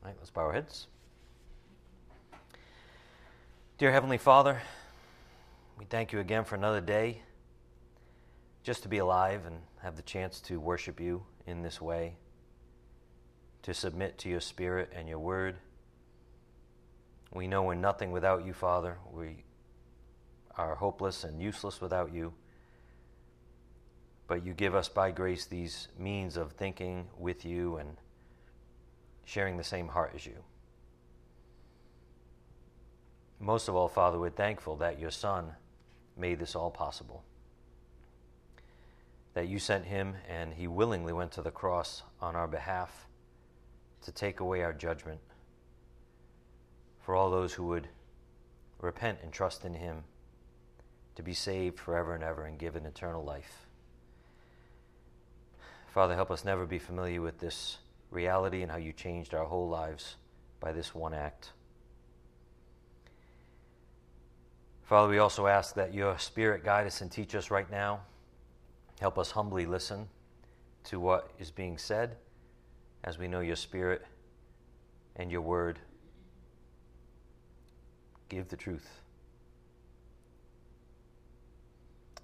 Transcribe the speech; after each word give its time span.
All 0.00 0.08
right, 0.08 0.16
let's 0.18 0.30
bow 0.30 0.42
our 0.42 0.52
heads. 0.52 0.86
Dear 3.78 3.90
Heavenly 3.90 4.18
Father, 4.18 4.62
we 5.76 5.86
thank 5.86 6.12
you 6.12 6.20
again 6.20 6.44
for 6.44 6.54
another 6.54 6.80
day 6.80 7.22
just 8.62 8.84
to 8.84 8.88
be 8.88 8.98
alive 8.98 9.44
and 9.44 9.56
have 9.82 9.96
the 9.96 10.02
chance 10.02 10.40
to 10.42 10.60
worship 10.60 11.00
you 11.00 11.24
in 11.46 11.62
this 11.62 11.80
way, 11.80 12.14
to 13.62 13.74
submit 13.74 14.18
to 14.18 14.28
your 14.28 14.40
Spirit 14.40 14.92
and 14.94 15.08
your 15.08 15.18
Word. 15.18 15.56
We 17.32 17.48
know 17.48 17.64
we're 17.64 17.74
nothing 17.74 18.12
without 18.12 18.46
you, 18.46 18.52
Father. 18.52 18.98
We 19.12 19.44
are 20.56 20.76
hopeless 20.76 21.24
and 21.24 21.42
useless 21.42 21.80
without 21.80 22.14
you. 22.14 22.34
But 24.28 24.44
you 24.44 24.54
give 24.54 24.76
us 24.76 24.88
by 24.88 25.10
grace 25.10 25.46
these 25.46 25.88
means 25.98 26.36
of 26.36 26.52
thinking 26.52 27.08
with 27.18 27.44
you 27.44 27.78
and 27.78 27.96
sharing 29.28 29.58
the 29.58 29.64
same 29.64 29.88
heart 29.88 30.12
as 30.14 30.24
you. 30.24 30.42
Most 33.38 33.68
of 33.68 33.76
all, 33.76 33.86
Father, 33.86 34.18
we're 34.18 34.30
thankful 34.30 34.76
that 34.76 34.98
your 34.98 35.10
Son 35.10 35.52
made 36.16 36.38
this 36.38 36.56
all 36.56 36.70
possible. 36.70 37.22
That 39.34 39.46
you 39.46 39.58
sent 39.58 39.84
him 39.84 40.14
and 40.26 40.54
he 40.54 40.66
willingly 40.66 41.12
went 41.12 41.32
to 41.32 41.42
the 41.42 41.50
cross 41.50 42.02
on 42.22 42.36
our 42.36 42.48
behalf 42.48 43.06
to 44.00 44.12
take 44.12 44.40
away 44.40 44.62
our 44.62 44.72
judgment 44.72 45.20
for 46.98 47.14
all 47.14 47.30
those 47.30 47.52
who 47.52 47.66
would 47.66 47.88
repent 48.80 49.18
and 49.22 49.30
trust 49.30 49.62
in 49.62 49.74
him 49.74 50.04
to 51.16 51.22
be 51.22 51.34
saved 51.34 51.78
forever 51.78 52.14
and 52.14 52.24
ever 52.24 52.46
and 52.46 52.58
given 52.58 52.86
eternal 52.86 53.22
life. 53.22 53.66
Father, 55.92 56.14
help 56.14 56.30
us 56.30 56.46
never 56.46 56.64
be 56.64 56.78
familiar 56.78 57.20
with 57.20 57.40
this 57.40 57.76
reality 58.10 58.62
and 58.62 58.70
how 58.70 58.78
you 58.78 58.92
changed 58.92 59.34
our 59.34 59.44
whole 59.44 59.68
lives 59.68 60.16
by 60.60 60.72
this 60.72 60.94
one 60.94 61.14
act. 61.14 61.52
Father, 64.82 65.08
we 65.08 65.18
also 65.18 65.46
ask 65.46 65.74
that 65.74 65.92
your 65.92 66.18
Spirit 66.18 66.64
guide 66.64 66.86
us 66.86 67.02
and 67.02 67.12
teach 67.12 67.34
us 67.34 67.50
right 67.50 67.70
now. 67.70 68.00
Help 69.00 69.18
us 69.18 69.30
humbly 69.30 69.66
listen 69.66 70.08
to 70.84 70.98
what 70.98 71.30
is 71.38 71.50
being 71.50 71.76
said 71.76 72.16
as 73.04 73.18
we 73.18 73.28
know 73.28 73.40
your 73.40 73.56
Spirit 73.56 74.02
and 75.16 75.30
your 75.30 75.42
word. 75.42 75.78
Give 78.30 78.48
the 78.48 78.56
truth. 78.56 78.88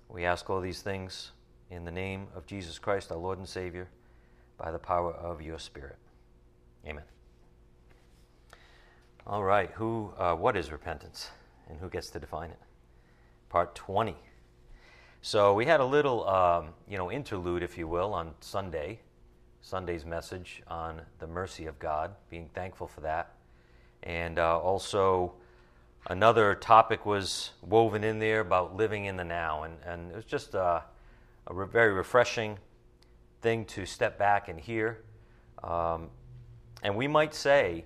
We 0.08 0.24
ask 0.24 0.48
all 0.48 0.60
these 0.60 0.80
things 0.80 1.32
in 1.70 1.84
the 1.84 1.90
name 1.90 2.28
of 2.34 2.46
Jesus 2.46 2.78
Christ, 2.78 3.12
our 3.12 3.18
Lord 3.18 3.38
and 3.38 3.48
Savior, 3.48 3.88
by 4.56 4.70
the 4.70 4.78
power 4.78 5.12
of 5.12 5.42
your 5.42 5.58
Spirit. 5.58 5.98
Amen. 6.86 7.04
All 9.26 9.42
right, 9.42 9.70
who, 9.72 10.12
uh, 10.18 10.34
what 10.34 10.56
is 10.56 10.70
repentance? 10.70 11.30
and 11.68 11.78
who 11.78 11.88
gets 11.88 12.10
to 12.10 12.18
define 12.18 12.50
it? 12.50 12.58
Part 13.48 13.74
20. 13.74 14.16
So 15.22 15.54
we 15.54 15.64
had 15.64 15.80
a 15.80 15.84
little, 15.84 16.28
um, 16.28 16.68
you 16.88 16.98
know, 16.98 17.10
interlude, 17.10 17.62
if 17.62 17.78
you 17.78 17.88
will, 17.88 18.12
on 18.12 18.34
Sunday, 18.40 19.00
Sunday's 19.62 20.04
message 20.04 20.62
on 20.68 21.00
the 21.18 21.26
mercy 21.26 21.66
of 21.66 21.78
God, 21.78 22.14
being 22.28 22.50
thankful 22.52 22.86
for 22.86 23.00
that, 23.00 23.34
and 24.02 24.38
uh, 24.38 24.58
also 24.58 25.32
another 26.10 26.54
topic 26.54 27.06
was 27.06 27.52
woven 27.62 28.04
in 28.04 28.18
there 28.18 28.40
about 28.40 28.76
living 28.76 29.06
in 29.06 29.16
the 29.16 29.24
now, 29.24 29.62
and, 29.62 29.78
and 29.86 30.10
it 30.10 30.16
was 30.16 30.26
just 30.26 30.52
a, 30.52 30.82
a 31.46 31.54
re- 31.54 31.66
very 31.66 31.94
refreshing 31.94 32.58
thing 33.44 33.66
to 33.66 33.84
step 33.84 34.18
back 34.18 34.48
and 34.48 34.58
hear. 34.58 35.04
Um, 35.62 36.08
and 36.82 36.96
we 36.96 37.06
might 37.06 37.34
say 37.34 37.84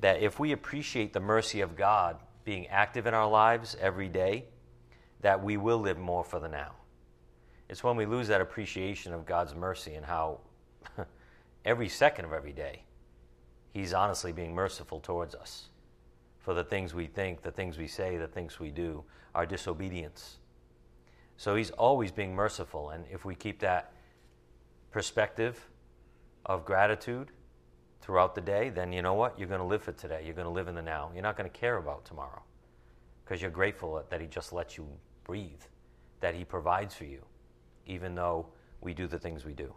that 0.00 0.22
if 0.22 0.38
we 0.38 0.52
appreciate 0.52 1.12
the 1.12 1.20
mercy 1.20 1.60
of 1.60 1.76
God 1.76 2.16
being 2.44 2.68
active 2.68 3.06
in 3.06 3.12
our 3.12 3.28
lives 3.28 3.76
every 3.80 4.08
day, 4.08 4.44
that 5.20 5.42
we 5.42 5.56
will 5.56 5.78
live 5.78 5.98
more 5.98 6.22
for 6.22 6.38
the 6.38 6.48
now. 6.48 6.72
It's 7.68 7.82
when 7.82 7.96
we 7.96 8.06
lose 8.06 8.28
that 8.28 8.40
appreciation 8.40 9.12
of 9.12 9.26
God's 9.26 9.56
mercy 9.56 9.94
and 9.94 10.06
how 10.06 10.40
every 11.64 11.88
second 11.88 12.24
of 12.24 12.32
every 12.32 12.52
day, 12.52 12.84
He's 13.72 13.92
honestly 13.94 14.32
being 14.32 14.54
merciful 14.54 15.00
towards 15.00 15.34
us 15.34 15.68
for 16.38 16.54
the 16.54 16.62
things 16.62 16.94
we 16.94 17.06
think, 17.06 17.42
the 17.42 17.50
things 17.50 17.76
we 17.76 17.88
say, 17.88 18.18
the 18.18 18.28
things 18.28 18.60
we 18.60 18.70
do, 18.70 19.02
our 19.34 19.46
disobedience. 19.46 20.38
So 21.38 21.56
He's 21.56 21.70
always 21.72 22.12
being 22.12 22.34
merciful. 22.34 22.90
And 22.90 23.04
if 23.10 23.24
we 23.24 23.34
keep 23.34 23.58
that 23.60 23.92
perspective 24.92 25.68
of 26.46 26.64
gratitude, 26.64 27.30
throughout 28.02 28.34
the 28.34 28.40
day, 28.40 28.68
then 28.68 28.92
you 28.92 29.00
know 29.00 29.14
what? 29.14 29.38
You're 29.38 29.48
going 29.48 29.60
to 29.60 29.66
live 29.66 29.82
for 29.82 29.92
today. 29.92 30.22
You're 30.24 30.34
going 30.34 30.46
to 30.46 30.52
live 30.52 30.68
in 30.68 30.74
the 30.74 30.82
now. 30.82 31.10
You're 31.14 31.22
not 31.22 31.36
going 31.36 31.48
to 31.48 31.56
care 31.56 31.76
about 31.76 32.04
tomorrow 32.04 32.42
because 33.24 33.40
you're 33.40 33.50
grateful 33.50 34.04
that 34.10 34.20
He 34.20 34.26
just 34.26 34.52
lets 34.52 34.76
you 34.76 34.86
breathe, 35.24 35.62
that 36.20 36.34
He 36.34 36.44
provides 36.44 36.94
for 36.94 37.04
you, 37.04 37.24
even 37.86 38.14
though 38.14 38.46
we 38.80 38.92
do 38.92 39.06
the 39.06 39.18
things 39.18 39.44
we 39.44 39.54
do. 39.54 39.72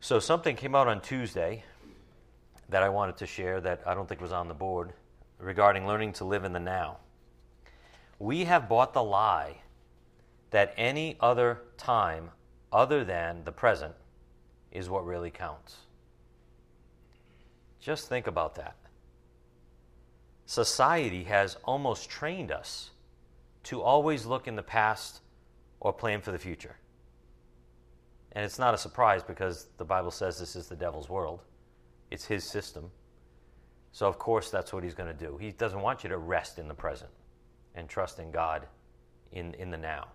So, 0.00 0.18
something 0.18 0.56
came 0.56 0.74
out 0.74 0.88
on 0.88 1.00
Tuesday 1.00 1.62
that 2.68 2.82
I 2.82 2.88
wanted 2.88 3.16
to 3.18 3.26
share 3.26 3.60
that 3.60 3.82
I 3.86 3.94
don't 3.94 4.08
think 4.08 4.20
was 4.20 4.32
on 4.32 4.48
the 4.48 4.54
board 4.54 4.92
regarding 5.38 5.86
learning 5.86 6.14
to 6.14 6.24
live 6.24 6.44
in 6.44 6.52
the 6.52 6.60
now. 6.60 6.98
We 8.18 8.44
have 8.44 8.68
bought 8.68 8.94
the 8.94 9.02
lie 9.02 9.58
that 10.50 10.74
any 10.76 11.16
other 11.20 11.62
time 11.76 12.30
other 12.72 13.04
than 13.04 13.44
the 13.44 13.52
present 13.52 13.94
is 14.70 14.88
what 14.88 15.04
really 15.04 15.30
counts. 15.30 15.76
Just 17.80 18.08
think 18.08 18.26
about 18.26 18.54
that. 18.56 18.76
Society 20.46 21.24
has 21.24 21.56
almost 21.64 22.10
trained 22.10 22.50
us 22.50 22.90
to 23.64 23.82
always 23.82 24.26
look 24.26 24.48
in 24.48 24.56
the 24.56 24.62
past 24.62 25.20
or 25.80 25.92
plan 25.92 26.20
for 26.20 26.32
the 26.32 26.38
future. 26.38 26.76
And 28.32 28.44
it's 28.44 28.58
not 28.58 28.74
a 28.74 28.78
surprise 28.78 29.22
because 29.22 29.68
the 29.76 29.84
Bible 29.84 30.10
says 30.10 30.38
this 30.38 30.56
is 30.56 30.68
the 30.68 30.76
devil's 30.76 31.08
world, 31.08 31.40
it's 32.10 32.24
his 32.24 32.44
system. 32.44 32.90
So, 33.92 34.06
of 34.06 34.18
course, 34.18 34.50
that's 34.50 34.72
what 34.72 34.84
he's 34.84 34.94
going 34.94 35.08
to 35.08 35.26
do. 35.26 35.36
He 35.36 35.50
doesn't 35.50 35.80
want 35.80 36.04
you 36.04 36.10
to 36.10 36.18
rest 36.18 36.60
in 36.60 36.68
the 36.68 36.74
present 36.74 37.10
and 37.74 37.88
trust 37.88 38.20
in 38.20 38.30
God 38.30 38.66
in, 39.32 39.54
in 39.54 39.70
the 39.70 39.76
now. 39.76 40.08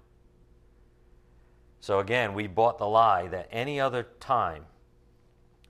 So, 1.86 2.00
again, 2.00 2.34
we 2.34 2.48
bought 2.48 2.80
the 2.80 2.88
lie 2.88 3.28
that 3.28 3.48
any 3.52 3.80
other 3.80 4.08
time 4.20 4.66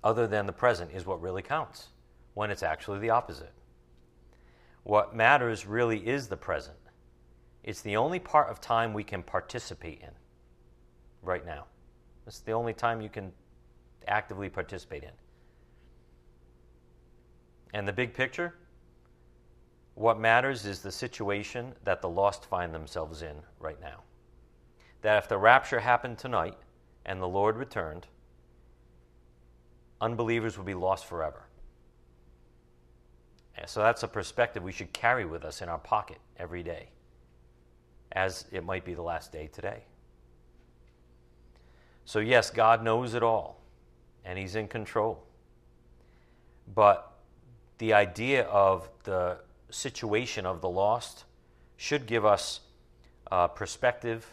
other 0.01 0.27
than 0.27 0.45
the 0.45 0.53
present 0.53 0.91
is 0.93 1.05
what 1.05 1.21
really 1.21 1.41
counts, 1.41 1.89
when 2.35 2.51
it's 2.51 2.63
actually 2.63 2.99
the 2.99 3.09
opposite. 3.09 3.51
What 4.83 5.13
matters 5.13 5.65
really 5.65 6.07
is 6.07 6.29
the 6.29 6.37
present. 6.37 6.77
It's 7.65 7.81
the 7.81 7.97
only 7.97 8.19
part 8.19 8.47
of 8.49 8.61
time 8.61 8.93
we 8.93 9.03
can 9.03 9.23
participate 9.23 9.99
in 9.99 10.11
right 11.21 11.45
now. 11.45 11.65
It's 12.25 12.39
the 12.39 12.53
only 12.53 12.73
time 12.73 13.01
you 13.01 13.09
can 13.09 13.33
actively 14.07 14.47
participate 14.47 15.03
in. 15.03 15.11
And 17.73 17.85
the 17.85 17.91
big 17.91 18.13
picture? 18.13 18.55
What 19.95 20.17
matters 20.17 20.65
is 20.65 20.79
the 20.79 20.93
situation 20.93 21.73
that 21.83 22.01
the 22.01 22.07
lost 22.07 22.45
find 22.45 22.73
themselves 22.73 23.21
in 23.21 23.35
right 23.59 23.81
now. 23.81 24.03
That 25.05 25.19
if 25.19 25.29
the 25.29 25.37
rapture 25.37 25.81
happened 25.81 26.17
tonight 26.17 26.57
and 27.05 27.21
the 27.21 27.27
Lord 27.27 27.57
returned, 27.57 28.07
unbelievers 30.01 30.57
would 30.57 30.65
be 30.65 30.73
lost 30.73 31.05
forever. 31.05 31.43
And 33.55 33.69
so 33.69 33.81
that's 33.81 34.01
a 34.01 34.07
perspective 34.07 34.63
we 34.63 34.71
should 34.71 34.91
carry 34.93 35.23
with 35.23 35.45
us 35.45 35.61
in 35.61 35.69
our 35.69 35.77
pocket 35.77 36.17
every 36.39 36.63
day, 36.63 36.89
as 38.13 38.45
it 38.51 38.63
might 38.63 38.83
be 38.83 38.95
the 38.95 39.03
last 39.03 39.31
day 39.31 39.45
today. 39.45 39.83
So, 42.05 42.17
yes, 42.17 42.49
God 42.49 42.83
knows 42.83 43.13
it 43.13 43.21
all, 43.21 43.61
and 44.25 44.39
He's 44.39 44.55
in 44.55 44.67
control. 44.67 45.23
But 46.73 47.11
the 47.77 47.93
idea 47.93 48.45
of 48.45 48.89
the 49.03 49.37
situation 49.69 50.47
of 50.47 50.61
the 50.61 50.69
lost 50.69 51.25
should 51.77 52.07
give 52.07 52.25
us 52.25 52.61
uh, 53.31 53.49
perspective 53.49 54.25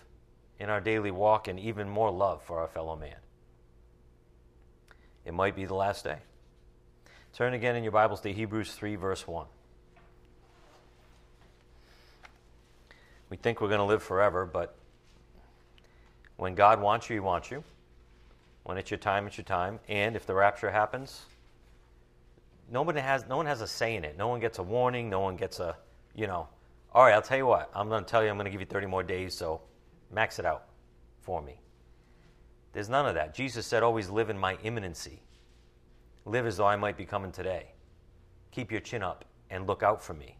in 0.62 0.70
our 0.70 0.80
daily 0.80 1.10
walk 1.10 1.48
and 1.48 1.58
even 1.58 1.88
more 1.88 2.08
love 2.08 2.40
for 2.44 2.60
our 2.60 2.68
fellow 2.68 2.94
man. 2.94 3.16
It 5.24 5.34
might 5.34 5.56
be 5.56 5.64
the 5.64 5.74
last 5.74 6.04
day. 6.04 6.18
Turn 7.32 7.52
again 7.52 7.74
in 7.74 7.82
your 7.82 7.90
Bibles 7.90 8.20
to 8.20 8.32
Hebrews 8.32 8.72
3, 8.72 8.94
verse 8.94 9.26
1. 9.26 9.46
We 13.28 13.36
think 13.38 13.60
we're 13.60 13.66
going 13.66 13.80
to 13.80 13.84
live 13.84 14.04
forever, 14.04 14.46
but 14.46 14.76
when 16.36 16.54
God 16.54 16.80
wants 16.80 17.10
you, 17.10 17.14
He 17.14 17.20
wants 17.20 17.50
you. 17.50 17.64
When 18.62 18.78
it's 18.78 18.88
your 18.88 18.98
time, 18.98 19.26
it's 19.26 19.36
your 19.36 19.44
time. 19.44 19.80
And 19.88 20.14
if 20.14 20.26
the 20.26 20.34
rapture 20.34 20.70
happens, 20.70 21.22
nobody 22.70 23.00
has, 23.00 23.26
no 23.28 23.36
one 23.36 23.46
has 23.46 23.62
a 23.62 23.66
say 23.66 23.96
in 23.96 24.04
it. 24.04 24.16
No 24.16 24.28
one 24.28 24.38
gets 24.38 24.60
a 24.60 24.62
warning. 24.62 25.10
No 25.10 25.18
one 25.18 25.34
gets 25.34 25.58
a, 25.58 25.74
you 26.14 26.28
know, 26.28 26.46
all 26.92 27.02
right, 27.02 27.14
I'll 27.14 27.22
tell 27.22 27.38
you 27.38 27.46
what. 27.46 27.68
I'm 27.74 27.88
going 27.88 28.04
to 28.04 28.08
tell 28.08 28.22
you 28.22 28.30
I'm 28.30 28.36
going 28.36 28.44
to 28.44 28.50
give 28.52 28.60
you 28.60 28.66
30 28.66 28.86
more 28.86 29.02
days, 29.02 29.34
so 29.34 29.62
max 30.12 30.38
it 30.38 30.46
out 30.46 30.66
for 31.20 31.42
me. 31.42 31.60
There's 32.72 32.88
none 32.88 33.06
of 33.06 33.14
that. 33.14 33.34
Jesus 33.34 33.66
said, 33.66 33.82
always 33.82 34.08
live 34.08 34.30
in 34.30 34.38
my 34.38 34.56
imminency. 34.62 35.22
live 36.24 36.46
as 36.46 36.56
though 36.56 36.66
I 36.66 36.76
might 36.76 36.96
be 36.96 37.04
coming 37.04 37.32
today. 37.32 37.72
Keep 38.52 38.70
your 38.70 38.80
chin 38.80 39.02
up 39.02 39.24
and 39.50 39.66
look 39.66 39.82
out 39.82 40.02
for 40.02 40.14
me. 40.14 40.36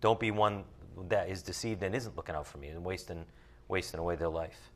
Don't 0.00 0.18
be 0.18 0.30
one 0.30 0.64
that 1.08 1.28
is 1.28 1.42
deceived 1.42 1.82
and 1.82 1.94
isn't 1.94 2.16
looking 2.16 2.34
out 2.34 2.46
for 2.46 2.58
me 2.58 2.68
and 2.68 2.84
wasting, 2.84 3.24
wasting 3.68 4.00
away 4.00 4.16
their 4.16 4.28
life. 4.28 4.70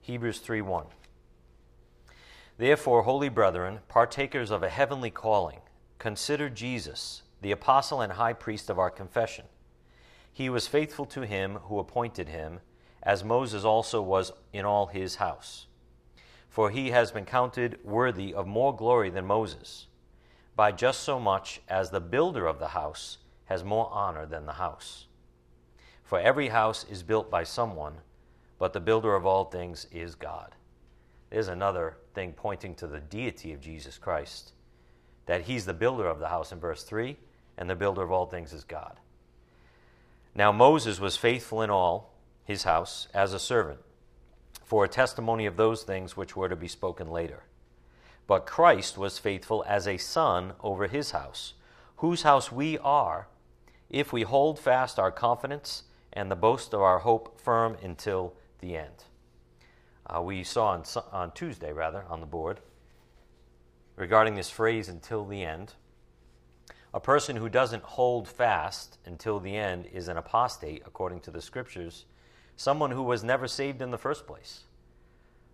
Hebrews 0.00 0.38
3 0.38 0.62
1. 0.62 0.86
Therefore, 2.58 3.02
holy 3.02 3.28
brethren, 3.28 3.80
partakers 3.88 4.50
of 4.50 4.62
a 4.62 4.68
heavenly 4.68 5.10
calling, 5.10 5.60
consider 5.98 6.48
Jesus, 6.48 7.22
the 7.40 7.52
apostle 7.52 8.00
and 8.00 8.12
high 8.12 8.32
priest 8.32 8.70
of 8.70 8.78
our 8.78 8.90
confession. 8.90 9.44
He 10.40 10.48
was 10.48 10.66
faithful 10.66 11.04
to 11.04 11.26
him 11.26 11.56
who 11.64 11.78
appointed 11.78 12.30
him, 12.30 12.60
as 13.02 13.22
Moses 13.22 13.62
also 13.62 14.00
was 14.00 14.32
in 14.54 14.64
all 14.64 14.86
his 14.86 15.16
house. 15.16 15.66
For 16.48 16.70
he 16.70 16.92
has 16.92 17.12
been 17.12 17.26
counted 17.26 17.78
worthy 17.84 18.32
of 18.32 18.46
more 18.46 18.74
glory 18.74 19.10
than 19.10 19.26
Moses, 19.26 19.88
by 20.56 20.72
just 20.72 21.00
so 21.00 21.20
much 21.20 21.60
as 21.68 21.90
the 21.90 22.00
builder 22.00 22.46
of 22.46 22.58
the 22.58 22.68
house 22.68 23.18
has 23.44 23.62
more 23.62 23.90
honor 23.92 24.24
than 24.24 24.46
the 24.46 24.54
house. 24.54 25.08
For 26.04 26.18
every 26.18 26.48
house 26.48 26.86
is 26.90 27.02
built 27.02 27.30
by 27.30 27.44
someone, 27.44 27.98
but 28.58 28.72
the 28.72 28.80
builder 28.80 29.14
of 29.14 29.26
all 29.26 29.44
things 29.44 29.88
is 29.92 30.14
God. 30.14 30.54
There's 31.28 31.48
another 31.48 31.98
thing 32.14 32.32
pointing 32.32 32.74
to 32.76 32.86
the 32.86 33.00
deity 33.00 33.52
of 33.52 33.60
Jesus 33.60 33.98
Christ, 33.98 34.54
that 35.26 35.42
he's 35.42 35.66
the 35.66 35.74
builder 35.74 36.06
of 36.06 36.18
the 36.18 36.28
house 36.28 36.50
in 36.50 36.58
verse 36.58 36.82
3, 36.84 37.18
and 37.58 37.68
the 37.68 37.76
builder 37.76 38.02
of 38.02 38.10
all 38.10 38.24
things 38.24 38.54
is 38.54 38.64
God. 38.64 39.00
Now 40.34 40.52
Moses 40.52 41.00
was 41.00 41.16
faithful 41.16 41.62
in 41.62 41.70
all 41.70 42.14
his 42.44 42.64
house 42.64 43.08
as 43.12 43.32
a 43.32 43.38
servant 43.38 43.80
for 44.64 44.84
a 44.84 44.88
testimony 44.88 45.46
of 45.46 45.56
those 45.56 45.82
things 45.82 46.16
which 46.16 46.36
were 46.36 46.48
to 46.48 46.54
be 46.54 46.68
spoken 46.68 47.10
later. 47.10 47.42
But 48.28 48.46
Christ 48.46 48.96
was 48.96 49.18
faithful 49.18 49.64
as 49.66 49.88
a 49.88 49.96
son 49.96 50.52
over 50.60 50.86
his 50.86 51.10
house, 51.10 51.54
whose 51.96 52.22
house 52.22 52.52
we 52.52 52.78
are, 52.78 53.26
if 53.88 54.12
we 54.12 54.22
hold 54.22 54.60
fast 54.60 55.00
our 55.00 55.10
confidence 55.10 55.82
and 56.12 56.30
the 56.30 56.36
boast 56.36 56.72
of 56.72 56.80
our 56.80 57.00
hope 57.00 57.40
firm 57.40 57.76
until 57.82 58.34
the 58.60 58.76
end. 58.76 59.04
Uh, 60.06 60.22
we 60.22 60.44
saw 60.44 60.68
on, 60.68 60.84
on 61.10 61.32
Tuesday, 61.32 61.72
rather, 61.72 62.04
on 62.08 62.20
the 62.20 62.26
board, 62.26 62.60
regarding 63.96 64.36
this 64.36 64.50
phrase 64.50 64.88
until 64.88 65.24
the 65.24 65.42
end. 65.42 65.74
A 66.92 67.00
person 67.00 67.36
who 67.36 67.48
doesn't 67.48 67.84
hold 67.84 68.26
fast 68.26 68.98
until 69.04 69.38
the 69.38 69.56
end 69.56 69.86
is 69.92 70.08
an 70.08 70.16
apostate, 70.16 70.82
according 70.84 71.20
to 71.20 71.30
the 71.30 71.40
scriptures, 71.40 72.04
someone 72.56 72.90
who 72.90 73.02
was 73.02 73.22
never 73.22 73.46
saved 73.46 73.80
in 73.80 73.90
the 73.90 73.98
first 73.98 74.26
place. 74.26 74.64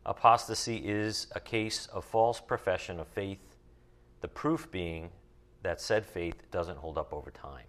Apostasy 0.06 0.76
is 0.76 1.26
a 1.34 1.40
case 1.40 1.86
of 1.86 2.04
false 2.04 2.40
profession 2.40 2.98
of 3.00 3.08
faith, 3.08 3.56
the 4.20 4.28
proof 4.28 4.70
being 4.70 5.10
that 5.62 5.80
said 5.80 6.06
faith 6.06 6.50
doesn't 6.50 6.78
hold 6.78 6.96
up 6.96 7.12
over 7.12 7.30
time. 7.30 7.66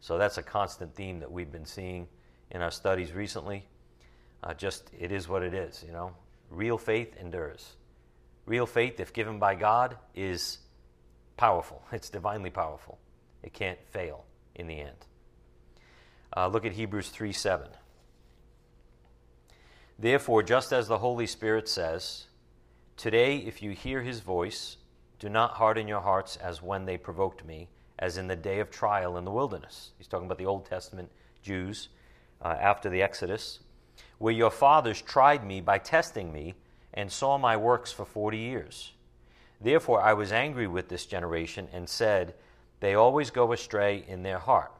So 0.00 0.18
that's 0.18 0.38
a 0.38 0.42
constant 0.42 0.94
theme 0.94 1.20
that 1.20 1.30
we've 1.30 1.52
been 1.52 1.64
seeing 1.64 2.08
in 2.50 2.62
our 2.62 2.70
studies 2.70 3.12
recently. 3.12 3.66
Uh, 4.42 4.54
just 4.54 4.90
it 4.98 5.12
is 5.12 5.28
what 5.28 5.42
it 5.42 5.54
is, 5.54 5.84
you 5.86 5.92
know. 5.92 6.12
Real 6.50 6.78
faith 6.78 7.16
endures. 7.20 7.76
Real 8.44 8.66
faith, 8.66 8.98
if 8.98 9.12
given 9.12 9.38
by 9.38 9.54
God, 9.54 9.96
is 10.14 10.58
powerful. 11.40 11.82
It's 11.90 12.10
divinely 12.10 12.50
powerful. 12.50 12.98
It 13.42 13.54
can't 13.54 13.78
fail 13.82 14.26
in 14.54 14.66
the 14.66 14.78
end. 14.78 15.06
Uh, 16.36 16.48
look 16.48 16.66
at 16.66 16.72
Hebrews 16.72 17.08
3 17.08 17.32
7. 17.32 17.66
Therefore, 19.98 20.42
just 20.42 20.70
as 20.70 20.86
the 20.86 20.98
Holy 20.98 21.26
Spirit 21.26 21.66
says, 21.66 22.26
Today, 22.98 23.38
if 23.38 23.62
you 23.62 23.70
hear 23.70 24.02
his 24.02 24.20
voice, 24.20 24.76
do 25.18 25.30
not 25.30 25.52
harden 25.52 25.88
your 25.88 26.02
hearts 26.02 26.36
as 26.36 26.60
when 26.60 26.84
they 26.84 26.98
provoked 26.98 27.42
me, 27.46 27.70
as 27.98 28.18
in 28.18 28.26
the 28.26 28.36
day 28.36 28.60
of 28.60 28.70
trial 28.70 29.16
in 29.16 29.24
the 29.24 29.30
wilderness. 29.30 29.92
He's 29.96 30.08
talking 30.08 30.26
about 30.26 30.36
the 30.36 30.44
Old 30.44 30.66
Testament 30.66 31.10
Jews 31.42 31.88
uh, 32.42 32.48
after 32.60 32.90
the 32.90 33.00
Exodus, 33.00 33.60
where 34.18 34.34
your 34.34 34.50
fathers 34.50 35.00
tried 35.00 35.46
me 35.46 35.62
by 35.62 35.78
testing 35.78 36.34
me 36.34 36.56
and 36.92 37.10
saw 37.10 37.38
my 37.38 37.56
works 37.56 37.90
for 37.90 38.04
forty 38.04 38.36
years. 38.36 38.92
Therefore, 39.60 40.00
I 40.00 40.14
was 40.14 40.32
angry 40.32 40.66
with 40.66 40.88
this 40.88 41.04
generation 41.04 41.68
and 41.72 41.88
said, 41.88 42.34
They 42.80 42.94
always 42.94 43.30
go 43.30 43.52
astray 43.52 44.04
in 44.08 44.22
their 44.22 44.38
heart, 44.38 44.72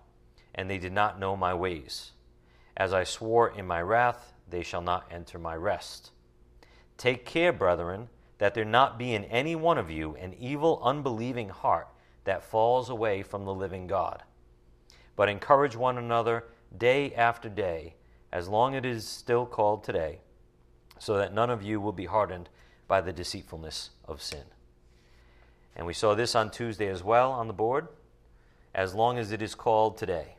and 0.55 0.71
they 0.71 0.79
did 0.79 0.93
not 0.93 1.21
know 1.21 1.37
my 1.37 1.53
ways. 1.53 2.13
As 2.77 2.95
I 2.95 3.05
swore 3.05 3.51
in 3.51 3.67
my 3.67 3.83
wrath, 3.83 4.33
they 4.49 4.63
shall 4.63 4.81
not 4.81 5.07
enter 5.11 5.39
my 5.39 5.55
rest. 5.55 6.13
Take 6.97 7.27
care, 7.27 7.53
brethren, 7.53 8.09
that 8.39 8.55
there 8.55 8.65
not 8.65 8.99
be 8.99 9.13
in 9.13 9.25
any 9.25 9.55
one 9.55 9.77
of 9.77 9.91
you 9.91 10.17
an 10.17 10.35
evil, 10.35 10.81
unbelieving 10.83 11.51
heart 11.51 11.89
that 12.25 12.43
falls 12.43 12.89
away 12.89 13.23
from 13.23 13.45
the 13.45 13.55
living 13.55 13.87
God. 13.87 14.23
But 15.15 15.29
encourage 15.29 15.77
one 15.77 15.99
another 15.99 16.45
day 16.77 17.13
after 17.15 17.51
day, 17.51 17.97
as 18.33 18.49
long 18.49 18.75
as 18.75 18.79
it 18.79 18.87
is 18.87 19.07
still 19.07 19.45
called 19.45 19.85
today, 19.85 20.21
so 20.99 21.19
that 21.19 21.35
none 21.35 21.51
of 21.51 21.63
you 21.63 21.81
will 21.81 21.93
be 21.93 22.07
hardened 22.07 22.49
by 22.89 23.01
the 23.03 23.13
deceitfulness 23.13 23.91
of 24.07 24.23
sin. 24.23 24.45
And 25.77 25.87
we 25.87 25.95
saw 25.95 26.15
this 26.15 26.35
on 26.35 26.51
Tuesday 26.51 26.89
as 26.89 27.03
well 27.03 27.33
on 27.33 27.47
the 27.47 27.53
board, 27.53 27.89
as 28.75 28.95
long 28.95 29.19
as 29.19 29.33
it 29.33 29.43
is 29.43 29.55
called 29.55 29.97
today. 29.97 30.37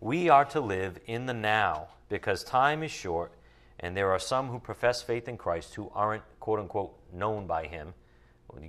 We 0.00 0.28
are 0.28 0.44
to 0.46 0.60
live 0.60 0.98
in 1.06 1.26
the 1.26 1.34
now 1.34 1.88
because 2.08 2.44
time 2.44 2.82
is 2.82 2.90
short, 2.90 3.32
and 3.80 3.96
there 3.96 4.10
are 4.12 4.18
some 4.18 4.48
who 4.48 4.58
profess 4.58 5.02
faith 5.02 5.28
in 5.28 5.36
Christ 5.36 5.74
who 5.74 5.90
aren't, 5.94 6.22
quote 6.40 6.60
unquote, 6.60 6.96
known 7.12 7.46
by 7.46 7.66
him. 7.66 7.94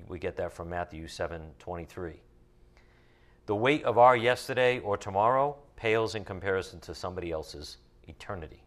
We 0.08 0.20
get 0.20 0.36
that 0.38 0.54
from 0.54 0.70
Matthew 0.70 1.08
7 1.08 1.42
23. 1.60 2.22
The 3.46 3.56
weight 3.56 3.84
of 3.84 3.98
our 3.98 4.16
yesterday 4.16 4.80
or 4.80 4.98
tomorrow 4.98 5.58
pales 5.76 6.16
in 6.16 6.26
comparison 6.26 6.80
to 6.82 6.94
somebody 6.94 7.32
else's 7.32 7.78
eternity. 8.08 8.64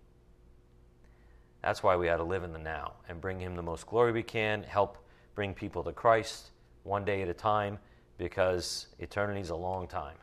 That's 1.62 1.82
why 1.82 1.96
we 1.96 2.08
ought 2.08 2.16
to 2.16 2.24
live 2.24 2.42
in 2.42 2.52
the 2.52 2.58
now 2.58 2.94
and 3.08 3.20
bring 3.20 3.38
Him 3.38 3.54
the 3.54 3.62
most 3.62 3.86
glory 3.86 4.10
we 4.10 4.22
can, 4.22 4.62
help 4.62 4.98
bring 5.34 5.54
people 5.54 5.84
to 5.84 5.92
Christ 5.92 6.51
one 6.84 7.04
day 7.04 7.22
at 7.22 7.28
a 7.28 7.34
time, 7.34 7.78
because 8.18 8.86
eternity 8.98 9.40
is 9.40 9.50
a 9.50 9.56
long 9.56 9.86
time. 9.86 10.16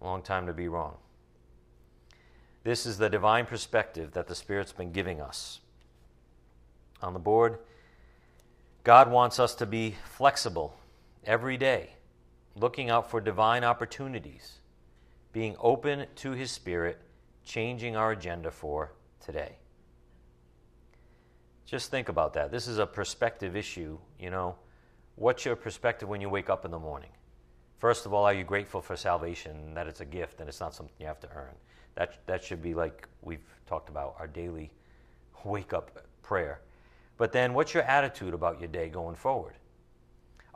A 0.00 0.04
long 0.04 0.22
time 0.22 0.46
to 0.46 0.52
be 0.52 0.68
wrong. 0.68 0.96
This 2.64 2.86
is 2.86 2.98
the 2.98 3.08
divine 3.08 3.46
perspective 3.46 4.12
that 4.12 4.26
the 4.26 4.34
Spirit's 4.34 4.72
been 4.72 4.92
giving 4.92 5.20
us. 5.20 5.60
On 7.02 7.12
the 7.12 7.18
board, 7.18 7.58
God 8.84 9.10
wants 9.10 9.38
us 9.38 9.54
to 9.56 9.66
be 9.66 9.96
flexible 10.04 10.74
every 11.24 11.56
day, 11.56 11.90
looking 12.56 12.90
out 12.90 13.10
for 13.10 13.20
divine 13.20 13.64
opportunities, 13.64 14.58
being 15.32 15.56
open 15.60 16.06
to 16.16 16.32
His 16.32 16.50
Spirit, 16.50 16.98
changing 17.44 17.96
our 17.96 18.12
agenda 18.12 18.50
for 18.50 18.92
today. 19.20 19.56
Just 21.64 21.90
think 21.90 22.08
about 22.08 22.32
that. 22.34 22.50
This 22.50 22.66
is 22.66 22.78
a 22.78 22.86
perspective 22.86 23.54
issue. 23.56 23.98
You 24.18 24.30
know, 24.30 24.56
what's 25.18 25.44
your 25.44 25.56
perspective 25.56 26.08
when 26.08 26.20
you 26.20 26.28
wake 26.28 26.48
up 26.48 26.64
in 26.64 26.70
the 26.70 26.78
morning? 26.78 27.10
First 27.78 28.06
of 28.06 28.12
all, 28.12 28.24
are 28.24 28.34
you 28.34 28.44
grateful 28.44 28.80
for 28.80 28.96
salvation, 28.96 29.74
that 29.74 29.86
it's 29.86 30.00
a 30.00 30.04
gift 30.04 30.40
and 30.40 30.48
it's 30.48 30.60
not 30.60 30.74
something 30.74 30.94
you 30.98 31.06
have 31.06 31.20
to 31.20 31.28
earn? 31.34 31.54
That, 31.94 32.26
that 32.26 32.42
should 32.42 32.62
be 32.62 32.74
like 32.74 33.08
we've 33.22 33.44
talked 33.66 33.88
about 33.88 34.16
our 34.18 34.26
daily 34.26 34.70
wake 35.44 35.72
up 35.72 36.06
prayer. 36.22 36.60
But 37.16 37.32
then, 37.32 37.52
what's 37.54 37.74
your 37.74 37.82
attitude 37.82 38.34
about 38.34 38.60
your 38.60 38.68
day 38.68 38.88
going 38.88 39.16
forward? 39.16 39.54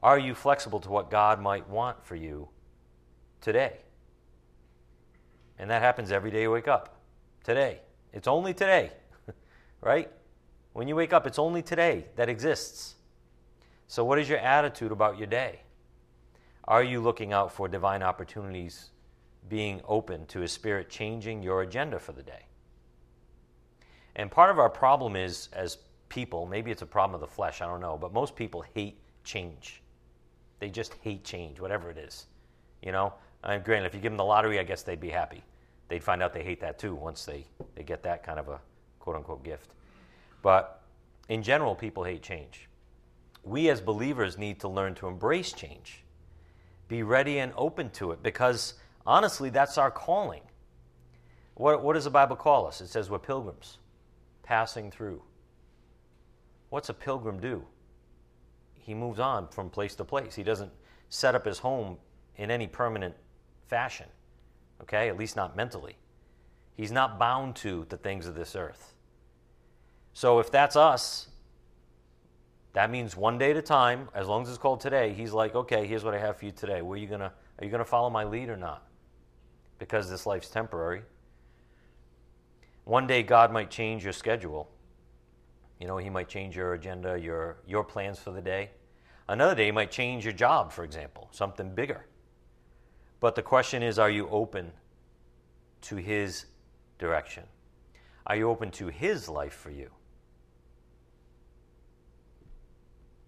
Are 0.03 0.19
you 0.19 0.35
flexible 0.35 0.81
to 0.81 0.91
what 0.91 1.11
God 1.11 1.41
might 1.41 1.69
want 1.69 2.05
for 2.05 2.15
you 2.15 2.49
today? 3.41 3.79
And 5.59 5.71
that 5.71 5.83
happens 5.83 6.13
every 6.13 6.31
day 6.31 6.43
you 6.43 6.51
wake 6.51 6.69
up. 6.69 7.01
Today. 7.45 7.81
It's 8.13 8.29
only 8.29 8.55
today, 8.55 8.93
right? 9.81 10.11
When 10.73 10.87
you 10.87 10.97
wake 10.97 11.13
up, 11.13 11.27
it's 11.27 11.39
only 11.39 11.63
today 11.63 12.07
that 12.17 12.29
exists. 12.29 12.95
So, 13.93 14.07
what 14.07 14.19
is 14.19 14.27
your 14.27 14.39
attitude 14.39 14.91
about 14.91 15.19
your 15.19 15.27
day? 15.27 15.61
Are 16.65 16.83
you 16.83 16.99
looking 16.99 17.35
out 17.35 17.53
for 17.53 17.69
divine 17.69 18.03
opportunities 18.03 18.89
being 19.51 19.83
open 19.87 20.25
to 20.29 20.41
His 20.41 20.51
Spirit 20.51 20.89
changing 20.89 21.43
your 21.43 21.61
agenda 21.61 21.99
for 21.99 22.13
the 22.13 22.23
day. 22.23 22.47
And 24.17 24.31
part 24.31 24.51
of 24.51 24.59
our 24.59 24.71
problem 24.71 25.15
is, 25.15 25.51
as 25.53 25.77
people, 26.09 26.47
maybe 26.47 26.71
it's 26.71 26.81
a 26.81 26.87
problem 26.87 27.15
of 27.15 27.21
the 27.21 27.35
flesh, 27.35 27.61
I 27.61 27.67
don't 27.67 27.83
know, 27.83 27.99
but 28.01 28.15
most 28.15 28.35
people 28.35 28.65
hate 28.75 28.99
change. 29.25 29.83
They 30.59 30.71
just 30.71 30.95
hate 31.03 31.23
change, 31.23 31.61
whatever 31.61 31.91
it 31.91 31.99
is. 31.99 32.29
You 32.83 32.93
know, 32.93 33.13
I 33.45 33.57
mean, 33.57 33.63
granted, 33.63 33.89
if 33.89 33.95
you 33.95 34.01
give 34.01 34.13
them 34.13 34.17
the 34.17 34.25
lottery, 34.25 34.59
I 34.59 34.63
guess 34.63 34.83
they'd 34.83 35.01
be 35.01 35.11
happy. 35.11 35.43
They'd 35.89 36.03
find 36.03 36.23
out 36.23 36.33
they 36.33 36.45
hate 36.45 36.61
that 36.61 36.79
too 36.79 36.95
once 36.95 37.27
they, 37.27 37.45
they 37.75 37.83
get 37.83 38.03
that 38.05 38.23
kind 38.23 38.39
of 38.39 38.49
a 38.49 38.59
quote 39.01 39.17
unquote 39.17 39.45
gift. 39.45 39.75
But 40.41 40.81
in 41.29 41.43
general, 41.43 41.75
people 41.75 42.05
hate 42.05 42.23
change. 42.23 42.71
We 43.43 43.69
as 43.71 43.81
believers 43.81 44.39
need 44.39 44.61
to 44.61 44.69
learn 44.69 44.95
to 44.97 45.09
embrace 45.09 45.53
change, 45.53 46.05
be 46.89 47.03
ready 47.03 47.39
and 47.39 47.53
open 47.57 47.91
to 47.91 48.13
it 48.13 48.23
because 48.23 48.75
Honestly, 49.07 49.51
that's 49.51 49.79
our 49.79 49.91
calling. 49.91 50.43
What, 51.55 51.83
what 51.83 51.95
does 51.95 52.05
the 52.05 52.11
Bible 52.11 52.37
call 52.37 52.67
us? 52.67 52.81
It 52.81 52.89
says 52.89 53.11
we're 53.11 53.19
pilgrims 53.19 53.79
passing 54.43 54.91
through. 54.91 55.23
What's 56.71 56.89
a 56.89 56.95
pilgrim 56.95 57.41
do? 57.41 57.65
he 58.85 58.95
moves 58.95 59.21
on 59.21 59.47
from 59.47 59.71
place 59.71 59.95
to 59.95 60.05
place. 60.05 60.35
He 60.35 60.43
doesn't 60.43 60.73
set 61.09 61.37
up 61.37 61.47
his 61.47 61.61
home 61.61 61.99
in 62.35 62.51
any 62.51 62.67
permanent 62.67 63.15
fashion, 63.69 64.07
okay? 64.81 65.09
At 65.09 65.17
least 65.17 65.37
not 65.37 65.57
mentally. 65.57 65.95
He's 66.75 66.91
not 66.91 67.17
bound 67.17 67.55
to 67.57 67.87
the 67.91 67.97
things 67.97 68.27
of 68.27 68.35
this 68.35 68.57
earth. 68.57 68.95
So 70.15 70.41
if 70.41 70.51
that's 70.51 70.75
us, 70.75 71.29
that 72.73 72.91
means 72.91 73.17
one 73.17 73.37
day 73.37 73.51
at 73.51 73.57
a 73.57 73.63
time, 73.63 74.09
as 74.15 74.27
long 74.27 74.43
as 74.43 74.49
it's 74.49 74.59
called 74.59 74.81
today, 74.81 75.13
he's 75.13 75.33
like, 75.33 75.55
okay, 75.55 75.87
here's 75.87 76.05
what 76.05 76.15
I 76.15 76.19
have 76.19 76.39
for 76.39 76.47
you 76.47 76.53
today. 76.53 76.81
Where 76.81 76.97
are 76.97 77.01
you 77.01 77.07
gonna 77.07 77.33
are 77.59 77.65
you 77.65 77.71
gonna 77.71 77.85
follow 77.85 78.09
my 78.09 78.25
lead 78.25 78.49
or 78.49 78.57
not? 78.57 78.87
Because 79.79 80.09
this 80.09 80.25
life's 80.25 80.49
temporary. 80.49 81.03
One 82.85 83.07
day 83.07 83.23
God 83.23 83.53
might 83.53 83.71
change 83.71 84.05
your 84.05 84.13
schedule. 84.13 84.71
You 85.79 85.87
know, 85.87 85.99
he 85.99 86.09
might 86.09 86.29
change 86.29 86.57
your 86.57 86.73
agenda, 86.73 87.19
your 87.19 87.59
your 87.67 87.85
plans 87.85 88.19
for 88.19 88.31
the 88.31 88.41
day. 88.41 88.71
Another 89.29 89.55
day 89.55 89.67
he 89.67 89.71
might 89.71 89.91
change 89.91 90.25
your 90.25 90.33
job, 90.33 90.73
for 90.73 90.83
example, 90.85 91.29
something 91.31 91.75
bigger. 91.75 92.07
But 93.21 93.35
the 93.35 93.43
question 93.43 93.83
is, 93.83 93.99
are 93.99 94.11
you 94.11 94.29
open 94.31 94.73
to 95.83 95.97
his 95.97 96.47
direction? 96.99 97.45
Are 98.27 98.37
you 98.37 98.49
open 98.49 98.71
to 98.73 98.89
his 98.89 99.29
life 99.29 99.55
for 99.55 99.71
you? 99.71 99.91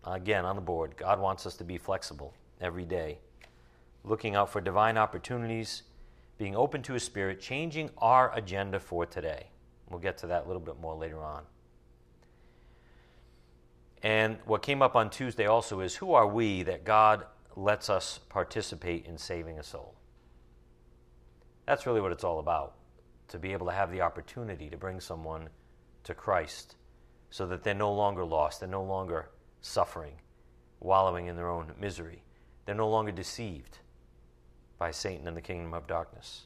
Again, 0.07 0.45
on 0.45 0.57
the 0.57 0.63
board, 0.63 0.97
God 0.97 1.19
wants 1.19 1.47
us 1.47 1.57
to 1.57 1.65
be 1.65 1.79
flexible 1.79 2.35
every 2.61 2.85
day, 2.85 3.19
looking 4.05 4.35
out 4.35 4.51
for 4.51 4.61
divine 4.61 4.99
opportunities, 4.99 5.83
being 6.37 6.55
open 6.55 6.83
to 6.83 6.93
His 6.93 7.03
Spirit, 7.03 7.41
changing 7.41 7.91
our 7.99 8.35
agenda 8.37 8.79
for 8.79 9.07
today. 9.07 9.47
We'll 9.89 10.01
get 10.01 10.19
to 10.19 10.27
that 10.27 10.45
a 10.45 10.47
little 10.47 10.61
bit 10.61 10.79
more 10.81 10.95
later 10.95 11.23
on. 11.23 11.45
And 14.03 14.37
what 14.45 14.61
came 14.61 14.83
up 14.83 14.95
on 14.95 15.09
Tuesday 15.09 15.47
also 15.47 15.81
is 15.81 15.97
who 15.97 16.13
are 16.13 16.27
we 16.27 16.63
that 16.65 16.85
God 16.85 17.25
lets 17.57 17.89
us 17.89 18.21
participate 18.29 19.07
in 19.07 19.17
saving 19.17 19.59
a 19.59 19.63
soul? 19.63 19.95
That's 21.67 21.87
really 21.87 22.03
what 22.03 22.13
it's 22.13 22.25
all 22.25 22.39
about 22.39 22.75
to 23.29 23.39
be 23.39 23.55
able 23.55 23.67
to 23.67 23.73
have 23.73 23.91
the 23.91 24.03
opportunity 24.03 24.69
to 24.69 24.77
bring 24.77 25.01
someone 25.01 25.49
to 26.03 26.15
Christ 26.15 26.77
so 27.31 27.47
that 27.47 27.63
they're 27.63 27.73
no 27.73 27.95
longer 27.95 28.25
lost, 28.25 28.61
they're 28.61 28.69
no 28.69 28.85
longer 28.85 29.31
suffering, 29.65 30.13
wallowing 30.81 31.27
in 31.27 31.37
their 31.37 31.49
own 31.49 31.73
misery. 31.81 32.23
They're 32.65 32.75
no 32.75 32.89
longer 32.89 33.13
deceived 33.13 33.79
by 34.79 34.91
Satan 34.91 35.27
and 35.27 35.37
the 35.37 35.41
kingdom 35.41 35.73
of 35.73 35.87
darkness. 35.87 36.45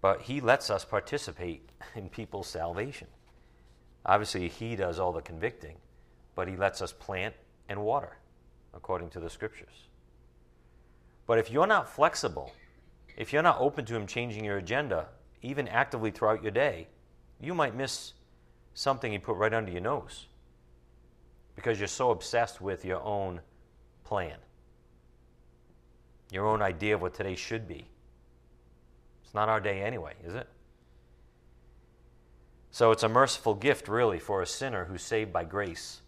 But 0.00 0.22
he 0.22 0.40
lets 0.40 0.70
us 0.70 0.84
participate 0.84 1.68
in 1.96 2.08
people's 2.08 2.46
salvation. 2.46 3.08
Obviously, 4.06 4.48
he 4.48 4.76
does 4.76 4.98
all 4.98 5.12
the 5.12 5.20
convicting, 5.20 5.76
but 6.34 6.48
he 6.48 6.56
lets 6.56 6.80
us 6.80 6.92
plant 6.92 7.34
and 7.68 7.82
water 7.82 8.18
according 8.74 9.10
to 9.10 9.20
the 9.20 9.30
scriptures. 9.30 9.88
But 11.26 11.38
if 11.38 11.50
you're 11.50 11.66
not 11.66 11.88
flexible, 11.88 12.52
if 13.16 13.32
you're 13.32 13.42
not 13.42 13.60
open 13.60 13.84
to 13.86 13.96
him 13.96 14.06
changing 14.06 14.44
your 14.44 14.58
agenda, 14.58 15.08
even 15.42 15.68
actively 15.68 16.10
throughout 16.10 16.42
your 16.42 16.52
day, 16.52 16.88
you 17.40 17.54
might 17.54 17.74
miss 17.74 18.14
something 18.74 19.12
he 19.12 19.18
put 19.18 19.36
right 19.36 19.52
under 19.52 19.70
your 19.70 19.80
nose 19.80 20.26
because 21.54 21.78
you're 21.78 21.88
so 21.88 22.10
obsessed 22.10 22.60
with 22.60 22.84
your 22.84 23.02
own 23.02 23.40
plan, 24.04 24.36
your 26.30 26.46
own 26.46 26.62
idea 26.62 26.94
of 26.94 27.02
what 27.02 27.14
today 27.14 27.34
should 27.34 27.68
be. 27.68 27.86
It's 29.24 29.34
not 29.34 29.48
our 29.48 29.60
day 29.60 29.82
anyway, 29.82 30.14
is 30.24 30.34
it? 30.34 30.48
So 32.70 32.90
it's 32.90 33.02
a 33.02 33.08
merciful 33.08 33.54
gift, 33.54 33.86
really, 33.86 34.18
for 34.18 34.40
a 34.40 34.46
sinner 34.46 34.86
who's 34.86 35.02
saved 35.02 35.32
by 35.32 35.44
grace 35.44 36.00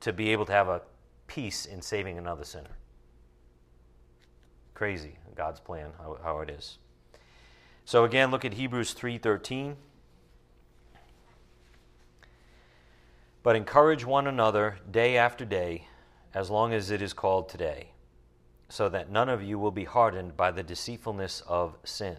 to 0.00 0.12
be 0.12 0.30
able 0.30 0.44
to 0.46 0.52
have 0.52 0.68
a 0.68 0.82
piece 1.26 1.64
in 1.64 1.80
saving 1.80 2.18
another 2.18 2.44
sinner. 2.44 2.76
Crazy, 4.74 5.16
God's 5.34 5.60
plan, 5.60 5.90
how, 5.98 6.18
how 6.22 6.40
it 6.40 6.50
is. 6.50 6.78
So 7.84 8.04
again, 8.04 8.30
look 8.30 8.44
at 8.44 8.54
Hebrews 8.54 8.94
3:13. 8.94 9.76
But 13.42 13.56
encourage 13.56 14.04
one 14.04 14.26
another 14.26 14.78
day 14.90 15.16
after 15.16 15.44
day, 15.44 15.86
as 16.34 16.50
long 16.50 16.74
as 16.74 16.90
it 16.90 17.00
is 17.00 17.14
called 17.14 17.48
today, 17.48 17.92
so 18.68 18.88
that 18.90 19.10
none 19.10 19.28
of 19.28 19.42
you 19.42 19.58
will 19.58 19.70
be 19.70 19.84
hardened 19.84 20.36
by 20.36 20.50
the 20.50 20.62
deceitfulness 20.62 21.42
of 21.46 21.78
sin. 21.82 22.18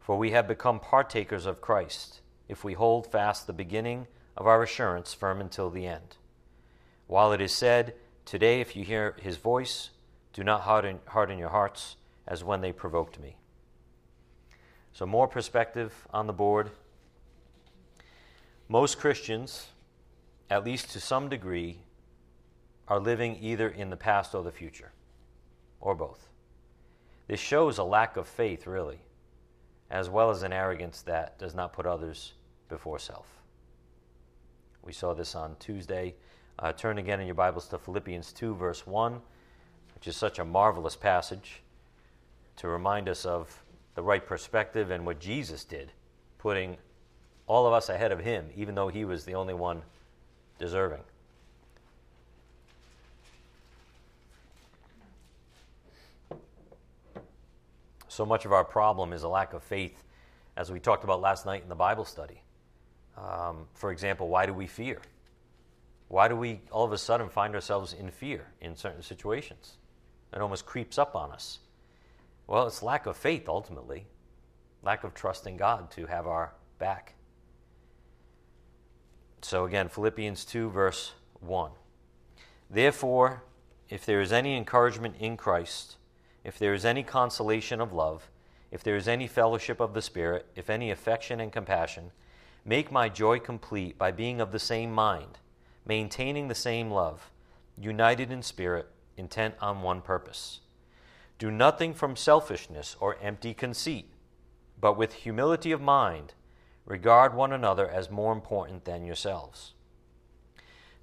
For 0.00 0.16
we 0.16 0.30
have 0.30 0.48
become 0.48 0.80
partakers 0.80 1.46
of 1.46 1.60
Christ, 1.60 2.20
if 2.48 2.64
we 2.64 2.72
hold 2.72 3.10
fast 3.10 3.46
the 3.46 3.52
beginning 3.52 4.06
of 4.36 4.46
our 4.46 4.62
assurance 4.62 5.12
firm 5.12 5.40
until 5.40 5.68
the 5.68 5.86
end. 5.86 6.16
While 7.06 7.32
it 7.32 7.40
is 7.40 7.52
said, 7.52 7.94
Today, 8.24 8.60
if 8.60 8.74
you 8.74 8.82
hear 8.82 9.14
his 9.20 9.36
voice, 9.36 9.90
do 10.32 10.42
not 10.42 10.62
harden, 10.62 10.98
harden 11.06 11.38
your 11.38 11.50
hearts 11.50 11.96
as 12.26 12.42
when 12.42 12.60
they 12.60 12.72
provoked 12.72 13.20
me. 13.20 13.36
So, 14.92 15.06
more 15.06 15.28
perspective 15.28 16.08
on 16.12 16.26
the 16.26 16.32
board 16.32 16.70
most 18.68 18.98
Christians, 18.98 19.68
at 20.50 20.64
least 20.64 20.90
to 20.90 21.00
some 21.00 21.28
degree, 21.28 21.78
are 22.88 22.98
living 22.98 23.38
either 23.40 23.68
in 23.68 23.90
the 23.90 23.96
past 23.96 24.34
or 24.34 24.42
the 24.42 24.52
future, 24.52 24.92
or 25.80 25.94
both. 25.94 26.28
This 27.28 27.40
shows 27.40 27.78
a 27.78 27.84
lack 27.84 28.16
of 28.16 28.26
faith, 28.26 28.66
really, 28.66 29.00
as 29.90 30.08
well 30.08 30.30
as 30.30 30.42
an 30.42 30.52
arrogance 30.52 31.02
that 31.02 31.38
does 31.38 31.54
not 31.54 31.72
put 31.72 31.86
others 31.86 32.34
before 32.68 32.98
self. 32.98 33.26
We 34.82 34.92
saw 34.92 35.14
this 35.14 35.34
on 35.34 35.56
Tuesday. 35.58 36.14
Uh, 36.58 36.72
turn 36.72 36.98
again 36.98 37.20
in 37.20 37.26
your 37.26 37.34
Bibles 37.34 37.68
to 37.68 37.78
Philippians 37.78 38.32
2, 38.32 38.54
verse 38.54 38.86
1, 38.86 39.20
which 39.94 40.06
is 40.06 40.16
such 40.16 40.38
a 40.38 40.44
marvelous 40.44 40.96
passage 40.96 41.62
to 42.56 42.68
remind 42.68 43.08
us 43.08 43.24
of 43.24 43.62
the 43.94 44.02
right 44.02 44.24
perspective 44.24 44.90
and 44.90 45.04
what 45.04 45.18
Jesus 45.18 45.64
did, 45.64 45.92
putting 46.38 46.76
all 47.46 47.66
of 47.66 47.72
us 47.72 47.88
ahead 47.88 48.12
of 48.12 48.20
him, 48.20 48.46
even 48.56 48.74
though 48.74 48.88
he 48.88 49.04
was 49.04 49.24
the 49.24 49.34
only 49.34 49.54
one 49.54 49.82
deserving. 50.58 51.02
So 58.08 58.24
much 58.24 58.46
of 58.46 58.52
our 58.52 58.64
problem 58.64 59.12
is 59.12 59.24
a 59.24 59.28
lack 59.28 59.52
of 59.52 59.62
faith, 59.62 60.02
as 60.56 60.72
we 60.72 60.80
talked 60.80 61.04
about 61.04 61.20
last 61.20 61.44
night 61.44 61.62
in 61.62 61.68
the 61.68 61.74
Bible 61.74 62.06
study. 62.06 62.40
Um, 63.16 63.66
for 63.74 63.92
example, 63.92 64.28
why 64.28 64.46
do 64.46 64.54
we 64.54 64.66
fear? 64.66 65.00
Why 66.08 66.28
do 66.28 66.34
we 66.34 66.60
all 66.70 66.84
of 66.84 66.92
a 66.92 66.98
sudden 66.98 67.28
find 67.28 67.54
ourselves 67.54 67.92
in 67.92 68.10
fear 68.10 68.46
in 68.60 68.74
certain 68.74 69.02
situations? 69.02 69.76
It 70.32 70.40
almost 70.40 70.64
creeps 70.64 70.96
up 70.98 71.14
on 71.14 71.30
us. 71.30 71.58
Well, 72.46 72.66
it's 72.66 72.82
lack 72.82 73.06
of 73.06 73.16
faith 73.16 73.48
ultimately, 73.48 74.06
lack 74.82 75.04
of 75.04 75.12
trust 75.12 75.46
in 75.46 75.56
God 75.56 75.90
to 75.92 76.06
have 76.06 76.26
our 76.26 76.52
back. 76.78 77.15
So 79.46 79.64
again, 79.64 79.88
Philippians 79.88 80.44
2, 80.44 80.70
verse 80.70 81.12
1. 81.38 81.70
Therefore, 82.68 83.44
if 83.88 84.04
there 84.04 84.20
is 84.20 84.32
any 84.32 84.56
encouragement 84.56 85.14
in 85.20 85.36
Christ, 85.36 85.98
if 86.42 86.58
there 86.58 86.74
is 86.74 86.84
any 86.84 87.04
consolation 87.04 87.80
of 87.80 87.92
love, 87.92 88.28
if 88.72 88.82
there 88.82 88.96
is 88.96 89.06
any 89.06 89.28
fellowship 89.28 89.78
of 89.78 89.94
the 89.94 90.02
Spirit, 90.02 90.46
if 90.56 90.68
any 90.68 90.90
affection 90.90 91.38
and 91.38 91.52
compassion, 91.52 92.10
make 92.64 92.90
my 92.90 93.08
joy 93.08 93.38
complete 93.38 93.96
by 93.96 94.10
being 94.10 94.40
of 94.40 94.50
the 94.50 94.58
same 94.58 94.90
mind, 94.90 95.38
maintaining 95.86 96.48
the 96.48 96.54
same 96.56 96.90
love, 96.90 97.30
united 97.78 98.32
in 98.32 98.42
spirit, 98.42 98.88
intent 99.16 99.54
on 99.60 99.80
one 99.80 100.00
purpose. 100.00 100.58
Do 101.38 101.52
nothing 101.52 101.94
from 101.94 102.16
selfishness 102.16 102.96
or 102.98 103.16
empty 103.22 103.54
conceit, 103.54 104.10
but 104.80 104.98
with 104.98 105.12
humility 105.12 105.70
of 105.70 105.80
mind 105.80 106.34
Regard 106.86 107.34
one 107.34 107.52
another 107.52 107.90
as 107.90 108.12
more 108.12 108.32
important 108.32 108.84
than 108.84 109.04
yourselves. 109.04 109.74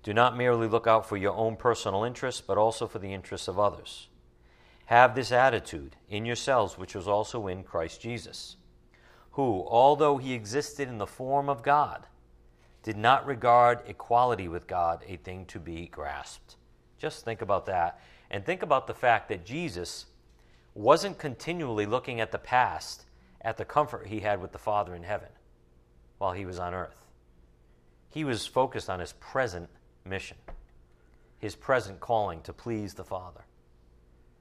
Do 0.02 0.14
not 0.14 0.38
merely 0.38 0.68
look 0.68 0.88
out 0.88 1.06
for 1.06 1.18
your 1.18 1.34
own 1.34 1.58
personal 1.58 2.06
interests, 2.06 2.40
but 2.40 2.58
also 2.58 2.88
for 2.88 3.00
the 3.00 3.14
interests 3.14 3.50
of 3.50 3.60
others. 3.60 4.08
Have 4.86 5.14
this 5.14 5.32
attitude 5.32 5.98
in 6.10 6.26
yourselves, 6.26 6.78
which 6.78 6.96
was 6.96 7.08
also 7.08 7.48
in 7.48 7.64
Christ 7.64 8.02
Jesus, 8.02 8.56
who, 9.32 9.66
although 9.68 10.18
he 10.18 10.34
existed 10.34 10.88
in 10.88 11.00
the 11.00 11.06
form 11.06 11.50
of 11.50 11.64
God, 11.64 12.08
did 12.82 12.98
not 12.98 13.26
regard 13.26 13.82
equality 13.86 14.48
with 14.48 14.68
God 14.68 15.04
a 15.06 15.18
thing 15.18 15.46
to 15.48 15.60
be 15.60 15.88
grasped. 15.88 16.56
Just 16.98 17.26
think 17.26 17.42
about 17.42 17.66
that. 17.66 18.00
And 18.32 18.46
think 18.46 18.62
about 18.62 18.88
the 18.88 18.94
fact 18.94 19.28
that 19.30 19.46
Jesus 19.46 20.06
wasn't 20.74 21.18
continually 21.18 21.86
looking 21.86 22.22
at 22.22 22.32
the 22.32 22.40
past, 22.40 23.04
at 23.42 23.58
the 23.58 23.66
comfort 23.66 24.08
he 24.08 24.22
had 24.22 24.42
with 24.42 24.54
the 24.54 24.58
Father 24.58 24.96
in 24.96 25.04
heaven 25.04 25.30
while 26.24 26.32
he 26.32 26.46
was 26.46 26.58
on 26.58 26.74
earth. 26.74 27.06
He 28.10 28.24
was 28.24 28.48
focused 28.48 28.90
on 28.90 29.02
his 29.02 29.12
present 29.12 29.70
mission, 30.06 30.38
his 31.38 31.54
present 31.54 32.00
calling 32.00 32.40
to 32.44 32.54
please 32.54 32.94
the 32.94 33.04
Father. 33.04 33.42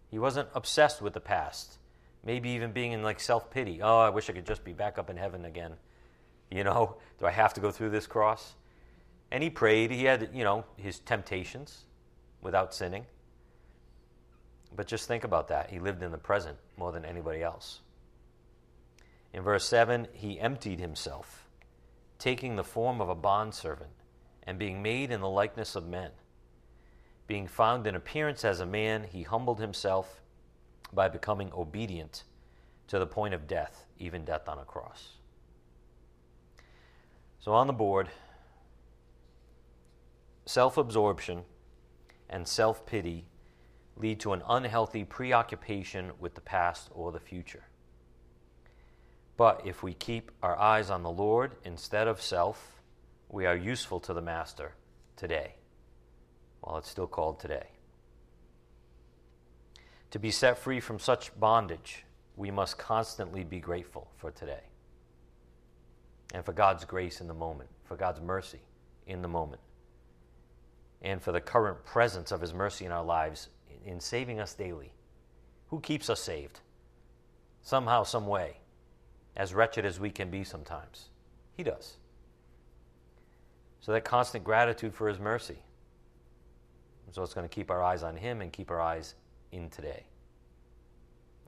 He 0.08 0.16
wasn't 0.16 0.48
obsessed 0.54 1.02
with 1.02 1.12
the 1.12 1.18
past, 1.18 1.78
maybe 2.24 2.50
even 2.50 2.70
being 2.70 2.92
in 2.92 3.02
like 3.02 3.18
self 3.18 3.50
pity. 3.50 3.82
Oh, 3.82 3.98
I 3.98 4.10
wish 4.10 4.30
I 4.30 4.32
could 4.32 4.46
just 4.46 4.62
be 4.62 4.72
back 4.72 4.96
up 4.96 5.10
in 5.10 5.16
heaven 5.16 5.44
again. 5.44 5.72
You 6.52 6.62
know, 6.62 6.98
do 7.18 7.26
I 7.26 7.32
have 7.32 7.52
to 7.54 7.60
go 7.60 7.72
through 7.72 7.90
this 7.90 8.06
cross? 8.06 8.54
And 9.32 9.42
he 9.42 9.50
prayed. 9.50 9.90
He 9.90 10.04
had, 10.04 10.30
you 10.32 10.44
know, 10.44 10.64
his 10.76 11.00
temptations 11.00 11.86
without 12.42 12.72
sinning. 12.72 13.06
But 14.76 14.86
just 14.86 15.08
think 15.08 15.24
about 15.24 15.48
that. 15.48 15.68
He 15.68 15.80
lived 15.80 16.04
in 16.04 16.12
the 16.12 16.18
present 16.18 16.58
more 16.76 16.92
than 16.92 17.04
anybody 17.04 17.42
else. 17.42 17.80
In 19.32 19.42
verse 19.42 19.64
7, 19.64 20.06
he 20.12 20.38
emptied 20.38 20.78
himself, 20.78 21.41
taking 22.22 22.54
the 22.54 22.62
form 22.62 23.00
of 23.00 23.08
a 23.08 23.16
bondservant, 23.16 23.90
and 24.44 24.56
being 24.56 24.80
made 24.80 25.10
in 25.10 25.20
the 25.20 25.28
likeness 25.28 25.74
of 25.74 25.88
men. 25.88 26.12
Being 27.26 27.48
found 27.48 27.84
in 27.84 27.96
appearance 27.96 28.44
as 28.44 28.60
a 28.60 28.66
man, 28.66 29.06
he 29.10 29.24
humbled 29.24 29.58
himself 29.58 30.20
by 30.92 31.08
becoming 31.08 31.50
obedient 31.52 32.22
to 32.86 33.00
the 33.00 33.08
point 33.08 33.34
of 33.34 33.48
death, 33.48 33.86
even 33.98 34.24
death 34.24 34.48
on 34.48 34.60
a 34.60 34.64
cross. 34.64 35.14
So 37.40 37.50
on 37.54 37.66
the 37.66 37.72
board, 37.72 38.08
self 40.46 40.76
absorption 40.76 41.42
and 42.30 42.46
self 42.46 42.86
pity 42.86 43.24
lead 43.96 44.20
to 44.20 44.32
an 44.32 44.44
unhealthy 44.48 45.02
preoccupation 45.02 46.12
with 46.20 46.36
the 46.36 46.40
past 46.40 46.88
or 46.92 47.10
the 47.10 47.18
future. 47.18 47.64
But 49.36 49.62
if 49.64 49.82
we 49.82 49.94
keep 49.94 50.30
our 50.42 50.58
eyes 50.58 50.90
on 50.90 51.02
the 51.02 51.10
Lord 51.10 51.52
instead 51.64 52.06
of 52.06 52.20
self, 52.20 52.80
we 53.28 53.46
are 53.46 53.56
useful 53.56 53.98
to 54.00 54.12
the 54.12 54.20
Master 54.20 54.74
today, 55.16 55.54
while 56.60 56.76
it's 56.78 56.90
still 56.90 57.06
called 57.06 57.40
today. 57.40 57.68
To 60.10 60.18
be 60.18 60.30
set 60.30 60.58
free 60.58 60.80
from 60.80 60.98
such 60.98 61.38
bondage, 61.40 62.04
we 62.36 62.50
must 62.50 62.78
constantly 62.78 63.44
be 63.44 63.60
grateful 63.60 64.08
for 64.16 64.30
today 64.30 64.64
and 66.34 66.44
for 66.44 66.52
God's 66.52 66.84
grace 66.84 67.20
in 67.20 67.28
the 67.28 67.34
moment, 67.34 67.70
for 67.84 67.96
God's 67.96 68.20
mercy 68.20 68.60
in 69.06 69.22
the 69.22 69.28
moment, 69.28 69.60
and 71.00 71.22
for 71.22 71.32
the 71.32 71.40
current 71.40 71.84
presence 71.84 72.32
of 72.32 72.40
His 72.40 72.52
mercy 72.52 72.84
in 72.84 72.92
our 72.92 73.04
lives 73.04 73.48
in 73.84 74.00
saving 74.00 74.40
us 74.40 74.54
daily. 74.54 74.92
Who 75.68 75.80
keeps 75.80 76.10
us 76.10 76.20
saved? 76.20 76.60
Somehow, 77.62 78.02
some 78.04 78.26
way, 78.26 78.58
as 79.36 79.54
wretched 79.54 79.84
as 79.84 79.98
we 79.98 80.10
can 80.10 80.30
be 80.30 80.44
sometimes. 80.44 81.08
He 81.56 81.62
does. 81.62 81.96
So 83.80 83.92
that 83.92 84.04
constant 84.04 84.44
gratitude 84.44 84.94
for 84.94 85.08
His 85.08 85.18
mercy. 85.18 85.58
So 87.10 87.22
it's 87.22 87.34
going 87.34 87.46
to 87.46 87.54
keep 87.54 87.70
our 87.70 87.82
eyes 87.82 88.02
on 88.02 88.16
Him 88.16 88.40
and 88.40 88.52
keep 88.52 88.70
our 88.70 88.80
eyes 88.80 89.14
in 89.50 89.68
today. 89.68 90.04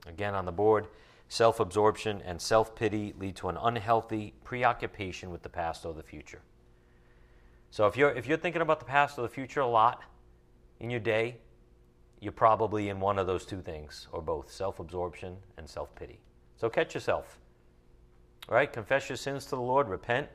Again, 0.07 0.35
on 0.35 0.45
the 0.45 0.51
board, 0.51 0.87
self 1.27 1.59
absorption 1.59 2.21
and 2.23 2.39
self 2.39 2.75
pity 2.75 3.13
lead 3.17 3.35
to 3.37 3.49
an 3.49 3.57
unhealthy 3.59 4.33
preoccupation 4.43 5.31
with 5.31 5.41
the 5.41 5.49
past 5.49 5.85
or 5.85 5.93
the 5.93 6.03
future. 6.03 6.41
So 7.71 7.87
if 7.87 7.97
you're, 7.97 8.11
if 8.11 8.27
you're 8.27 8.37
thinking 8.37 8.61
about 8.61 8.79
the 8.79 8.85
past 8.85 9.17
or 9.17 9.23
the 9.23 9.29
future 9.29 9.61
a 9.61 9.67
lot 9.67 10.03
in 10.79 10.89
your 10.89 10.99
day, 10.99 11.37
you're 12.19 12.31
probably 12.31 12.89
in 12.89 12.99
one 12.99 13.19
of 13.19 13.27
those 13.27 13.45
two 13.45 13.61
things, 13.61 14.07
or 14.11 14.21
both 14.21 14.51
self 14.51 14.79
absorption 14.79 15.37
and 15.57 15.67
self 15.67 15.93
pity. 15.95 16.19
So 16.57 16.69
catch 16.69 16.93
yourself. 16.93 17.39
Right? 18.47 18.71
Confess 18.71 19.09
your 19.09 19.17
sins 19.17 19.45
to 19.45 19.51
the 19.51 19.61
Lord, 19.61 19.89
repent. 19.89 20.27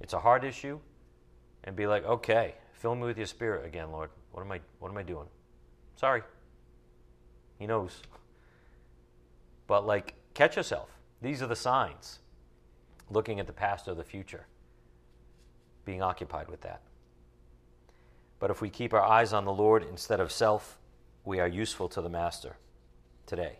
It's 0.00 0.12
a 0.12 0.18
hard 0.18 0.44
issue. 0.44 0.78
And 1.64 1.74
be 1.74 1.86
like, 1.86 2.04
okay, 2.04 2.54
fill 2.72 2.94
me 2.94 3.02
with 3.02 3.16
your 3.16 3.26
spirit 3.26 3.64
again, 3.64 3.90
Lord. 3.90 4.10
What 4.32 4.42
am 4.42 4.52
I, 4.52 4.60
what 4.80 4.90
am 4.90 4.98
I 4.98 5.02
doing? 5.02 5.26
Sorry. 5.96 6.22
He 7.58 7.66
knows. 7.66 8.02
But, 9.66 9.86
like, 9.86 10.12
catch 10.34 10.58
yourself. 10.58 10.90
These 11.22 11.40
are 11.40 11.46
the 11.46 11.56
signs. 11.56 12.18
Looking 13.08 13.40
at 13.40 13.46
the 13.46 13.52
past 13.54 13.88
or 13.88 13.94
the 13.94 14.04
future, 14.04 14.46
being 15.86 16.02
occupied 16.02 16.48
with 16.48 16.60
that. 16.60 16.82
But 18.40 18.50
if 18.50 18.60
we 18.60 18.68
keep 18.68 18.92
our 18.92 19.02
eyes 19.02 19.32
on 19.32 19.46
the 19.46 19.52
Lord 19.54 19.86
instead 19.88 20.20
of 20.20 20.30
self, 20.30 20.78
we 21.24 21.40
are 21.40 21.48
useful 21.48 21.88
to 21.88 22.02
the 22.02 22.10
Master 22.10 22.58
today. 23.24 23.56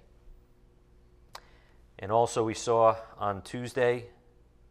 And 1.98 2.10
also, 2.10 2.44
we 2.44 2.54
saw 2.54 2.96
on 3.18 3.42
Tuesday 3.42 4.06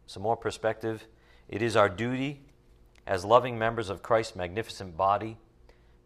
some 0.06 0.22
more 0.22 0.36
perspective. 0.36 1.06
It 1.48 1.62
is 1.62 1.76
our 1.76 1.88
duty 1.88 2.42
as 3.06 3.24
loving 3.24 3.58
members 3.58 3.88
of 3.90 4.02
Christ's 4.02 4.36
magnificent 4.36 4.96
body 4.96 5.36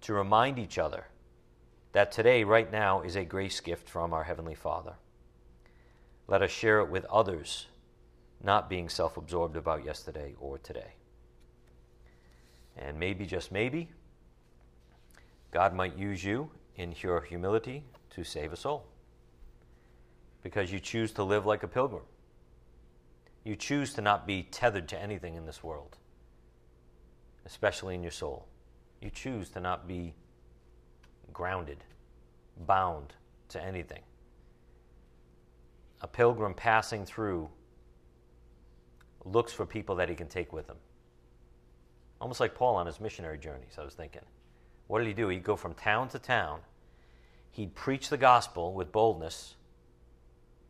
to 0.02 0.12
remind 0.12 0.58
each 0.58 0.78
other 0.78 1.06
that 1.92 2.12
today, 2.12 2.44
right 2.44 2.70
now, 2.70 3.00
is 3.00 3.16
a 3.16 3.24
grace 3.24 3.60
gift 3.60 3.88
from 3.88 4.12
our 4.12 4.24
Heavenly 4.24 4.54
Father. 4.54 4.94
Let 6.28 6.42
us 6.42 6.50
share 6.50 6.80
it 6.80 6.88
with 6.88 7.04
others, 7.06 7.66
not 8.42 8.68
being 8.68 8.88
self 8.88 9.16
absorbed 9.16 9.56
about 9.56 9.84
yesterday 9.84 10.34
or 10.38 10.58
today. 10.58 10.94
And 12.76 12.98
maybe, 12.98 13.26
just 13.26 13.50
maybe, 13.50 13.88
God 15.50 15.74
might 15.74 15.96
use 15.96 16.22
you 16.22 16.50
in 16.76 16.94
your 17.00 17.22
humility 17.22 17.82
to 18.10 18.22
save 18.22 18.52
a 18.52 18.56
soul 18.56 18.84
because 20.42 20.72
you 20.72 20.80
choose 20.80 21.12
to 21.12 21.24
live 21.24 21.46
like 21.46 21.62
a 21.62 21.68
pilgrim. 21.68 22.04
You 23.44 23.56
choose 23.56 23.94
to 23.94 24.00
not 24.00 24.26
be 24.26 24.42
tethered 24.42 24.88
to 24.88 25.00
anything 25.00 25.34
in 25.34 25.46
this 25.46 25.62
world, 25.62 25.96
especially 27.46 27.94
in 27.94 28.02
your 28.02 28.12
soul. 28.12 28.46
You 29.00 29.10
choose 29.10 29.48
to 29.50 29.60
not 29.60 29.88
be 29.88 30.14
grounded, 31.32 31.84
bound 32.66 33.14
to 33.50 33.62
anything 33.62 34.02
a 36.00 36.06
pilgrim 36.06 36.54
passing 36.54 37.04
through 37.04 37.48
looks 39.24 39.52
for 39.52 39.66
people 39.66 39.96
that 39.96 40.08
he 40.08 40.14
can 40.14 40.28
take 40.28 40.52
with 40.52 40.68
him. 40.68 40.76
Almost 42.20 42.40
like 42.40 42.54
Paul 42.54 42.76
on 42.76 42.86
his 42.86 43.00
missionary 43.00 43.38
journeys, 43.38 43.76
I 43.78 43.84
was 43.84 43.94
thinking. 43.94 44.22
What 44.86 45.00
did 45.00 45.08
he 45.08 45.14
do? 45.14 45.28
He'd 45.28 45.44
go 45.44 45.56
from 45.56 45.74
town 45.74 46.08
to 46.08 46.18
town. 46.18 46.60
He'd 47.50 47.74
preach 47.74 48.08
the 48.08 48.16
gospel 48.16 48.72
with 48.72 48.92
boldness, 48.92 49.54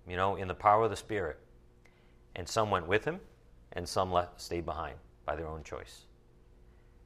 you 0.09 0.17
know, 0.17 0.37
in 0.37 0.49
the 0.49 0.55
power 0.55 0.85
of 0.85 0.91
the 0.91 0.97
Spirit. 0.97 1.39
And 2.35 2.49
some 2.49 2.71
went 2.71 2.87
with 2.87 3.05
him, 3.05 3.21
and 3.73 3.89
some 3.89 4.13
left, 4.13 4.41
stayed 4.41 4.65
behind 4.65 4.97
by 5.25 5.37
their 5.37 5.47
own 5.47 5.63
choice. 5.65 6.07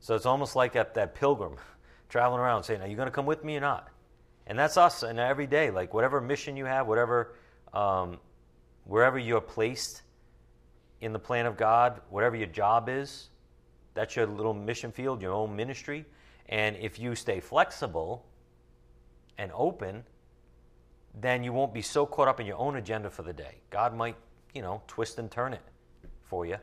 So 0.00 0.14
it's 0.14 0.26
almost 0.26 0.56
like 0.56 0.72
that, 0.72 0.94
that 0.94 1.14
pilgrim 1.14 1.56
traveling 2.08 2.40
around 2.40 2.64
saying, 2.64 2.82
Are 2.82 2.88
you 2.88 2.96
going 2.96 3.06
to 3.06 3.12
come 3.12 3.26
with 3.26 3.44
me 3.44 3.56
or 3.56 3.60
not? 3.60 3.88
And 4.46 4.58
that's 4.58 4.76
us 4.76 5.02
and 5.02 5.18
every 5.18 5.46
day. 5.46 5.70
Like, 5.70 5.94
whatever 5.94 6.20
mission 6.20 6.56
you 6.56 6.64
have, 6.64 6.86
whatever 6.86 7.34
um, 7.72 8.18
wherever 8.84 9.18
you're 9.18 9.40
placed 9.40 10.02
in 11.00 11.12
the 11.12 11.18
plan 11.18 11.46
of 11.46 11.56
God, 11.56 12.00
whatever 12.10 12.36
your 12.36 12.46
job 12.46 12.88
is, 12.88 13.28
that's 13.94 14.16
your 14.16 14.26
little 14.26 14.54
mission 14.54 14.92
field, 14.92 15.20
your 15.22 15.32
own 15.32 15.54
ministry. 15.54 16.04
And 16.48 16.76
if 16.76 16.98
you 16.98 17.14
stay 17.14 17.40
flexible 17.40 18.24
and 19.38 19.50
open, 19.54 20.04
then 21.14 21.44
you 21.44 21.52
won't 21.52 21.74
be 21.74 21.82
so 21.82 22.06
caught 22.06 22.28
up 22.28 22.40
in 22.40 22.46
your 22.46 22.56
own 22.58 22.76
agenda 22.76 23.10
for 23.10 23.22
the 23.22 23.32
day. 23.32 23.60
God 23.70 23.94
might, 23.94 24.16
you 24.54 24.62
know, 24.62 24.82
twist 24.86 25.18
and 25.18 25.30
turn 25.30 25.52
it 25.52 25.62
for 26.22 26.46
you 26.46 26.56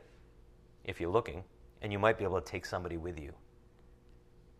if 0.83 0.99
you're 0.99 1.11
looking, 1.11 1.43
and 1.81 1.91
you 1.91 1.99
might 1.99 2.17
be 2.17 2.23
able 2.23 2.41
to 2.41 2.51
take 2.51 2.65
somebody 2.65 2.97
with 2.97 3.19
you. 3.19 3.33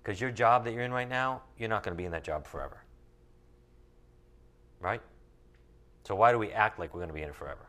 Because 0.04 0.22
your 0.22 0.32
job 0.32 0.64
that 0.66 0.74
you're 0.74 0.84
in 0.84 0.92
right 0.92 1.10
now, 1.10 1.42
you're 1.58 1.70
not 1.70 1.84
going 1.84 1.96
to 1.96 1.98
be 1.98 2.06
in 2.06 2.12
that 2.12 2.24
job 2.24 2.46
forever. 2.46 2.84
Right? 4.80 5.02
So 6.04 6.16
why 6.16 6.32
do 6.32 6.38
we 6.38 6.52
act 6.52 6.80
like 6.80 6.94
we're 6.94 7.00
going 7.00 7.10
to 7.10 7.14
be 7.14 7.22
in 7.22 7.30
it 7.30 7.36
forever? 7.36 7.68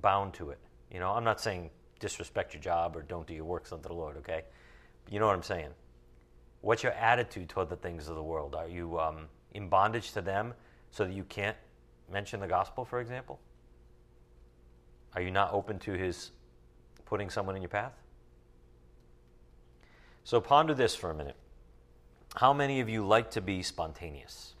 Bound 0.00 0.32
to 0.34 0.50
it. 0.50 0.58
You 0.90 1.00
know, 1.00 1.10
I'm 1.10 1.24
not 1.24 1.40
saying 1.40 1.70
disrespect 2.00 2.54
your 2.54 2.62
job 2.62 2.96
or 2.96 3.02
don't 3.02 3.26
do 3.26 3.34
your 3.34 3.44
works 3.44 3.72
unto 3.72 3.88
the 3.88 3.94
Lord, 3.94 4.16
okay? 4.18 4.42
But 5.04 5.12
you 5.12 5.20
know 5.20 5.26
what 5.26 5.36
I'm 5.36 5.42
saying. 5.42 5.68
What's 6.60 6.82
your 6.82 6.92
attitude 6.92 7.48
toward 7.48 7.68
the 7.68 7.76
things 7.76 8.08
of 8.08 8.16
the 8.16 8.22
world? 8.22 8.54
Are 8.54 8.68
you 8.68 8.98
um, 8.98 9.26
in 9.52 9.68
bondage 9.68 10.12
to 10.12 10.20
them 10.20 10.54
so 10.90 11.04
that 11.04 11.12
you 11.12 11.24
can't 11.24 11.56
mention 12.10 12.40
the 12.40 12.46
gospel, 12.46 12.84
for 12.84 13.00
example? 13.00 13.38
Are 15.14 15.22
you 15.22 15.30
not 15.30 15.52
open 15.52 15.78
to 15.80 15.92
his 15.92 16.30
putting 17.04 17.30
someone 17.30 17.56
in 17.56 17.62
your 17.62 17.68
path? 17.68 17.92
So 20.24 20.40
ponder 20.40 20.74
this 20.74 20.94
for 20.94 21.10
a 21.10 21.14
minute. 21.14 21.36
How 22.36 22.52
many 22.52 22.80
of 22.80 22.88
you 22.88 23.06
like 23.06 23.30
to 23.32 23.40
be 23.40 23.62
spontaneous? 23.62 24.54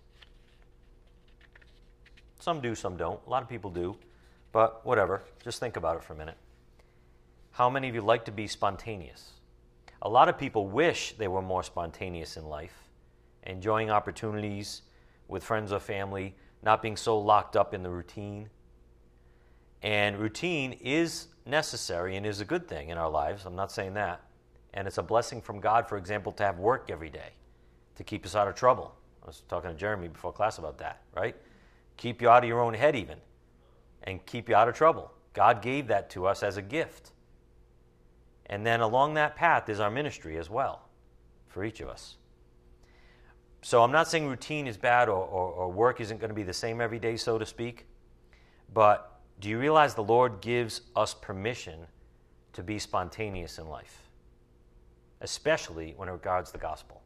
Some 2.40 2.60
do, 2.60 2.74
some 2.74 2.96
don't. 2.96 3.20
A 3.26 3.30
lot 3.30 3.42
of 3.42 3.48
people 3.48 3.70
do. 3.70 3.96
But 4.50 4.84
whatever. 4.84 5.22
Just 5.42 5.60
think 5.60 5.76
about 5.76 5.96
it 5.96 6.04
for 6.04 6.12
a 6.12 6.16
minute. 6.16 6.36
How 7.52 7.70
many 7.70 7.88
of 7.88 7.94
you 7.94 8.02
like 8.02 8.24
to 8.26 8.32
be 8.32 8.46
spontaneous? 8.46 9.32
A 10.02 10.08
lot 10.08 10.28
of 10.28 10.38
people 10.38 10.66
wish 10.66 11.14
they 11.16 11.28
were 11.28 11.42
more 11.42 11.62
spontaneous 11.62 12.36
in 12.36 12.46
life, 12.46 12.81
enjoying 13.44 13.90
opportunities 13.90 14.82
with 15.28 15.42
friends 15.42 15.72
or 15.72 15.80
family, 15.80 16.34
not 16.62 16.82
being 16.82 16.96
so 16.96 17.18
locked 17.18 17.56
up 17.56 17.74
in 17.74 17.82
the 17.82 17.90
routine. 17.90 18.48
And 19.82 20.18
routine 20.18 20.74
is 20.74 21.28
necessary 21.44 22.16
and 22.16 22.24
is 22.24 22.40
a 22.40 22.44
good 22.44 22.68
thing 22.68 22.90
in 22.90 22.98
our 22.98 23.10
lives. 23.10 23.44
I'm 23.46 23.56
not 23.56 23.72
saying 23.72 23.94
that. 23.94 24.22
And 24.74 24.86
it's 24.86 24.98
a 24.98 25.02
blessing 25.02 25.40
from 25.40 25.60
God, 25.60 25.88
for 25.88 25.98
example, 25.98 26.32
to 26.32 26.44
have 26.44 26.58
work 26.58 26.88
every 26.90 27.10
day 27.10 27.30
to 27.96 28.04
keep 28.04 28.24
us 28.24 28.34
out 28.34 28.48
of 28.48 28.54
trouble. 28.54 28.94
I 29.22 29.26
was 29.26 29.42
talking 29.48 29.70
to 29.70 29.76
Jeremy 29.76 30.08
before 30.08 30.32
class 30.32 30.58
about 30.58 30.78
that, 30.78 31.02
right? 31.14 31.36
keep 31.96 32.20
you 32.20 32.28
out 32.28 32.42
of 32.42 32.48
your 32.48 32.60
own 32.60 32.74
head, 32.74 32.96
even, 32.96 33.18
and 34.02 34.24
keep 34.26 34.48
you 34.48 34.54
out 34.54 34.68
of 34.68 34.74
trouble. 34.74 35.12
God 35.32 35.62
gave 35.62 35.86
that 35.88 36.10
to 36.10 36.26
us 36.26 36.42
as 36.42 36.56
a 36.56 36.62
gift. 36.62 37.12
And 38.46 38.66
then 38.66 38.80
along 38.80 39.14
that 39.14 39.36
path 39.36 39.68
is 39.68 39.80
our 39.80 39.90
ministry 39.90 40.36
as 40.36 40.50
well 40.50 40.88
for 41.46 41.64
each 41.64 41.80
of 41.80 41.88
us. 41.88 42.16
So 43.62 43.82
I'm 43.82 43.92
not 43.92 44.08
saying 44.08 44.26
routine 44.26 44.66
is 44.66 44.76
bad 44.76 45.08
or, 45.08 45.24
or, 45.24 45.52
or 45.52 45.70
work 45.70 46.00
isn't 46.00 46.18
going 46.18 46.30
to 46.30 46.34
be 46.34 46.42
the 46.42 46.52
same 46.52 46.80
every 46.80 46.98
day, 46.98 47.16
so 47.16 47.38
to 47.38 47.46
speak. 47.46 47.86
But 48.74 49.20
do 49.40 49.48
you 49.48 49.58
realize 49.58 49.94
the 49.94 50.02
Lord 50.02 50.40
gives 50.40 50.82
us 50.96 51.14
permission 51.14 51.86
to 52.54 52.62
be 52.62 52.78
spontaneous 52.80 53.58
in 53.58 53.68
life, 53.68 54.02
especially 55.20 55.94
when 55.96 56.08
it 56.08 56.12
regards 56.12 56.50
the 56.50 56.58
gospel? 56.58 57.02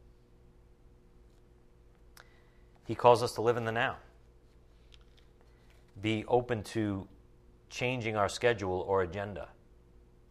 He 2.85 2.95
calls 2.95 3.21
us 3.21 3.33
to 3.33 3.41
live 3.41 3.57
in 3.57 3.65
the 3.65 3.71
now, 3.71 3.97
be 6.01 6.25
open 6.27 6.63
to 6.63 7.07
changing 7.69 8.15
our 8.15 8.29
schedule 8.29 8.83
or 8.87 9.03
agenda 9.03 9.49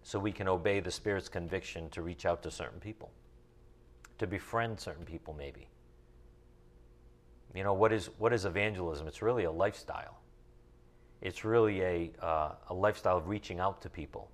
so 0.02 0.18
we 0.18 0.32
can 0.32 0.48
obey 0.48 0.80
the 0.80 0.90
Spirit's 0.90 1.28
conviction 1.28 1.88
to 1.90 2.02
reach 2.02 2.26
out 2.26 2.42
to 2.42 2.50
certain 2.50 2.80
people, 2.80 3.10
to 4.18 4.26
befriend 4.26 4.80
certain 4.80 5.04
people, 5.04 5.34
maybe. 5.36 5.68
You 7.56 7.64
know, 7.64 7.72
what 7.72 7.92
is, 7.92 8.10
what 8.18 8.34
is 8.34 8.44
evangelism? 8.44 9.08
It's 9.08 9.22
really 9.22 9.44
a 9.44 9.50
lifestyle. 9.50 10.20
It's 11.22 11.42
really 11.42 11.80
a, 11.80 12.12
uh, 12.22 12.52
a 12.68 12.74
lifestyle 12.74 13.16
of 13.16 13.28
reaching 13.28 13.60
out 13.60 13.80
to 13.82 13.88
people. 13.88 14.30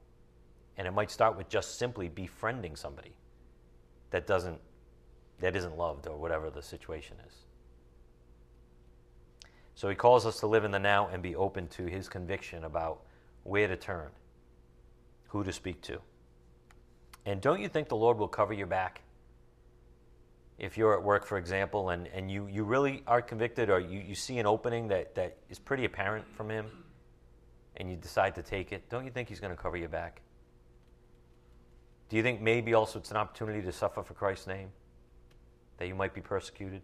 And 0.76 0.88
it 0.88 0.90
might 0.90 1.10
start 1.10 1.36
with 1.36 1.48
just 1.48 1.78
simply 1.78 2.08
befriending 2.08 2.74
somebody 2.74 3.12
that 4.10 4.26
doesn't 4.26 4.58
that 5.40 5.56
isn't 5.56 5.76
loved 5.76 6.06
or 6.06 6.16
whatever 6.16 6.50
the 6.50 6.62
situation 6.62 7.16
is. 7.26 7.34
So 9.74 9.88
he 9.88 9.96
calls 9.96 10.24
us 10.24 10.38
to 10.40 10.46
live 10.46 10.64
in 10.64 10.70
the 10.70 10.78
now 10.78 11.08
and 11.12 11.20
be 11.20 11.34
open 11.34 11.66
to 11.68 11.86
his 11.86 12.08
conviction 12.08 12.62
about 12.62 13.02
where 13.42 13.66
to 13.66 13.76
turn, 13.76 14.10
who 15.28 15.42
to 15.42 15.52
speak 15.52 15.80
to. 15.82 16.00
And 17.26 17.40
don't 17.40 17.60
you 17.60 17.68
think 17.68 17.88
the 17.88 17.96
Lord 17.96 18.18
will 18.18 18.28
cover 18.28 18.52
your 18.52 18.68
back? 18.68 19.02
If 20.58 20.76
you're 20.76 20.94
at 20.94 21.02
work, 21.02 21.26
for 21.26 21.38
example, 21.38 21.90
and, 21.90 22.06
and 22.08 22.30
you, 22.30 22.46
you 22.46 22.64
really 22.64 23.02
are 23.06 23.22
convicted 23.22 23.70
or 23.70 23.80
you, 23.80 24.00
you 24.00 24.14
see 24.14 24.38
an 24.38 24.46
opening 24.46 24.88
that, 24.88 25.14
that 25.14 25.36
is 25.48 25.58
pretty 25.58 25.84
apparent 25.84 26.24
from 26.36 26.50
Him 26.50 26.66
and 27.76 27.90
you 27.90 27.96
decide 27.96 28.34
to 28.34 28.42
take 28.42 28.72
it, 28.72 28.88
don't 28.88 29.04
you 29.04 29.10
think 29.10 29.28
He's 29.28 29.40
going 29.40 29.54
to 29.54 29.60
cover 29.60 29.76
your 29.76 29.88
back? 29.88 30.20
Do 32.08 32.16
you 32.16 32.22
think 32.22 32.42
maybe 32.42 32.74
also 32.74 32.98
it's 32.98 33.10
an 33.10 33.16
opportunity 33.16 33.62
to 33.62 33.72
suffer 33.72 34.02
for 34.02 34.12
Christ's 34.12 34.46
name? 34.46 34.68
That 35.78 35.88
you 35.88 35.94
might 35.94 36.12
be 36.12 36.20
persecuted? 36.20 36.82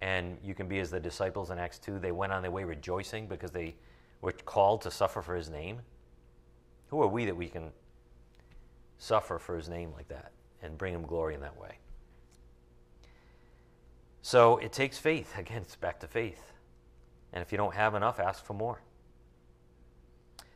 And 0.00 0.38
you 0.44 0.54
can 0.54 0.68
be 0.68 0.78
as 0.78 0.90
the 0.90 1.00
disciples 1.00 1.50
in 1.50 1.58
Acts 1.58 1.78
2. 1.80 1.98
They 1.98 2.12
went 2.12 2.32
on 2.32 2.42
their 2.42 2.52
way 2.52 2.62
rejoicing 2.62 3.26
because 3.26 3.50
they 3.50 3.74
were 4.20 4.32
called 4.32 4.82
to 4.82 4.90
suffer 4.90 5.22
for 5.22 5.34
his 5.34 5.50
name. 5.50 5.80
Who 6.88 7.02
are 7.02 7.08
we 7.08 7.24
that 7.24 7.36
we 7.36 7.48
can 7.48 7.72
suffer 8.98 9.38
for 9.38 9.56
his 9.56 9.68
name 9.68 9.92
like 9.92 10.08
that 10.08 10.32
and 10.62 10.78
bring 10.78 10.94
him 10.94 11.02
glory 11.02 11.34
in 11.34 11.40
that 11.40 11.58
way? 11.58 11.78
So 14.26 14.56
it 14.56 14.72
takes 14.72 14.98
faith. 14.98 15.38
Again, 15.38 15.62
it's 15.62 15.76
back 15.76 16.00
to 16.00 16.08
faith. 16.08 16.52
And 17.32 17.42
if 17.42 17.52
you 17.52 17.58
don't 17.58 17.76
have 17.76 17.94
enough, 17.94 18.18
ask 18.18 18.44
for 18.44 18.54
more. 18.54 18.82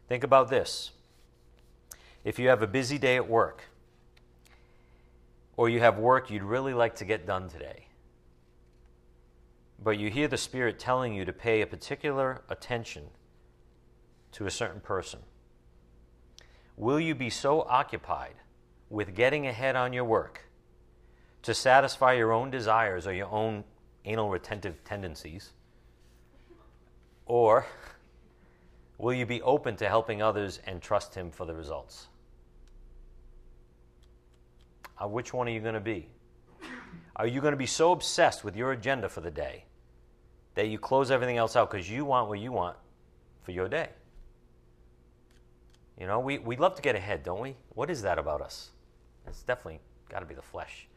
Think 0.09 0.25
about 0.25 0.51
this. 0.51 0.91
If 2.25 2.41
you 2.41 2.49
have 2.49 2.63
a 2.63 2.67
busy 2.67 2.99
day 2.99 3.15
at 3.15 3.29
work, 3.29 3.63
or 5.57 5.69
you 5.69 5.79
have 5.79 5.99
work 5.99 6.33
you'd 6.33 6.43
really 6.43 6.75
like 6.75 6.97
to 6.97 7.05
get 7.05 7.29
done 7.29 7.49
today, 7.49 7.87
but 9.81 9.97
you 9.97 10.11
hear 10.11 10.27
the 10.27 10.37
Spirit 10.37 10.81
telling 10.81 11.15
you 11.15 11.25
to 11.25 11.33
pay 11.33 11.61
a 11.61 11.67
particular 11.69 12.43
attention 12.49 13.05
to 14.33 14.47
a 14.47 14.51
certain 14.51 14.81
person, 14.81 15.21
will 16.77 16.99
you 16.99 17.15
be 17.15 17.31
so 17.31 17.63
occupied 17.69 18.35
with 18.89 19.15
getting 19.15 19.47
ahead 19.47 19.77
on 19.77 19.93
your 19.93 20.03
work 20.03 20.50
to 21.43 21.55
satisfy 21.55 22.15
your 22.15 22.33
own 22.33 22.51
desires 22.51 23.07
or 23.07 23.13
your 23.13 23.31
own 23.31 23.65
anal 24.05 24.31
retentive 24.31 24.83
tendencies? 24.85 25.51
Or 27.27 27.67
will 28.99 29.15
you 29.15 29.27
be 29.27 29.41
open 29.43 29.77
to 29.77 29.89
helping 29.89 30.21
others 30.21 30.61
and 30.67 30.83
trust 30.83 31.15
Him 31.15 31.31
for 31.31 31.47
the 31.47 31.55
results? 31.55 32.09
Uh, 35.01 35.09
which 35.09 35.33
one 35.33 35.49
are 35.49 35.53
you 35.53 35.61
going 35.61 35.75
to 35.75 35.81
be? 35.81 36.09
Are 37.17 37.27
you 37.27 37.41
going 37.41 37.53
to 37.53 37.59
be 37.59 37.67
so 37.67 37.93
obsessed 37.93 38.45
with 38.45 38.57
your 38.57 38.73
agenda 38.73 39.09
for 39.09 39.21
the 39.21 39.31
day 39.31 39.65
that 40.55 40.69
you 40.69 40.79
close 40.79 41.11
everything 41.11 41.37
else 41.37 41.57
out 41.57 41.71
because 41.71 41.91
you 41.91 42.05
want 42.05 42.29
what 42.29 42.39
you 42.39 42.53
want 42.53 42.77
for 43.43 43.53
your 43.53 43.69
day? 43.69 43.91
You 45.99 46.07
know, 46.07 46.19
we, 46.19 46.39
we 46.39 46.57
love 46.57 46.75
to 46.77 46.83
get 46.83 46.97
ahead, 46.97 47.23
don't 47.23 47.41
we? 47.41 47.57
What 47.75 47.91
is 47.91 48.03
that 48.03 48.19
about 48.19 48.41
us? 48.41 48.71
It's 49.27 49.43
definitely 49.43 49.81
got 50.09 50.21
to 50.21 50.27
be 50.27 50.35
the 50.35 50.43
flesh. 50.43 50.89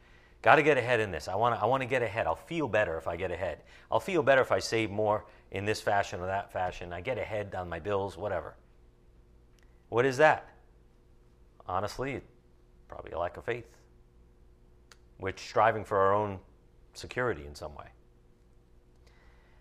Got 0.43 0.57
to 0.57 0.63
get 0.63 0.77
ahead 0.77 0.99
in 0.99 1.09
this. 1.09 1.27
I 1.27 1.35
want 1.35 1.55
to 1.55 1.61
I 1.61 1.65
want 1.65 1.81
to 1.81 1.87
get 1.87 2.03
ahead. 2.03 2.27
I'll 2.27 2.35
feel 2.35 2.67
better 2.67 2.97
if 2.97 3.07
I 3.07 3.15
get 3.15 3.31
ahead. 3.31 3.63
I'll 3.89 3.99
feel 3.99 4.21
better 4.21 4.41
if 4.41 4.51
I 4.51 4.59
save 4.59 4.91
more 4.91 5.25
in 5.49 5.65
this 5.65 5.81
fashion 5.81 6.19
or 6.19 6.27
that 6.27 6.53
fashion. 6.53 6.93
I 6.93 7.01
get 7.01 7.17
ahead 7.17 7.55
on 7.55 7.69
my 7.69 7.79
bills, 7.79 8.17
whatever. 8.17 8.55
What 9.89 10.05
is 10.05 10.17
that? 10.17 10.47
Honestly, 11.65 12.21
probably 12.87 13.13
a 13.13 13.19
lack 13.19 13.37
of 13.37 13.45
faith 13.45 13.65
which 15.17 15.39
striving 15.39 15.85
for 15.85 15.97
our 15.97 16.13
own 16.13 16.37
security 16.93 17.45
in 17.45 17.55
some 17.55 17.73
way. 17.75 17.87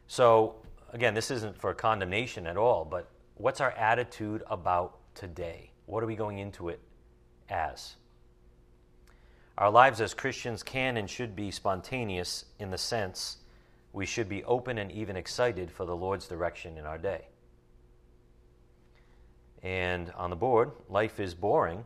So, 0.08 0.56
again, 0.92 1.14
this 1.14 1.30
isn't 1.30 1.56
for 1.56 1.72
condemnation 1.72 2.48
at 2.48 2.56
all, 2.56 2.84
but 2.84 3.08
what's 3.36 3.60
our 3.60 3.70
attitude 3.72 4.42
about 4.50 4.98
today? 5.14 5.70
What 5.86 6.02
are 6.02 6.06
we 6.06 6.16
going 6.16 6.38
into 6.38 6.68
it 6.68 6.80
as? 7.48 7.94
Our 9.62 9.70
lives 9.70 10.00
as 10.00 10.12
Christians 10.12 10.64
can 10.64 10.96
and 10.96 11.08
should 11.08 11.36
be 11.36 11.52
spontaneous 11.52 12.46
in 12.58 12.70
the 12.70 12.78
sense 12.78 13.36
we 13.92 14.04
should 14.04 14.28
be 14.28 14.42
open 14.42 14.76
and 14.76 14.90
even 14.90 15.14
excited 15.14 15.70
for 15.70 15.86
the 15.86 15.94
Lord's 15.94 16.26
direction 16.26 16.76
in 16.76 16.84
our 16.84 16.98
day. 16.98 17.28
And 19.62 20.10
on 20.16 20.30
the 20.30 20.36
board, 20.36 20.72
life 20.88 21.20
is 21.20 21.32
boring 21.36 21.84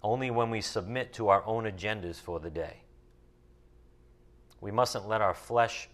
only 0.00 0.30
when 0.30 0.48
we 0.48 0.60
submit 0.60 1.12
to 1.14 1.28
our 1.28 1.44
own 1.44 1.64
agendas 1.64 2.20
for 2.20 2.38
the 2.38 2.50
day. 2.50 2.84
We 4.60 4.70
mustn't 4.70 5.08
let 5.08 5.20
our 5.20 5.34
flesh 5.34 5.88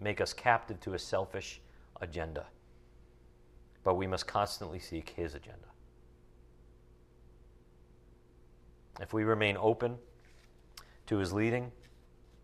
make 0.00 0.22
us 0.22 0.32
captive 0.32 0.80
to 0.80 0.94
a 0.94 0.98
selfish 0.98 1.60
agenda, 2.00 2.46
but 3.84 3.96
we 3.96 4.06
must 4.06 4.26
constantly 4.26 4.78
seek 4.78 5.10
His 5.10 5.34
agenda. 5.34 5.68
If 9.02 9.12
we 9.12 9.24
remain 9.24 9.58
open 9.60 9.98
to 11.10 11.18
His 11.18 11.32
leading, 11.32 11.72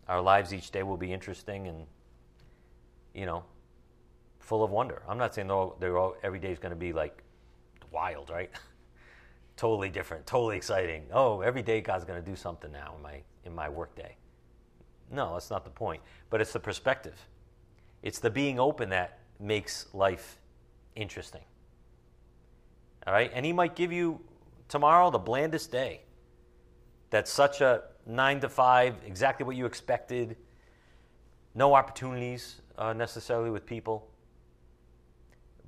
our 0.09 0.21
lives 0.21 0.53
each 0.53 0.73
day 0.73 0.83
will 0.83 0.97
be 0.97 1.13
interesting 1.13 1.69
and, 1.69 1.87
you 3.15 3.25
know, 3.25 3.45
full 4.41 4.65
of 4.65 4.73
wonder. 4.73 5.03
I'm 5.09 5.19
not 5.19 5.37
saying 5.37 5.53
all, 5.53 5.79
all, 5.81 6.17
every 6.25 6.41
day 6.41 6.51
is 6.51 6.59
going 6.59 6.71
to 6.71 6.77
be 6.77 6.93
like 6.93 7.23
wild, 7.93 8.29
right? 8.29 8.51
totally 9.57 9.89
different, 9.89 10.27
totally 10.27 10.57
exciting. 10.57 11.05
Oh, 11.13 11.43
every 11.43 11.63
day 11.63 11.81
God's 11.81 12.05
going 12.05 12.21
to 12.21 12.29
do 12.29 12.35
something 12.35 12.73
now 12.73 12.95
in 12.97 13.03
my 13.03 13.23
in 13.45 13.55
my 13.55 13.69
workday. 13.69 14.17
No, 15.13 15.35
that's 15.35 15.49
not 15.49 15.63
the 15.63 15.71
point. 15.71 16.03
But 16.29 16.41
it's 16.41 16.53
the 16.53 16.59
perspective. 16.59 17.15
It's 18.03 18.19
the 18.19 18.31
being 18.31 18.59
open 18.59 18.89
that 18.89 19.21
makes 19.39 19.87
life 19.95 20.41
interesting. 20.97 21.45
All 23.07 23.13
right? 23.13 23.31
And 23.33 23.47
he 23.47 23.53
might 23.53 23.77
give 23.77 23.93
you 23.93 24.21
tomorrow 24.67 25.13
the 25.13 25.21
blandest 25.21 25.71
day. 25.71 26.01
That's 27.11 27.31
such 27.31 27.61
a 27.61 27.85
9 28.07 28.41
to 28.41 28.49
5, 28.49 28.97
exactly 29.05 29.45
what 29.45 29.57
you 29.57 29.67
expected. 29.67 30.37
No 31.55 31.75
opportunities 31.75 32.61
uh, 32.79 32.93
necessarily 32.93 33.51
with 33.51 33.67
people. 33.67 34.09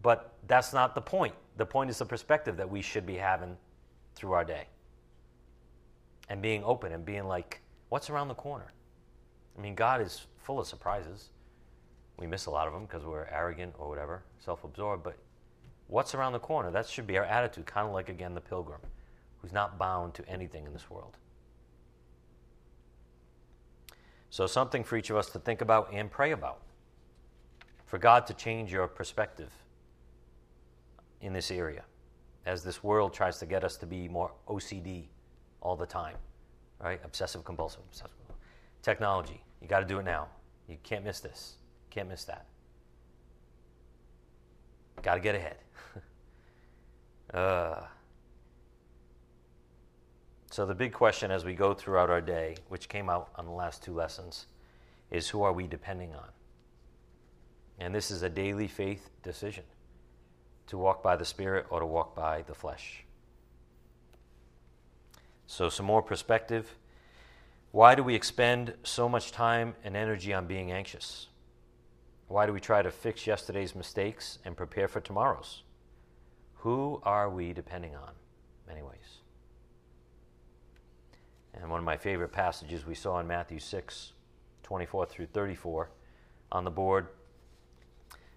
But 0.02 0.34
that's 0.46 0.72
not 0.72 0.94
the 0.94 1.00
point. 1.00 1.34
The 1.56 1.66
point 1.66 1.90
is 1.90 1.98
the 1.98 2.06
perspective 2.06 2.56
that 2.56 2.70
we 2.70 2.80
should 2.82 3.04
be 3.04 3.16
having 3.16 3.56
through 4.14 4.32
our 4.32 4.44
day. 4.44 4.66
And 6.28 6.40
being 6.40 6.62
open 6.62 6.92
and 6.92 7.04
being 7.04 7.26
like, 7.26 7.60
what's 7.88 8.10
around 8.10 8.28
the 8.28 8.34
corner? 8.34 8.72
I 9.56 9.60
mean, 9.60 9.74
God 9.74 10.00
is 10.00 10.26
full 10.36 10.60
of 10.60 10.66
surprises. 10.66 11.30
We 12.16 12.26
miss 12.26 12.46
a 12.46 12.50
lot 12.50 12.68
of 12.68 12.72
them 12.72 12.82
because 12.82 13.04
we're 13.04 13.26
arrogant 13.26 13.74
or 13.78 13.88
whatever, 13.88 14.22
self 14.38 14.62
absorbed. 14.62 15.02
But 15.02 15.16
what's 15.88 16.14
around 16.14 16.32
the 16.32 16.38
corner? 16.38 16.70
That 16.70 16.86
should 16.86 17.06
be 17.06 17.18
our 17.18 17.24
attitude, 17.24 17.66
kind 17.66 17.86
of 17.86 17.92
like, 17.92 18.08
again, 18.08 18.34
the 18.34 18.40
pilgrim 18.40 18.80
who's 19.40 19.52
not 19.52 19.78
bound 19.78 20.14
to 20.14 20.28
anything 20.28 20.66
in 20.66 20.72
this 20.72 20.90
world. 20.90 21.16
So, 24.30 24.46
something 24.46 24.84
for 24.84 24.96
each 24.96 25.10
of 25.10 25.16
us 25.16 25.30
to 25.30 25.38
think 25.38 25.60
about 25.60 25.92
and 25.92 26.10
pray 26.10 26.32
about. 26.32 26.60
For 27.86 27.98
God 27.98 28.26
to 28.26 28.34
change 28.34 28.70
your 28.70 28.86
perspective 28.86 29.50
in 31.20 31.32
this 31.32 31.50
area 31.50 31.84
as 32.44 32.62
this 32.62 32.82
world 32.82 33.14
tries 33.14 33.38
to 33.38 33.46
get 33.46 33.64
us 33.64 33.76
to 33.78 33.86
be 33.86 34.08
more 34.08 34.32
OCD 34.46 35.04
all 35.60 35.76
the 35.76 35.86
time, 35.86 36.16
right? 36.80 37.00
Obsessive 37.04 37.44
compulsive. 37.44 37.82
Obsessive. 37.88 38.16
Technology. 38.82 39.42
You 39.60 39.68
got 39.68 39.80
to 39.80 39.86
do 39.86 39.98
it 39.98 40.04
now. 40.04 40.28
You 40.68 40.76
can't 40.82 41.04
miss 41.04 41.20
this. 41.20 41.54
Can't 41.90 42.08
miss 42.08 42.24
that. 42.24 42.46
Got 45.02 45.14
to 45.14 45.20
get 45.20 45.34
ahead. 45.34 45.56
uh, 47.34 47.80
So, 50.50 50.64
the 50.64 50.74
big 50.74 50.92
question 50.92 51.30
as 51.30 51.44
we 51.44 51.54
go 51.54 51.74
throughout 51.74 52.08
our 52.08 52.22
day, 52.22 52.56
which 52.68 52.88
came 52.88 53.10
out 53.10 53.28
on 53.36 53.44
the 53.44 53.52
last 53.52 53.82
two 53.82 53.92
lessons, 53.92 54.46
is 55.10 55.28
who 55.28 55.42
are 55.42 55.52
we 55.52 55.66
depending 55.66 56.14
on? 56.14 56.28
And 57.78 57.94
this 57.94 58.10
is 58.10 58.22
a 58.22 58.30
daily 58.30 58.66
faith 58.66 59.10
decision 59.22 59.64
to 60.66 60.78
walk 60.78 61.02
by 61.02 61.16
the 61.16 61.24
Spirit 61.24 61.66
or 61.70 61.80
to 61.80 61.86
walk 61.86 62.14
by 62.14 62.42
the 62.42 62.54
flesh. 62.54 63.04
So, 65.46 65.68
some 65.68 65.86
more 65.86 66.02
perspective. 66.02 66.74
Why 67.70 67.94
do 67.94 68.02
we 68.02 68.14
expend 68.14 68.74
so 68.82 69.08
much 69.08 69.32
time 69.32 69.74
and 69.84 69.94
energy 69.94 70.32
on 70.32 70.46
being 70.46 70.72
anxious? 70.72 71.28
Why 72.28 72.46
do 72.46 72.52
we 72.52 72.60
try 72.60 72.82
to 72.82 72.90
fix 72.90 73.26
yesterday's 73.26 73.74
mistakes 73.74 74.38
and 74.44 74.56
prepare 74.56 74.88
for 74.88 75.00
tomorrow's? 75.00 75.62
Who 76.56 77.00
are 77.04 77.30
we 77.30 77.52
depending 77.52 77.94
on, 77.94 78.12
many 78.66 78.82
ways? 78.82 78.94
And 78.94 79.07
one 81.78 81.84
of 81.84 81.86
my 81.86 81.96
favorite 81.96 82.32
passages 82.32 82.84
we 82.84 82.96
saw 82.96 83.20
in 83.20 83.28
Matthew 83.28 83.60
6 83.60 84.12
24 84.64 85.06
through 85.06 85.26
34 85.26 85.88
on 86.50 86.64
the 86.64 86.72
board. 86.72 87.06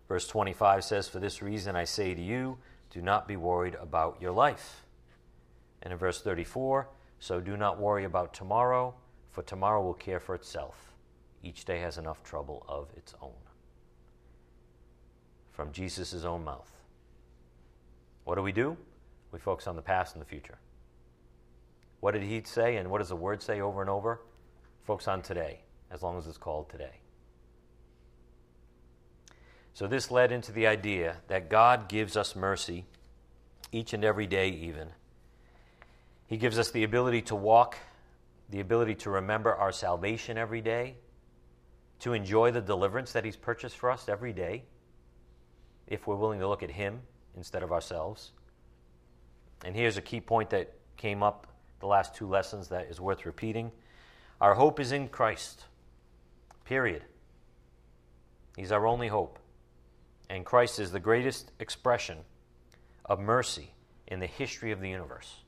Verse 0.08 0.27
25 0.27 0.84
says, 0.84 1.10
For 1.10 1.19
this 1.19 1.41
reason 1.41 1.75
I 1.75 1.86
say 1.86 2.13
to 2.13 2.21
you, 2.21 2.60
do 2.91 3.01
not 3.01 3.27
be 3.27 3.36
worried 3.36 3.75
about 3.82 4.21
your 4.21 4.32
life. 4.32 4.86
And 5.82 5.91
in 5.91 5.97
verse 5.97 6.21
34, 6.21 6.88
so 7.19 7.41
do 7.41 7.58
not 7.58 7.80
worry 7.80 8.04
about 8.04 8.32
tomorrow, 8.32 8.93
for 9.32 9.41
tomorrow 9.41 9.82
will 9.82 9.95
care 9.95 10.19
for 10.19 10.36
itself. 10.36 10.93
Each 11.41 11.65
day 11.65 11.80
has 11.80 11.97
enough 11.97 12.21
trouble 12.21 12.63
of 12.69 12.89
its 12.95 13.15
own. 13.23 13.41
From 15.49 15.71
Jesus' 15.71 16.25
own 16.25 16.43
mouth. 16.43 16.71
What 18.23 18.36
do 18.36 18.43
we 18.43 18.51
do? 18.51 18.77
We 19.32 19.39
focus 19.39 19.65
on 19.65 19.75
the 19.75 19.82
past 19.82 20.13
and 20.13 20.21
the 20.21 20.30
future. 20.30 20.60
What 22.02 22.12
did 22.12 22.24
he 22.24 22.42
say, 22.44 22.76
and 22.76 22.90
what 22.90 22.98
does 22.98 23.10
the 23.10 23.16
word 23.16 23.42
say 23.42 23.62
over 23.62 23.80
and 23.80 23.90
over? 23.90 24.20
Focus 24.84 25.08
on 25.08 25.22
today, 25.22 25.62
as 25.90 26.02
long 26.02 26.18
as 26.18 26.28
it's 26.28 26.38
called 26.38 26.70
today. 26.70 27.00
So, 29.74 29.88
this 29.88 30.12
led 30.12 30.32
into 30.32 30.52
the 30.52 30.68
idea 30.68 31.18
that 31.28 31.50
God 31.50 31.88
gives 31.88 32.18
us 32.18 32.36
mercy 32.36 32.86
each 33.72 33.94
and 33.94 34.04
every 34.04 34.28
day, 34.28 34.50
even. 34.50 34.90
He 36.26 36.38
gives 36.38 36.58
us 36.58 36.72
the 36.72 36.84
ability 36.84 37.22
to 37.24 37.36
walk, 37.36 37.78
the 38.50 38.60
ability 38.60 38.96
to 38.96 39.12
remember 39.12 39.54
our 39.54 39.72
salvation 39.72 40.38
every 40.38 40.62
day, 40.62 40.96
to 42.00 42.14
enjoy 42.14 42.52
the 42.52 42.62
deliverance 42.62 43.12
that 43.14 43.24
He's 43.24 43.38
purchased 43.38 43.78
for 43.78 43.92
us 43.92 44.10
every 44.10 44.34
day, 44.34 44.64
if 45.88 46.08
we're 46.08 46.16
willing 46.16 46.40
to 46.40 46.48
look 46.48 46.64
at 46.64 46.72
Him 46.72 47.02
instead 47.38 47.62
of 47.62 47.72
ourselves. 47.72 48.32
And 49.64 49.76
here's 49.76 49.98
a 49.98 50.02
key 50.02 50.20
point 50.20 50.50
that 50.50 50.74
came 50.98 51.22
up 51.22 51.48
the 51.82 51.88
last 51.88 52.15
two 52.15 52.28
lessons 52.28 52.70
that 52.70 52.88
is 52.89 53.02
worth 53.02 53.26
repeating. 53.26 53.72
Our 54.39 54.54
hope 54.54 54.80
is 54.80 54.91
in 54.91 55.10
Christ, 55.10 55.65
period. 56.63 57.04
He's 58.56 58.72
our 58.72 58.88
only 58.88 59.10
hope 59.10 59.38
and 60.32 60.46
Christ 60.46 60.80
is 60.80 60.91
the 60.91 61.00
greatest 61.00 61.52
expression 61.60 62.20
of 63.04 63.20
mercy 63.20 63.74
in 64.08 64.22
the 64.22 64.28
history 64.28 64.72
of 64.72 64.80
the 64.80 64.89
universe. 64.89 65.41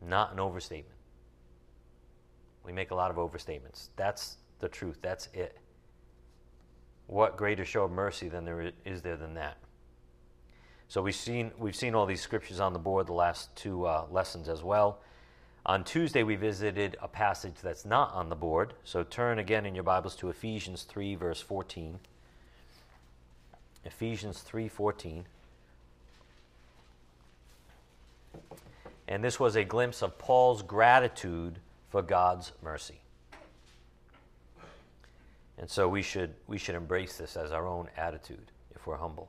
Not 0.00 0.32
an 0.32 0.40
overstatement. 0.40 0.96
We 2.64 2.72
make 2.72 2.92
a 2.92 2.94
lot 2.94 3.10
of 3.10 3.18
overstatements. 3.18 3.88
That's 3.96 4.38
the 4.60 4.70
truth. 4.70 5.00
That's 5.02 5.28
it. 5.34 5.58
What 7.06 7.36
greater 7.36 7.66
show 7.66 7.84
of 7.84 7.90
mercy 7.90 8.30
than 8.30 8.46
there 8.46 8.72
is 8.86 9.02
there 9.02 9.18
than 9.18 9.34
that? 9.34 9.58
So 10.94 11.02
we've 11.02 11.12
seen 11.12 11.50
we've 11.58 11.74
seen 11.74 11.96
all 11.96 12.06
these 12.06 12.20
scriptures 12.20 12.60
on 12.60 12.72
the 12.72 12.78
board 12.78 13.08
the 13.08 13.14
last 13.14 13.56
two 13.56 13.84
uh, 13.84 14.04
lessons 14.12 14.48
as 14.48 14.62
well. 14.62 15.00
On 15.66 15.82
Tuesday 15.82 16.22
we 16.22 16.36
visited 16.36 16.96
a 17.02 17.08
passage 17.08 17.56
that's 17.60 17.84
not 17.84 18.12
on 18.12 18.28
the 18.28 18.36
board. 18.36 18.74
So 18.84 19.02
turn 19.02 19.40
again 19.40 19.66
in 19.66 19.74
your 19.74 19.82
Bibles 19.82 20.14
to 20.14 20.28
Ephesians 20.28 20.84
three 20.84 21.16
verse 21.16 21.40
fourteen. 21.40 21.98
Ephesians 23.84 24.44
3:14. 24.48 25.24
And 29.08 29.24
this 29.24 29.40
was 29.40 29.56
a 29.56 29.64
glimpse 29.64 30.00
of 30.00 30.16
Paul's 30.16 30.62
gratitude 30.62 31.58
for 31.90 32.02
God's 32.02 32.52
mercy. 32.62 33.00
And 35.58 35.68
so 35.68 35.88
we 35.88 36.02
should 36.02 36.36
we 36.46 36.56
should 36.56 36.76
embrace 36.76 37.16
this 37.16 37.36
as 37.36 37.50
our 37.50 37.66
own 37.66 37.88
attitude 37.96 38.52
if 38.76 38.86
we're 38.86 38.98
humble. 38.98 39.28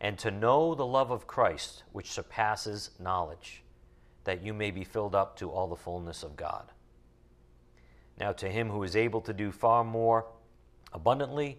and 0.00 0.18
to 0.18 0.30
know 0.30 0.74
the 0.74 0.86
love 0.86 1.10
of 1.10 1.26
Christ 1.26 1.84
which 1.92 2.10
surpasses 2.10 2.90
knowledge, 2.98 3.62
that 4.24 4.42
you 4.42 4.52
may 4.52 4.70
be 4.70 4.84
filled 4.84 5.14
up 5.14 5.36
to 5.38 5.50
all 5.50 5.68
the 5.68 5.76
fullness 5.76 6.22
of 6.22 6.36
God. 6.36 6.70
Now, 8.18 8.32
to 8.32 8.48
him 8.48 8.70
who 8.70 8.82
is 8.82 8.96
able 8.96 9.20
to 9.22 9.32
do 9.32 9.52
far 9.52 9.84
more 9.84 10.26
abundantly, 10.92 11.58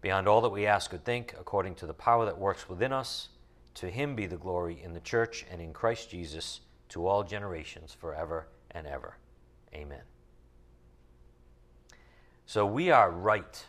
beyond 0.00 0.28
all 0.28 0.42
that 0.42 0.50
we 0.50 0.66
ask 0.66 0.92
or 0.92 0.98
think, 0.98 1.34
according 1.38 1.74
to 1.76 1.86
the 1.86 1.94
power 1.94 2.24
that 2.26 2.36
works 2.36 2.68
within 2.68 2.92
us. 2.92 3.30
To 3.76 3.88
him 3.88 4.14
be 4.14 4.26
the 4.26 4.36
glory 4.36 4.80
in 4.82 4.92
the 4.92 5.00
church 5.00 5.46
and 5.50 5.60
in 5.60 5.72
Christ 5.72 6.10
Jesus 6.10 6.60
to 6.90 7.06
all 7.06 7.24
generations, 7.24 7.92
forever 7.92 8.46
and 8.70 8.86
ever. 8.86 9.16
Amen. 9.74 10.02
So 12.46 12.66
we 12.66 12.90
are 12.90 13.10
right 13.10 13.64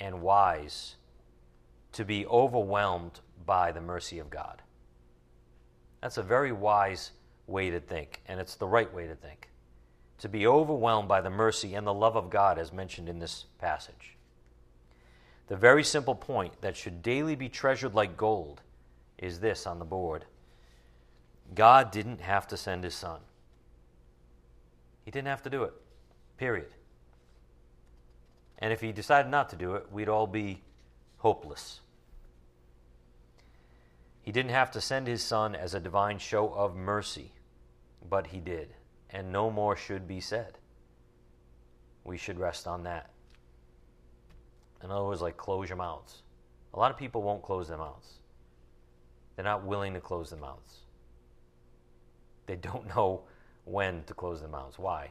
and 0.00 0.22
wise 0.22 0.96
to 1.92 2.04
be 2.04 2.26
overwhelmed 2.26 3.20
by 3.44 3.72
the 3.72 3.80
mercy 3.80 4.18
of 4.18 4.30
God. 4.30 4.62
That's 6.00 6.18
a 6.18 6.22
very 6.22 6.52
wise 6.52 7.12
way 7.46 7.70
to 7.70 7.80
think, 7.80 8.22
and 8.26 8.40
it's 8.40 8.56
the 8.56 8.66
right 8.66 8.92
way 8.92 9.06
to 9.06 9.14
think. 9.14 9.48
To 10.18 10.28
be 10.28 10.46
overwhelmed 10.46 11.08
by 11.08 11.20
the 11.20 11.30
mercy 11.30 11.74
and 11.74 11.86
the 11.86 11.94
love 11.94 12.16
of 12.16 12.30
God, 12.30 12.58
as 12.58 12.72
mentioned 12.72 13.08
in 13.08 13.18
this 13.18 13.46
passage. 13.58 14.16
The 15.48 15.56
very 15.56 15.84
simple 15.84 16.14
point 16.14 16.60
that 16.60 16.76
should 16.76 17.02
daily 17.02 17.34
be 17.34 17.48
treasured 17.48 17.94
like 17.94 18.16
gold 18.16 18.62
is 19.18 19.40
this 19.40 19.66
on 19.66 19.78
the 19.78 19.84
board 19.84 20.24
God 21.54 21.90
didn't 21.90 22.20
have 22.20 22.46
to 22.48 22.56
send 22.56 22.84
his 22.84 22.94
son. 22.94 23.20
He 25.04 25.10
didn't 25.10 25.28
have 25.28 25.42
to 25.42 25.50
do 25.50 25.64
it, 25.64 25.74
period. 26.38 26.74
And 28.58 28.72
if 28.72 28.80
he 28.80 28.92
decided 28.92 29.30
not 29.30 29.50
to 29.50 29.56
do 29.56 29.74
it, 29.74 29.86
we'd 29.92 30.08
all 30.08 30.26
be 30.26 30.62
hopeless. 31.22 31.80
He 34.22 34.32
didn't 34.32 34.50
have 34.50 34.72
to 34.72 34.80
send 34.80 35.06
his 35.06 35.22
son 35.22 35.54
as 35.54 35.72
a 35.72 35.78
divine 35.78 36.18
show 36.18 36.48
of 36.48 36.74
mercy, 36.74 37.30
but 38.08 38.26
he 38.26 38.40
did. 38.40 38.74
And 39.08 39.30
no 39.30 39.48
more 39.48 39.76
should 39.76 40.08
be 40.08 40.20
said. 40.20 40.58
We 42.02 42.16
should 42.18 42.40
rest 42.40 42.66
on 42.66 42.82
that. 42.82 43.10
In 44.82 44.90
other 44.90 45.04
words, 45.04 45.22
like 45.22 45.36
close 45.36 45.68
your 45.68 45.78
mouths. 45.78 46.22
A 46.74 46.78
lot 46.80 46.90
of 46.90 46.96
people 46.96 47.22
won't 47.22 47.42
close 47.42 47.68
their 47.68 47.78
mouths. 47.78 48.14
They're 49.36 49.44
not 49.44 49.64
willing 49.64 49.94
to 49.94 50.00
close 50.00 50.30
their 50.30 50.40
mouths. 50.40 50.78
They 52.46 52.56
don't 52.56 52.88
know 52.96 53.22
when 53.64 54.02
to 54.04 54.14
close 54.14 54.40
their 54.40 54.48
mouths. 54.48 54.76
Why? 54.76 55.10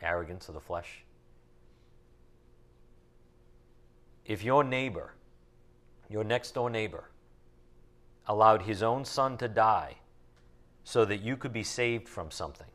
Arrogance 0.00 0.46
of 0.46 0.54
the 0.54 0.60
flesh. 0.60 1.02
If 4.26 4.42
your 4.42 4.64
neighbor, 4.64 5.14
your 6.08 6.24
next 6.24 6.52
door 6.52 6.68
neighbor, 6.68 7.10
allowed 8.26 8.62
his 8.62 8.82
own 8.82 9.04
son 9.04 9.38
to 9.38 9.48
die 9.48 9.96
so 10.84 11.04
that 11.04 11.20
you 11.20 11.36
could 11.36 11.52
be 11.52 11.62
saved 11.62 12.08
from 12.08 12.30
something, 12.30 12.66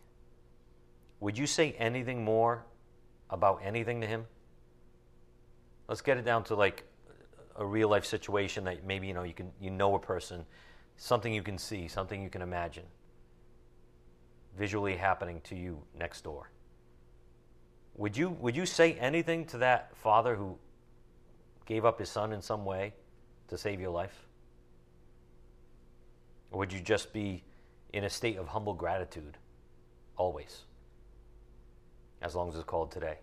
would 1.19 1.37
you 1.37 1.45
say 1.45 1.73
anything 1.73 2.23
more 2.23 2.65
about 3.29 3.61
anything 3.63 4.01
to 4.01 4.07
him? 4.07 4.25
let's 5.91 5.99
get 5.99 6.17
it 6.17 6.23
down 6.23 6.41
to 6.41 6.55
like 6.55 6.85
a 7.57 7.65
real 7.65 7.89
life 7.89 8.05
situation 8.05 8.63
that 8.63 8.85
maybe 8.85 9.07
you 9.07 9.13
know 9.13 9.23
you 9.23 9.33
can 9.33 9.51
you 9.59 9.69
know 9.69 9.93
a 9.95 9.99
person, 9.99 10.45
something 10.95 11.33
you 11.33 11.43
can 11.43 11.57
see, 11.57 11.89
something 11.89 12.23
you 12.23 12.29
can 12.29 12.41
imagine, 12.41 12.85
visually 14.57 14.95
happening 14.95 15.41
to 15.41 15.53
you 15.53 15.83
next 15.99 16.23
door. 16.23 16.49
Would 17.95 18.15
you 18.15 18.29
would 18.29 18.55
you 18.55 18.65
say 18.65 18.93
anything 18.93 19.43
to 19.47 19.57
that 19.57 19.93
father 19.97 20.37
who 20.37 20.57
gave 21.65 21.85
up 21.85 21.99
his 21.99 22.09
son 22.09 22.33
in 22.33 22.41
some 22.41 22.65
way 22.65 22.93
to 23.47 23.57
save 23.57 23.79
your 23.79 23.91
life? 23.91 24.25
Or 26.51 26.59
would 26.59 26.73
you 26.73 26.79
just 26.81 27.13
be 27.13 27.43
in 27.93 28.03
a 28.03 28.09
state 28.09 28.37
of 28.37 28.47
humble 28.49 28.73
gratitude, 28.73 29.37
always, 30.15 30.61
as 32.21 32.35
long 32.35 32.49
as 32.49 32.55
it's 32.55 32.63
called 32.63 32.91
today. 32.91 33.17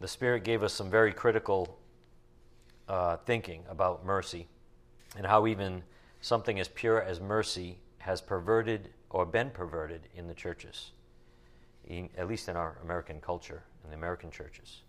The 0.00 0.08
Spirit 0.08 0.44
gave 0.44 0.62
us 0.62 0.74
some 0.74 0.90
very 0.90 1.12
critical 1.12 1.78
uh, 2.88 3.16
thinking 3.16 3.62
about 3.68 4.04
mercy 4.04 4.46
and 5.16 5.26
how 5.26 5.46
even 5.46 5.82
something 6.20 6.60
as 6.60 6.68
pure 6.68 7.02
as 7.02 7.18
mercy 7.18 7.78
has 7.98 8.20
perverted 8.20 8.90
or 9.08 9.24
been 9.24 9.50
perverted 9.50 10.08
in 10.14 10.26
the 10.26 10.34
churches, 10.34 10.90
in, 11.86 12.10
at 12.18 12.28
least 12.28 12.48
in 12.48 12.56
our 12.56 12.76
American 12.82 13.20
culture, 13.22 13.62
in 13.86 13.90
the 13.90 13.96
American 13.96 14.30
churches. 14.30 14.82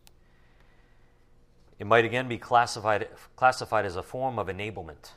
It 1.80 1.86
might 1.86 2.06
again 2.06 2.28
be 2.28 2.38
classified, 2.38 3.08
classified 3.36 3.86
as 3.86 3.96
a 3.96 4.04
form 4.04 4.40
of 4.40 4.48
enablement 4.48 5.12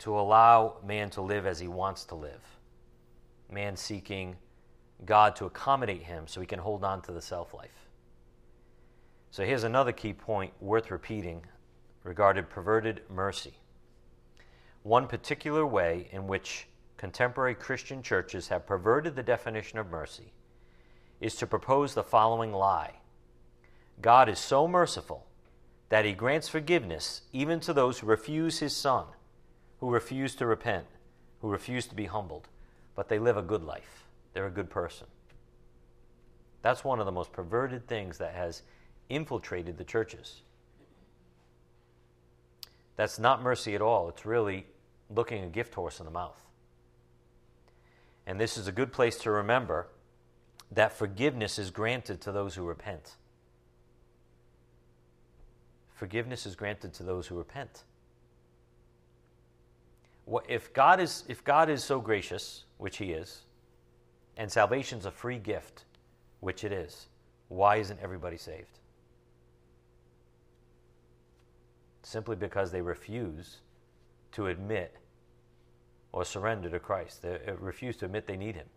to 0.00 0.18
allow 0.18 0.76
man 0.84 1.10
to 1.10 1.22
live 1.22 1.46
as 1.46 1.58
he 1.58 1.68
wants 1.68 2.04
to 2.04 2.14
live. 2.14 2.58
Man 3.50 3.76
seeking 3.76 4.36
God 5.04 5.34
to 5.36 5.46
accommodate 5.46 6.02
him 6.02 6.26
so 6.26 6.40
he 6.40 6.46
can 6.46 6.58
hold 6.58 6.84
on 6.84 7.00
to 7.02 7.12
the 7.12 7.22
self 7.22 7.54
life. 7.54 7.88
So 9.30 9.44
here's 9.44 9.64
another 9.64 9.92
key 9.92 10.12
point 10.12 10.52
worth 10.60 10.90
repeating 10.90 11.46
regarding 12.02 12.44
perverted 12.44 13.00
mercy. 13.08 13.54
One 14.82 15.06
particular 15.06 15.66
way 15.66 16.08
in 16.12 16.26
which 16.26 16.68
contemporary 16.98 17.54
Christian 17.54 18.02
churches 18.02 18.48
have 18.48 18.66
perverted 18.66 19.16
the 19.16 19.22
definition 19.22 19.78
of 19.78 19.90
mercy 19.90 20.34
is 21.20 21.34
to 21.36 21.46
propose 21.46 21.94
the 21.94 22.04
following 22.04 22.52
lie 22.52 23.00
God 24.00 24.28
is 24.28 24.38
so 24.38 24.66
merciful 24.68 25.26
that 25.88 26.04
he 26.04 26.12
grants 26.12 26.48
forgiveness 26.48 27.22
even 27.32 27.60
to 27.60 27.72
those 27.72 27.98
who 27.98 28.06
refuse 28.06 28.58
his 28.58 28.76
Son, 28.76 29.06
who 29.80 29.90
refuse 29.90 30.34
to 30.36 30.46
repent, 30.46 30.86
who 31.40 31.48
refuse 31.48 31.86
to 31.86 31.94
be 31.94 32.06
humbled, 32.06 32.48
but 32.94 33.08
they 33.08 33.18
live 33.18 33.36
a 33.36 33.42
good 33.42 33.62
life. 33.62 34.06
They're 34.32 34.46
a 34.46 34.50
good 34.50 34.70
person. 34.70 35.06
That's 36.62 36.84
one 36.84 36.98
of 36.98 37.06
the 37.06 37.12
most 37.12 37.32
perverted 37.32 37.86
things 37.86 38.18
that 38.18 38.34
has 38.34 38.62
infiltrated 39.08 39.76
the 39.76 39.84
churches. 39.84 40.40
That's 42.96 43.18
not 43.18 43.42
mercy 43.42 43.74
at 43.74 43.82
all. 43.82 44.08
It's 44.08 44.24
really 44.24 44.66
looking 45.10 45.44
a 45.44 45.48
gift 45.48 45.74
horse 45.74 45.98
in 45.98 46.06
the 46.06 46.10
mouth. 46.10 46.40
And 48.26 48.40
this 48.40 48.56
is 48.56 48.66
a 48.66 48.72
good 48.72 48.92
place 48.92 49.18
to 49.18 49.30
remember 49.30 49.88
that 50.72 50.92
forgiveness 50.92 51.58
is 51.58 51.70
granted 51.70 52.20
to 52.22 52.32
those 52.32 52.54
who 52.54 52.64
repent. 52.64 53.16
Forgiveness 56.04 56.44
is 56.44 56.54
granted 56.54 56.92
to 56.92 57.02
those 57.02 57.26
who 57.26 57.34
repent. 57.34 57.84
If 60.46 60.70
God 60.74 61.00
is, 61.00 61.24
if 61.28 61.42
God 61.42 61.70
is 61.70 61.82
so 61.82 61.98
gracious, 61.98 62.64
which 62.76 62.98
He 62.98 63.12
is, 63.12 63.44
and 64.36 64.52
salvation 64.52 64.98
is 64.98 65.06
a 65.06 65.10
free 65.10 65.38
gift, 65.38 65.86
which 66.40 66.62
it 66.62 66.72
is, 66.72 67.06
why 67.48 67.76
isn't 67.76 67.98
everybody 68.02 68.36
saved? 68.36 68.80
Simply 72.02 72.36
because 72.36 72.70
they 72.70 72.82
refuse 72.82 73.60
to 74.32 74.48
admit 74.48 74.94
or 76.12 76.22
surrender 76.26 76.68
to 76.68 76.80
Christ. 76.80 77.22
They 77.22 77.38
uh, 77.48 77.54
refuse 77.58 77.96
to 77.96 78.04
admit 78.04 78.26
they 78.26 78.36
need 78.36 78.56
Him. 78.56 78.68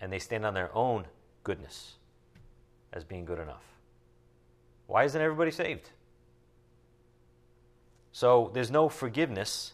And 0.00 0.12
they 0.12 0.18
stand 0.18 0.44
on 0.44 0.52
their 0.52 0.74
own 0.74 1.04
goodness 1.44 1.92
as 2.92 3.04
being 3.04 3.24
good 3.24 3.38
enough. 3.38 3.62
Why 4.88 5.04
isn't 5.04 5.22
everybody 5.22 5.52
saved? 5.52 5.90
So 8.14 8.52
there's 8.54 8.70
no 8.70 8.88
forgiveness 8.88 9.72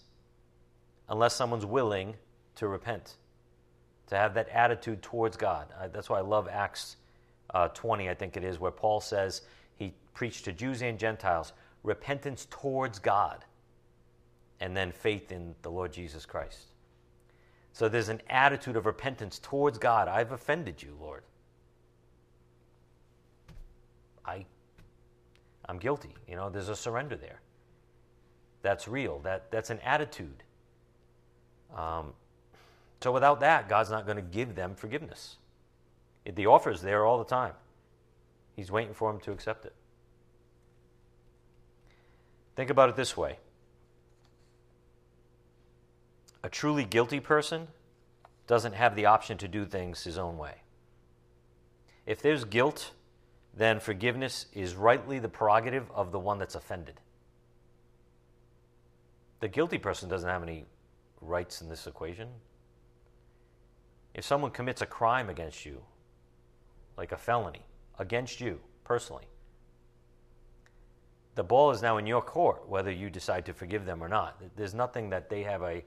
unless 1.10 1.36
someone's 1.36 1.66
willing 1.66 2.14
to 2.54 2.68
repent, 2.68 3.18
to 4.06 4.16
have 4.16 4.32
that 4.32 4.48
attitude 4.48 5.02
towards 5.02 5.36
God. 5.36 5.66
that's 5.92 6.08
why 6.08 6.16
I 6.16 6.22
love 6.22 6.48
Acts 6.48 6.96
uh, 7.52 7.68
20, 7.68 8.08
I 8.08 8.14
think 8.14 8.38
it 8.38 8.42
is, 8.42 8.58
where 8.58 8.70
Paul 8.70 9.02
says 9.02 9.42
he 9.76 9.92
preached 10.14 10.46
to 10.46 10.52
Jews 10.52 10.80
and 10.80 10.98
Gentiles 10.98 11.52
repentance 11.82 12.46
towards 12.48 12.98
God 12.98 13.44
and 14.58 14.74
then 14.74 14.90
faith 14.90 15.32
in 15.32 15.54
the 15.60 15.70
Lord 15.70 15.92
Jesus 15.92 16.24
Christ. 16.24 16.72
So 17.74 17.90
there's 17.90 18.08
an 18.08 18.22
attitude 18.30 18.76
of 18.76 18.86
repentance 18.86 19.38
towards 19.38 19.76
God. 19.76 20.08
I've 20.08 20.32
offended 20.32 20.82
you, 20.82 20.96
Lord. 20.98 21.24
I 24.24 24.46
I'm 25.66 25.78
guilty. 25.78 26.14
You 26.26 26.36
know, 26.36 26.48
there's 26.48 26.70
a 26.70 26.76
surrender 26.76 27.16
there. 27.16 27.42
That's 28.62 28.86
real. 28.86 29.20
That 29.20 29.50
that's 29.50 29.70
an 29.70 29.80
attitude. 29.80 30.42
Um, 31.74 32.12
so 33.00 33.12
without 33.12 33.40
that, 33.40 33.68
God's 33.68 33.90
not 33.90 34.04
going 34.04 34.16
to 34.16 34.22
give 34.22 34.54
them 34.54 34.74
forgiveness. 34.74 35.36
The 36.30 36.46
offer 36.46 36.70
is 36.70 36.82
there 36.82 37.06
all 37.06 37.18
the 37.18 37.24
time. 37.24 37.54
He's 38.54 38.70
waiting 38.70 38.92
for 38.92 39.10
them 39.10 39.20
to 39.22 39.32
accept 39.32 39.64
it. 39.64 39.74
Think 42.56 42.70
about 42.70 42.90
it 42.90 42.96
this 42.96 43.16
way 43.16 43.38
a 46.42 46.48
truly 46.48 46.84
guilty 46.84 47.20
person 47.20 47.68
doesn't 48.46 48.74
have 48.74 48.96
the 48.96 49.06
option 49.06 49.38
to 49.38 49.48
do 49.48 49.64
things 49.64 50.04
his 50.04 50.18
own 50.18 50.36
way. 50.36 50.56
If 52.06 52.20
there's 52.20 52.44
guilt, 52.44 52.92
then 53.54 53.78
forgiveness 53.78 54.46
is 54.52 54.74
rightly 54.74 55.18
the 55.18 55.28
prerogative 55.28 55.90
of 55.92 56.12
the 56.12 56.18
one 56.18 56.38
that's 56.38 56.54
offended. 56.54 57.00
The 59.40 59.48
guilty 59.48 59.78
person 59.78 60.08
doesn't 60.08 60.28
have 60.28 60.42
any 60.42 60.66
rights 61.20 61.62
in 61.62 61.68
this 61.68 61.86
equation. 61.86 62.28
If 64.14 64.24
someone 64.24 64.50
commits 64.50 64.82
a 64.82 64.86
crime 64.86 65.30
against 65.30 65.64
you, 65.64 65.82
like 66.96 67.12
a 67.12 67.16
felony, 67.16 67.64
against 67.98 68.40
you 68.40 68.60
personally, 68.84 69.28
the 71.36 71.44
ball 71.44 71.70
is 71.70 71.80
now 71.80 71.96
in 71.96 72.06
your 72.06 72.20
court 72.20 72.68
whether 72.68 72.90
you 72.90 73.08
decide 73.08 73.46
to 73.46 73.54
forgive 73.54 73.86
them 73.86 74.02
or 74.02 74.08
not. 74.08 74.42
There's 74.56 74.74
nothing 74.74 75.10
that 75.10 75.30
they 75.30 75.42
have 75.42 75.62
a 75.62 75.82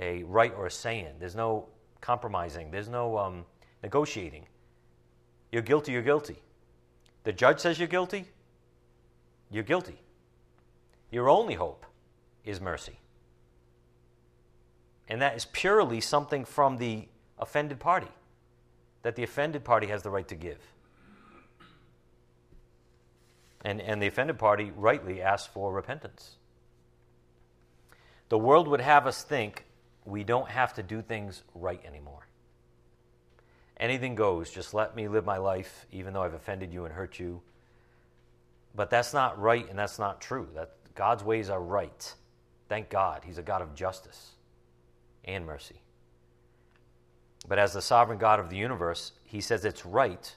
a 0.00 0.22
right 0.24 0.52
or 0.56 0.66
a 0.66 0.70
say 0.70 1.00
in. 1.00 1.18
There's 1.18 1.36
no 1.36 1.68
compromising, 2.00 2.70
there's 2.70 2.88
no 2.88 3.18
um, 3.18 3.44
negotiating. 3.82 4.46
You're 5.52 5.62
guilty, 5.62 5.92
you're 5.92 6.02
guilty. 6.02 6.42
The 7.24 7.32
judge 7.32 7.60
says 7.60 7.78
you're 7.78 7.88
guilty, 7.88 8.24
you're 9.50 9.62
guilty. 9.64 10.00
Your 11.10 11.28
only 11.28 11.54
hope 11.54 11.84
is 12.44 12.60
mercy. 12.60 12.98
And 15.08 15.22
that 15.22 15.36
is 15.36 15.44
purely 15.46 16.00
something 16.00 16.44
from 16.44 16.76
the 16.76 17.08
offended 17.38 17.80
party, 17.80 18.10
that 19.02 19.16
the 19.16 19.22
offended 19.22 19.64
party 19.64 19.88
has 19.88 20.02
the 20.02 20.10
right 20.10 20.28
to 20.28 20.36
give. 20.36 20.60
And, 23.62 23.80
and 23.80 24.00
the 24.00 24.06
offended 24.06 24.38
party 24.38 24.72
rightly 24.74 25.20
asks 25.20 25.48
for 25.52 25.72
repentance. 25.72 26.36
The 28.30 28.38
world 28.38 28.68
would 28.68 28.80
have 28.80 29.06
us 29.06 29.22
think 29.22 29.64
we 30.04 30.24
don't 30.24 30.48
have 30.48 30.74
to 30.74 30.82
do 30.82 31.02
things 31.02 31.42
right 31.54 31.80
anymore. 31.84 32.26
Anything 33.78 34.14
goes. 34.14 34.50
Just 34.50 34.74
let 34.74 34.94
me 34.94 35.08
live 35.08 35.24
my 35.24 35.38
life, 35.38 35.86
even 35.90 36.12
though 36.12 36.22
I've 36.22 36.34
offended 36.34 36.72
you 36.72 36.84
and 36.84 36.94
hurt 36.94 37.18
you. 37.18 37.40
But 38.74 38.90
that's 38.90 39.12
not 39.12 39.40
right 39.40 39.68
and 39.68 39.78
that's 39.78 39.98
not 39.98 40.20
true. 40.20 40.48
That 40.54 40.70
God's 40.94 41.24
ways 41.24 41.50
are 41.50 41.60
right. 41.60 42.14
Thank 42.70 42.88
God. 42.88 43.22
He's 43.24 43.36
a 43.36 43.42
God 43.42 43.62
of 43.62 43.74
justice 43.74 44.30
and 45.24 45.44
mercy. 45.44 45.82
But 47.48 47.58
as 47.58 47.72
the 47.72 47.82
sovereign 47.82 48.16
God 48.16 48.38
of 48.38 48.48
the 48.48 48.56
universe, 48.56 49.10
he 49.24 49.40
says 49.40 49.64
it's 49.64 49.84
right 49.84 50.32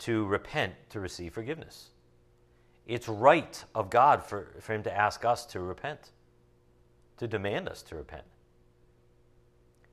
to 0.00 0.26
repent 0.26 0.74
to 0.90 0.98
receive 0.98 1.32
forgiveness. 1.32 1.90
It's 2.88 3.08
right 3.08 3.64
of 3.72 3.88
God 3.88 4.20
for, 4.20 4.48
for 4.58 4.74
him 4.74 4.82
to 4.82 4.92
ask 4.92 5.24
us 5.24 5.46
to 5.46 5.60
repent, 5.60 6.10
to 7.18 7.28
demand 7.28 7.68
us 7.68 7.82
to 7.82 7.94
repent. 7.94 8.24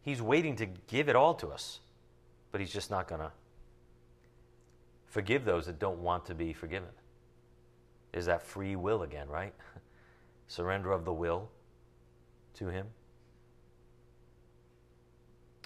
He's 0.02 0.20
waiting 0.20 0.56
to 0.56 0.66
give 0.88 1.10
it 1.10 1.16
all 1.16 1.36
to 1.36 1.50
us, 1.50 1.80
but 2.52 2.60
He's 2.60 2.74
just 2.74 2.90
not 2.90 3.08
going 3.08 3.22
to 3.22 3.32
forgive 5.06 5.46
those 5.46 5.68
that 5.68 5.78
don't 5.78 6.00
want 6.00 6.26
to 6.26 6.34
be 6.34 6.54
forgiven. 6.54 6.90
Is 8.14 8.26
that 8.26 8.42
free 8.42 8.76
will 8.76 9.04
again, 9.04 9.30
right? 9.30 9.54
Surrender 10.52 10.92
of 10.92 11.06
the 11.06 11.14
will 11.14 11.50
to 12.56 12.68
Him. 12.68 12.88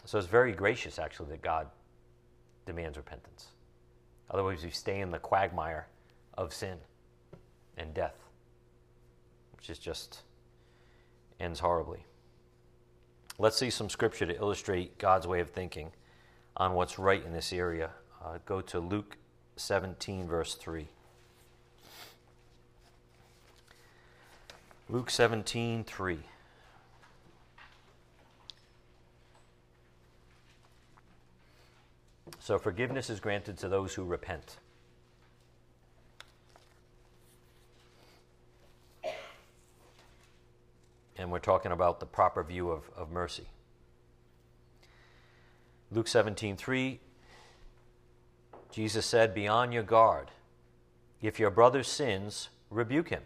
So 0.05 0.19
it's 0.19 0.27
very 0.27 0.51
gracious, 0.51 0.99
actually, 0.99 1.29
that 1.29 1.41
God 1.41 1.69
demands 2.67 2.95
repentance. 2.95 3.47
Otherwise, 4.29 4.63
we 4.63 4.69
stay 4.69 4.99
in 4.99 5.09
the 5.09 5.17
quagmire 5.17 5.87
of 6.37 6.53
sin 6.53 6.77
and 7.75 7.95
death, 7.95 8.13
which 9.57 9.71
is 9.71 9.79
just 9.79 10.19
ends 11.39 11.61
horribly. 11.61 12.05
Let's 13.39 13.57
see 13.57 13.71
some 13.71 13.89
scripture 13.89 14.27
to 14.27 14.37
illustrate 14.37 14.99
God's 14.99 15.25
way 15.25 15.39
of 15.39 15.49
thinking 15.49 15.93
on 16.55 16.75
what's 16.75 16.99
right 16.99 17.25
in 17.25 17.33
this 17.33 17.51
area. 17.51 17.89
Uh, 18.23 18.37
go 18.45 18.61
to 18.61 18.79
Luke 18.79 19.17
17, 19.55 20.27
verse 20.27 20.53
3. 20.53 20.87
Luke 24.87 25.09
17, 25.09 25.83
3. 25.83 26.19
So 32.39 32.59
forgiveness 32.59 33.09
is 33.09 33.19
granted 33.19 33.57
to 33.57 33.67
those 33.67 33.95
who 33.95 34.03
repent. 34.03 34.57
And 41.17 41.31
we're 41.31 41.39
talking 41.39 41.71
about 41.71 41.99
the 41.99 42.05
proper 42.05 42.43
view 42.43 42.69
of, 42.69 42.83
of 42.95 43.09
mercy. 43.09 43.47
Luke 45.91 46.07
17, 46.07 46.55
3, 46.57 46.99
Jesus 48.71 49.05
said, 49.05 49.33
Be 49.33 49.47
on 49.47 49.71
your 49.71 49.81
guard. 49.81 50.29
If 51.21 51.39
your 51.39 51.49
brother 51.49 51.81
sins, 51.81 52.49
rebuke 52.69 53.09
him. 53.09 53.23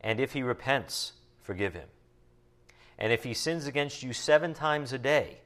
And 0.00 0.20
if 0.20 0.32
he 0.32 0.42
repents, 0.42 1.12
forgive 1.42 1.74
him. 1.74 1.88
And 2.98 3.12
if 3.12 3.24
he 3.24 3.34
sins 3.34 3.66
against 3.66 4.02
you 4.02 4.12
seven 4.12 4.54
times 4.54 4.92
a 4.92 4.98
day 4.98 5.38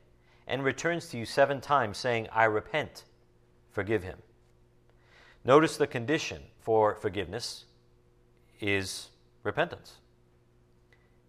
and 0.47 0.65
returns 0.65 1.09
to 1.09 1.19
you 1.19 1.25
seven 1.25 1.61
times, 1.61 1.99
saying, 1.99 2.29
I 2.33 2.45
repent, 2.45 3.05
forgive 3.71 4.03
him. 4.03 4.19
Notice 5.45 5.77
the 5.77 5.87
condition 5.87 6.43
for 6.61 6.95
forgiveness 6.95 7.65
is 8.61 9.09
repentance. 9.43 9.97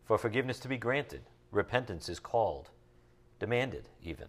For 0.05 0.17
forgiveness 0.17 0.59
to 0.59 0.67
be 0.67 0.77
granted, 0.77 1.21
repentance 1.51 2.09
is 2.09 2.19
called, 2.19 2.69
demanded 3.39 3.89
even. 4.03 4.27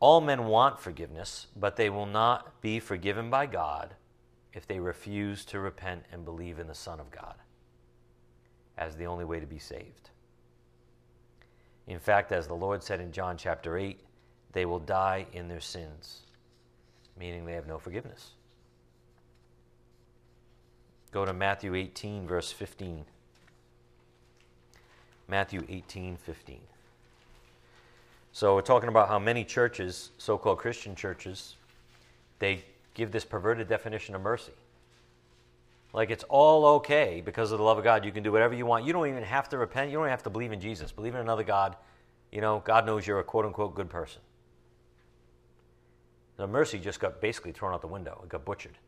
All 0.00 0.20
men 0.20 0.46
want 0.46 0.78
forgiveness, 0.78 1.48
but 1.56 1.76
they 1.76 1.90
will 1.90 2.06
not 2.06 2.60
be 2.60 2.78
forgiven 2.78 3.30
by 3.30 3.46
God 3.46 3.94
if 4.52 4.66
they 4.66 4.78
refuse 4.78 5.44
to 5.46 5.60
repent 5.60 6.04
and 6.12 6.24
believe 6.24 6.58
in 6.58 6.68
the 6.68 6.74
Son 6.74 7.00
of 7.00 7.10
God 7.10 7.34
as 8.78 8.96
the 8.96 9.06
only 9.06 9.24
way 9.24 9.40
to 9.40 9.46
be 9.46 9.58
saved. 9.58 10.10
In 11.86 11.98
fact, 11.98 12.32
as 12.32 12.46
the 12.46 12.54
Lord 12.54 12.82
said 12.82 13.00
in 13.00 13.12
John 13.12 13.36
chapter 13.36 13.76
8, 13.76 13.98
they 14.52 14.66
will 14.66 14.78
die 14.78 15.26
in 15.32 15.48
their 15.48 15.60
sins, 15.60 16.20
meaning 17.18 17.44
they 17.44 17.54
have 17.54 17.66
no 17.66 17.78
forgiveness. 17.78 18.30
Go 21.10 21.24
to 21.24 21.32
Matthew 21.32 21.74
18, 21.74 22.26
verse 22.26 22.52
15. 22.52 23.04
Matthew 25.26 25.64
18, 25.68 26.16
15. 26.16 26.60
So 28.32 28.54
we're 28.54 28.60
talking 28.60 28.88
about 28.88 29.08
how 29.08 29.18
many 29.18 29.44
churches, 29.44 30.10
so-called 30.18 30.58
Christian 30.58 30.94
churches, 30.94 31.56
they 32.38 32.64
give 32.94 33.10
this 33.10 33.24
perverted 33.24 33.68
definition 33.68 34.14
of 34.14 34.20
mercy. 34.20 34.52
Like 35.98 36.12
it's 36.12 36.22
all 36.28 36.64
okay 36.76 37.20
because 37.24 37.50
of 37.50 37.58
the 37.58 37.64
love 37.64 37.76
of 37.76 37.82
God. 37.82 38.04
You 38.04 38.12
can 38.12 38.22
do 38.22 38.30
whatever 38.30 38.54
you 38.54 38.64
want. 38.64 38.84
You 38.84 38.92
don't 38.92 39.08
even 39.08 39.24
have 39.24 39.48
to 39.48 39.58
repent. 39.58 39.90
You 39.90 39.98
don't 39.98 40.06
have 40.06 40.22
to 40.22 40.30
believe 40.30 40.52
in 40.52 40.60
Jesus. 40.60 40.92
Believe 40.92 41.16
in 41.16 41.20
another 41.20 41.42
God. 41.42 41.74
You 42.30 42.40
know, 42.40 42.62
God 42.64 42.86
knows 42.86 43.04
you're 43.04 43.18
a 43.18 43.24
quote 43.24 43.44
unquote 43.44 43.74
good 43.74 43.90
person. 43.90 44.22
The 46.36 46.46
mercy 46.46 46.78
just 46.78 47.00
got 47.00 47.20
basically 47.20 47.50
thrown 47.50 47.74
out 47.74 47.80
the 47.80 47.88
window. 47.88 48.20
It 48.22 48.28
got 48.28 48.44
butchered. 48.44 48.78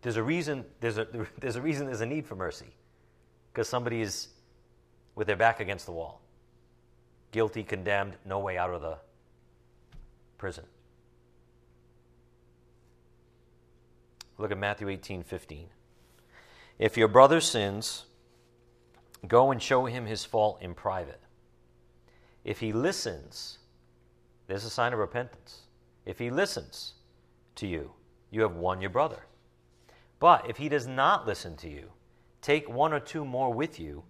There's 0.00 0.16
a 0.16 0.22
reason. 0.24 0.64
There's 0.80 0.98
a 0.98 1.06
there's 1.38 1.54
a 1.54 1.62
reason. 1.62 1.86
There's 1.86 2.00
a 2.00 2.06
need 2.06 2.26
for 2.26 2.34
mercy, 2.34 2.74
because 3.52 3.68
somebody 3.68 4.00
is 4.00 4.30
with 5.14 5.28
their 5.28 5.36
back 5.36 5.60
against 5.60 5.86
the 5.86 5.92
wall 5.92 6.22
guilty, 7.30 7.62
condemned, 7.62 8.14
no 8.24 8.40
way 8.40 8.58
out 8.58 8.70
of 8.70 8.82
the 8.82 8.98
prison. 10.38 10.64
Look 14.42 14.50
at 14.50 14.58
Matthew 14.58 14.88
18 14.88 15.22
15. 15.22 15.68
If 16.76 16.96
your 16.96 17.06
brother 17.06 17.40
sins, 17.40 18.06
go 19.28 19.52
and 19.52 19.62
show 19.62 19.84
him 19.84 20.04
his 20.04 20.24
fault 20.24 20.58
in 20.60 20.74
private. 20.74 21.20
If 22.42 22.58
he 22.58 22.72
listens, 22.72 23.58
there's 24.48 24.64
a 24.64 24.70
sign 24.70 24.92
of 24.92 24.98
repentance. 24.98 25.60
If 26.04 26.18
he 26.18 26.28
listens 26.28 26.94
to 27.54 27.68
you, 27.68 27.92
you 28.32 28.42
have 28.42 28.56
won 28.56 28.80
your 28.80 28.90
brother. 28.90 29.26
But 30.18 30.50
if 30.50 30.56
he 30.56 30.68
does 30.68 30.88
not 30.88 31.24
listen 31.24 31.56
to 31.58 31.68
you, 31.68 31.92
take 32.40 32.68
one 32.68 32.92
or 32.92 32.98
two 32.98 33.24
more 33.24 33.54
with 33.54 33.78
you 33.78 34.02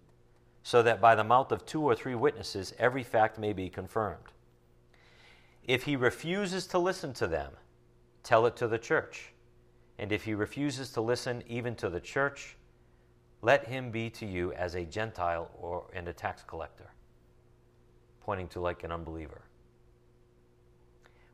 so 0.62 0.83
that 0.83 0.99
by 0.99 1.14
the 1.14 1.24
mouth 1.24 1.53
of 1.53 1.66
two 1.66 1.83
or 1.83 1.95
three 1.95 2.14
witnesses 2.14 2.72
every 2.78 3.03
fact 3.03 3.39
may 3.39 3.53
be 3.53 3.68
confirmed. 3.68 4.33
If 5.62 5.83
he 5.83 5.95
refuses 5.95 6.66
to 6.68 6.78
listen 6.78 7.12
to 7.14 7.26
them, 7.26 7.53
tell 8.22 8.47
it 8.47 8.57
to 8.57 8.66
the 8.66 8.78
church. 8.78 9.32
And 9.99 10.12
if 10.12 10.24
he 10.24 10.34
refuses 10.34 10.90
to 10.93 11.01
listen 11.01 11.43
even 11.47 11.74
to 11.76 11.88
the 11.88 12.01
church, 12.01 12.57
let 13.43 13.66
him 13.66 13.90
be 13.90 14.09
to 14.11 14.26
you 14.26 14.53
as 14.53 14.74
a 14.74 14.84
Gentile 14.84 15.51
or 15.55 15.84
and 15.93 16.09
a 16.09 16.12
tax 16.12 16.43
collector, 16.47 16.90
pointing 18.20 18.49
to 18.49 18.61
like 18.61 18.84
an 18.84 18.93
unbeliever. 18.93 19.43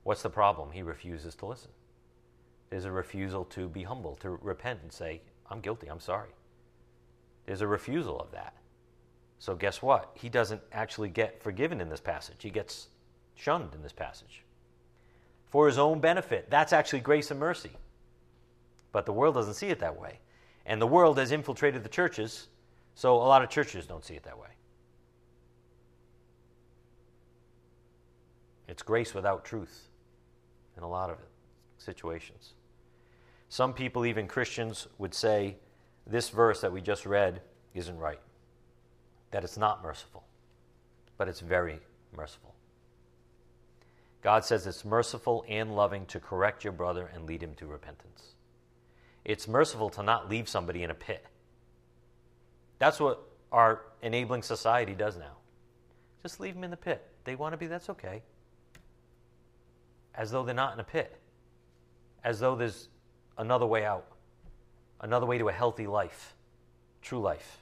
What's 0.05 0.23
the 0.23 0.31
problem? 0.31 0.71
He 0.73 0.83
refuses 0.83 1.35
to 1.37 1.47
listen. 1.47 1.71
There's 2.71 2.87
a 2.87 2.91
refusal 2.91 3.45
to 3.47 3.69
be 3.69 3.83
humble, 3.83 4.17
to 4.17 4.31
repent 4.31 4.81
and 4.83 4.93
say, 4.93 5.23
I'm 5.51 5.61
guilty, 5.61 5.89
I'm 5.89 6.01
sorry. 6.01 6.31
There's 7.47 7.61
a 7.61 7.67
refusal 7.67 8.19
of 8.21 8.31
that. 8.33 8.55
So, 9.39 9.55
guess 9.55 9.81
what? 9.81 10.11
He 10.15 10.29
doesn't 10.29 10.61
actually 10.73 11.09
get 11.09 11.43
forgiven 11.43 11.81
in 11.81 11.89
this 11.89 12.01
passage. 12.01 12.37
He 12.41 12.51
gets 12.51 12.89
shunned 13.35 13.75
in 13.75 13.83
this 13.83 13.93
passage. 13.93 14.43
For 15.47 15.67
his 15.67 15.79
own 15.79 16.01
benefit. 16.01 16.51
That's 16.51 16.73
actually 16.73 17.01
grace 17.01 17.31
and 17.31 17.39
mercy. 17.39 17.71
But 18.99 19.07
the 19.07 19.13
world 19.13 19.37
doesn't 19.37 19.55
see 19.55 19.69
it 19.69 19.79
that 19.79 19.97
way. 19.97 20.19
And 20.67 20.83
the 20.83 20.87
world 20.89 21.19
has 21.19 21.31
infiltrated 21.31 21.85
the 21.85 21.89
churches, 21.89 22.49
so 22.97 23.15
a 23.15 23.23
lot 23.23 23.45
of 23.45 23.49
churches 23.49 23.87
don't 23.87 24.05
see 24.05 24.15
it 24.15 24.25
that 24.25 24.37
way. 24.37 24.49
It's 28.67 28.83
grace 28.83 29.15
without 29.15 29.45
truth 29.45 29.87
in 30.77 30.83
a 30.83 30.89
lot 30.89 31.11
of 31.11 31.19
it, 31.21 31.29
situations. 31.77 32.55
Some 33.49 33.73
people, 33.73 34.05
even 34.05 34.27
Christians, 34.27 34.89
would 34.99 35.15
say 35.15 35.59
this 36.05 36.31
verse 36.31 36.61
that 36.63 36.73
we 36.73 36.81
just 36.81 37.07
read 37.07 37.41
isn't 37.75 37.99
right 37.99 38.19
that 39.31 39.45
it's 39.45 39.57
not 39.57 39.81
merciful, 39.81 40.25
but 41.17 41.29
it's 41.29 41.39
very 41.39 41.79
merciful. 42.17 42.53
God 44.23 44.45
says 44.45 44.67
it's 44.67 44.85
merciful 44.85 45.45
and 45.49 45.77
loving 45.77 46.05
to 46.07 46.19
correct 46.19 46.65
your 46.65 46.73
brother 46.73 47.09
and 47.15 47.27
lead 47.27 47.45
him 47.45 47.55
to 47.59 47.67
repentance. 47.67 48.35
It's 49.29 49.47
merciful 49.47 49.91
to 49.91 50.03
not 50.03 50.31
leave 50.31 50.49
somebody 50.49 50.83
in 50.83 50.91
a 50.91 50.95
pit. 50.95 51.23
That's 52.79 52.99
what 52.99 53.21
our 53.53 53.83
enabling 54.01 54.43
society 54.43 54.95
does 54.95 55.19
now. 55.19 55.37
Just 56.23 56.41
leave 56.41 56.55
them 56.55 56.65
in 56.65 56.71
the 56.71 56.79
pit. 56.79 57.07
They 57.25 57.35
want 57.35 57.53
to 57.53 57.59
be, 57.59 57.67
that's 57.67 57.91
okay. 57.91 58.23
As 60.15 60.31
though 60.31 60.45
they're 60.45 60.55
not 60.55 60.73
in 60.73 60.81
a 60.81 60.85
pit. 60.85 61.15
As 62.25 62.41
though 62.41 62.57
there's 62.57 62.89
another 63.37 63.67
way 63.67 63.85
out, 63.85 64.07
another 65.03 65.27
way 65.27 65.37
to 65.37 65.49
a 65.49 65.53
healthy 65.53 65.87
life, 65.87 66.35
true 67.03 67.21
life. 67.21 67.59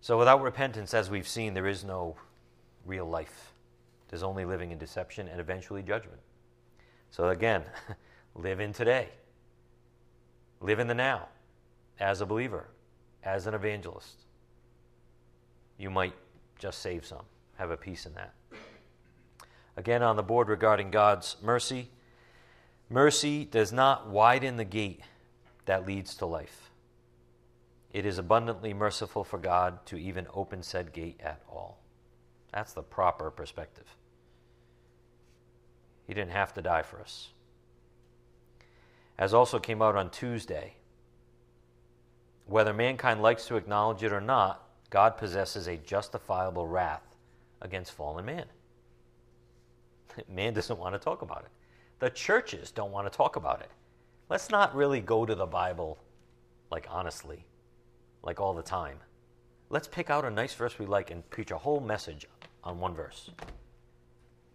So 0.00 0.16
without 0.16 0.42
repentance, 0.42 0.94
as 0.94 1.10
we've 1.10 1.26
seen, 1.26 1.54
there 1.54 1.66
is 1.66 1.82
no 1.82 2.14
real 2.84 3.06
life. 3.06 3.52
There's 4.08 4.22
only 4.22 4.44
living 4.44 4.70
in 4.70 4.78
deception 4.78 5.26
and 5.26 5.40
eventually 5.40 5.82
judgment. 5.82 6.20
So 7.10 7.28
again, 7.28 7.62
live 8.34 8.60
in 8.60 8.72
today. 8.72 9.08
Live 10.60 10.78
in 10.78 10.86
the 10.86 10.94
now 10.94 11.28
as 11.98 12.20
a 12.20 12.26
believer, 12.26 12.68
as 13.22 13.46
an 13.46 13.54
evangelist. 13.54 14.24
You 15.78 15.90
might 15.90 16.14
just 16.58 16.80
save 16.80 17.04
some, 17.04 17.24
have 17.56 17.70
a 17.70 17.76
piece 17.76 18.06
in 18.06 18.14
that. 18.14 18.34
Again, 19.76 20.02
on 20.02 20.16
the 20.16 20.22
board 20.22 20.48
regarding 20.48 20.90
God's 20.90 21.36
mercy, 21.42 21.90
mercy 22.88 23.44
does 23.44 23.72
not 23.72 24.08
widen 24.08 24.56
the 24.56 24.64
gate 24.64 25.02
that 25.66 25.86
leads 25.86 26.14
to 26.16 26.26
life. 26.26 26.70
It 27.92 28.06
is 28.06 28.18
abundantly 28.18 28.72
merciful 28.72 29.24
for 29.24 29.38
God 29.38 29.84
to 29.86 29.96
even 29.96 30.26
open 30.32 30.62
said 30.62 30.92
gate 30.92 31.20
at 31.22 31.42
all. 31.48 31.78
That's 32.52 32.72
the 32.72 32.82
proper 32.82 33.30
perspective. 33.30 33.96
He 36.06 36.14
didn't 36.14 36.32
have 36.32 36.52
to 36.54 36.62
die 36.62 36.82
for 36.82 37.00
us. 37.00 37.30
As 39.18 39.32
also 39.32 39.58
came 39.58 39.82
out 39.82 39.96
on 39.96 40.10
Tuesday, 40.10 40.74
whether 42.46 42.72
mankind 42.72 43.22
likes 43.22 43.46
to 43.46 43.56
acknowledge 43.56 44.02
it 44.02 44.12
or 44.12 44.20
not, 44.20 44.68
God 44.90 45.16
possesses 45.16 45.66
a 45.66 45.76
justifiable 45.76 46.66
wrath 46.66 47.16
against 47.60 47.92
fallen 47.92 48.24
man. 48.24 48.44
Man 50.28 50.54
doesn't 50.54 50.78
want 50.78 50.94
to 50.94 50.98
talk 50.98 51.22
about 51.22 51.42
it. 51.42 51.50
The 51.98 52.10
churches 52.10 52.70
don't 52.70 52.92
want 52.92 53.10
to 53.10 53.16
talk 53.16 53.36
about 53.36 53.60
it. 53.60 53.70
Let's 54.28 54.50
not 54.50 54.74
really 54.74 55.00
go 55.00 55.24
to 55.26 55.34
the 55.34 55.46
Bible 55.46 55.98
like 56.70 56.86
honestly 56.90 57.44
like 58.22 58.40
all 58.40 58.52
the 58.52 58.62
time. 58.62 58.98
Let's 59.70 59.88
pick 59.88 60.10
out 60.10 60.24
a 60.24 60.30
nice 60.30 60.52
verse 60.54 60.78
we 60.78 60.86
like 60.86 61.10
and 61.10 61.28
preach 61.30 61.50
a 61.50 61.58
whole 61.58 61.80
message 61.80 62.26
on 62.62 62.78
one 62.78 62.94
verse. 62.94 63.30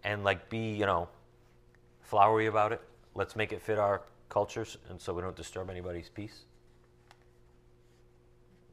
And 0.04 0.24
like 0.24 0.50
be, 0.50 0.74
you 0.74 0.86
know, 0.86 1.10
flowery 2.12 2.48
about 2.48 2.74
it. 2.74 2.82
Let's 3.16 3.38
make 3.38 3.54
it 3.54 3.62
fit 3.62 3.80
our 3.80 4.02
cultures 4.28 4.78
and 4.90 5.00
so 5.00 5.14
we 5.14 5.22
don't 5.22 5.36
disturb 5.36 5.70
anybody's 5.70 6.10
peace. 6.10 6.42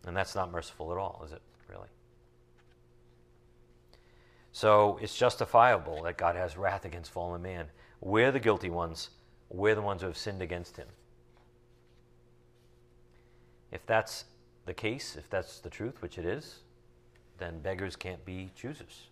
And 0.06 0.16
that's 0.16 0.34
not 0.34 0.50
merciful 0.50 0.90
at 0.90 0.98
all, 0.98 1.22
is 1.24 1.30
it, 1.30 1.40
really? 1.68 1.86
So 4.50 4.98
it's 5.00 5.16
justifiable 5.16 6.02
that 6.02 6.18
God 6.18 6.34
has 6.34 6.56
wrath 6.56 6.84
against 6.84 7.12
fallen 7.12 7.40
man. 7.40 7.66
We're 8.00 8.32
the 8.32 8.40
guilty 8.40 8.70
ones, 8.70 9.10
we're 9.50 9.76
the 9.76 9.82
ones 9.82 10.00
who 10.00 10.08
have 10.08 10.18
sinned 10.18 10.42
against 10.42 10.76
him. 10.76 10.88
If 13.70 13.86
that's 13.86 14.24
the 14.66 14.74
case, 14.74 15.14
if 15.16 15.30
that's 15.30 15.60
the 15.60 15.70
truth, 15.70 16.02
which 16.02 16.18
it 16.18 16.24
is, 16.24 16.62
then 17.38 17.60
beggars 17.60 17.94
can't 17.94 18.24
be 18.24 18.50
choosers 18.56 19.06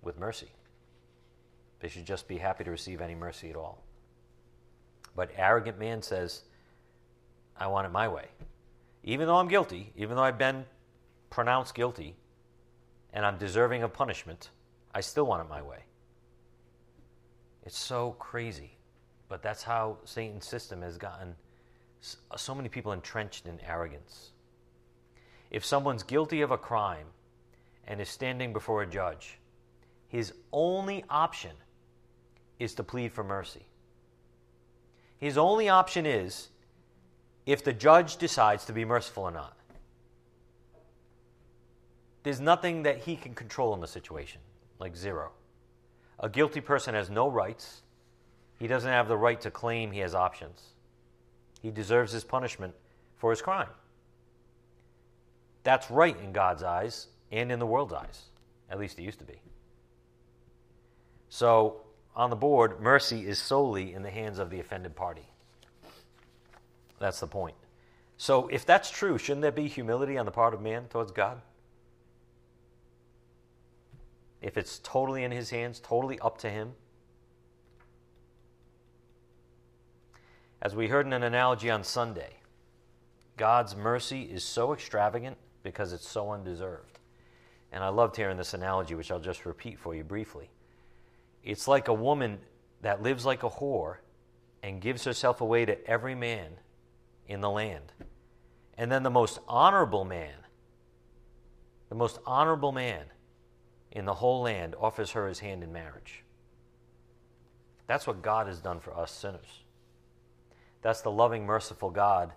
with 0.00 0.18
mercy. 0.18 0.48
They 1.80 1.88
should 1.88 2.04
just 2.04 2.26
be 2.28 2.38
happy 2.38 2.64
to 2.64 2.70
receive 2.70 3.00
any 3.00 3.14
mercy 3.14 3.50
at 3.50 3.56
all. 3.56 3.84
But 5.14 5.30
arrogant 5.36 5.78
man 5.78 6.02
says, 6.02 6.42
I 7.56 7.66
want 7.66 7.86
it 7.86 7.90
my 7.90 8.08
way. 8.08 8.26
Even 9.04 9.26
though 9.26 9.36
I'm 9.36 9.48
guilty, 9.48 9.92
even 9.96 10.16
though 10.16 10.22
I've 10.22 10.38
been 10.38 10.64
pronounced 11.30 11.74
guilty 11.74 12.16
and 13.12 13.24
I'm 13.24 13.38
deserving 13.38 13.82
of 13.82 13.92
punishment, 13.92 14.50
I 14.94 15.00
still 15.00 15.24
want 15.24 15.44
it 15.44 15.48
my 15.48 15.62
way. 15.62 15.78
It's 17.64 17.78
so 17.78 18.12
crazy. 18.18 18.78
But 19.28 19.42
that's 19.42 19.62
how 19.62 19.98
Satan's 20.04 20.46
system 20.46 20.82
has 20.82 20.96
gotten 20.96 21.34
uh, 22.30 22.36
so 22.36 22.54
many 22.54 22.68
people 22.68 22.92
entrenched 22.92 23.46
in 23.46 23.60
arrogance. 23.60 24.30
If 25.50 25.64
someone's 25.64 26.02
guilty 26.02 26.40
of 26.40 26.50
a 26.50 26.58
crime 26.58 27.06
and 27.86 28.00
is 28.00 28.08
standing 28.08 28.52
before 28.52 28.82
a 28.82 28.86
judge, 28.86 29.38
his 30.08 30.32
only 30.52 31.04
option 31.10 31.52
is 32.58 32.74
to 32.74 32.82
plead 32.82 33.12
for 33.12 33.24
mercy. 33.24 33.66
His 35.18 35.36
only 35.36 35.68
option 35.68 36.06
is 36.06 36.48
if 37.46 37.64
the 37.64 37.72
judge 37.72 38.16
decides 38.16 38.64
to 38.66 38.72
be 38.72 38.84
merciful 38.84 39.24
or 39.24 39.30
not. 39.30 39.56
There's 42.22 42.40
nothing 42.40 42.82
that 42.82 42.98
he 42.98 43.16
can 43.16 43.34
control 43.34 43.74
in 43.74 43.80
the 43.80 43.86
situation, 43.86 44.40
like 44.78 44.96
zero. 44.96 45.30
A 46.20 46.28
guilty 46.28 46.60
person 46.60 46.94
has 46.94 47.08
no 47.08 47.28
rights. 47.28 47.82
He 48.58 48.66
doesn't 48.66 48.90
have 48.90 49.08
the 49.08 49.16
right 49.16 49.40
to 49.40 49.50
claim 49.50 49.92
he 49.92 50.00
has 50.00 50.14
options. 50.14 50.62
He 51.62 51.70
deserves 51.70 52.12
his 52.12 52.24
punishment 52.24 52.74
for 53.16 53.30
his 53.30 53.40
crime. 53.40 53.68
That's 55.62 55.90
right 55.90 56.18
in 56.20 56.32
God's 56.32 56.62
eyes 56.62 57.08
and 57.30 57.50
in 57.50 57.58
the 57.58 57.66
world's 57.66 57.92
eyes. 57.92 58.24
At 58.70 58.78
least 58.78 58.98
it 58.98 59.02
used 59.02 59.18
to 59.20 59.24
be. 59.24 59.40
So, 61.28 61.80
on 62.18 62.30
the 62.30 62.36
board, 62.36 62.80
mercy 62.80 63.26
is 63.26 63.38
solely 63.38 63.94
in 63.94 64.02
the 64.02 64.10
hands 64.10 64.40
of 64.40 64.50
the 64.50 64.58
offended 64.58 64.96
party. 64.96 65.22
That's 66.98 67.20
the 67.20 67.28
point. 67.28 67.54
So, 68.16 68.48
if 68.48 68.66
that's 68.66 68.90
true, 68.90 69.16
shouldn't 69.16 69.42
there 69.42 69.52
be 69.52 69.68
humility 69.68 70.18
on 70.18 70.26
the 70.26 70.32
part 70.32 70.52
of 70.52 70.60
man 70.60 70.86
towards 70.90 71.12
God? 71.12 71.40
If 74.42 74.56
it's 74.56 74.80
totally 74.80 75.22
in 75.22 75.30
his 75.30 75.50
hands, 75.50 75.78
totally 75.78 76.18
up 76.18 76.38
to 76.38 76.50
him? 76.50 76.72
As 80.60 80.74
we 80.74 80.88
heard 80.88 81.06
in 81.06 81.12
an 81.12 81.22
analogy 81.22 81.70
on 81.70 81.84
Sunday, 81.84 82.34
God's 83.36 83.76
mercy 83.76 84.22
is 84.22 84.42
so 84.42 84.72
extravagant 84.72 85.36
because 85.62 85.92
it's 85.92 86.08
so 86.08 86.32
undeserved. 86.32 86.98
And 87.70 87.84
I 87.84 87.88
loved 87.90 88.16
hearing 88.16 88.36
this 88.36 88.54
analogy, 88.54 88.96
which 88.96 89.12
I'll 89.12 89.20
just 89.20 89.46
repeat 89.46 89.78
for 89.78 89.94
you 89.94 90.02
briefly. 90.02 90.50
It's 91.42 91.68
like 91.68 91.88
a 91.88 91.94
woman 91.94 92.38
that 92.82 93.02
lives 93.02 93.24
like 93.24 93.42
a 93.42 93.50
whore 93.50 93.96
and 94.62 94.80
gives 94.80 95.04
herself 95.04 95.40
away 95.40 95.64
to 95.64 95.86
every 95.88 96.14
man 96.14 96.50
in 97.26 97.40
the 97.40 97.50
land. 97.50 97.92
And 98.76 98.90
then 98.90 99.02
the 99.02 99.10
most 99.10 99.38
honorable 99.48 100.04
man, 100.04 100.34
the 101.88 101.94
most 101.94 102.18
honorable 102.26 102.72
man 102.72 103.04
in 103.92 104.04
the 104.04 104.14
whole 104.14 104.42
land 104.42 104.74
offers 104.78 105.12
her 105.12 105.26
his 105.26 105.40
hand 105.40 105.62
in 105.62 105.72
marriage. 105.72 106.24
That's 107.86 108.06
what 108.06 108.22
God 108.22 108.46
has 108.46 108.60
done 108.60 108.80
for 108.80 108.96
us 108.96 109.10
sinners. 109.10 109.64
That's 110.82 111.00
the 111.00 111.10
loving, 111.10 111.46
merciful 111.46 111.90
God 111.90 112.32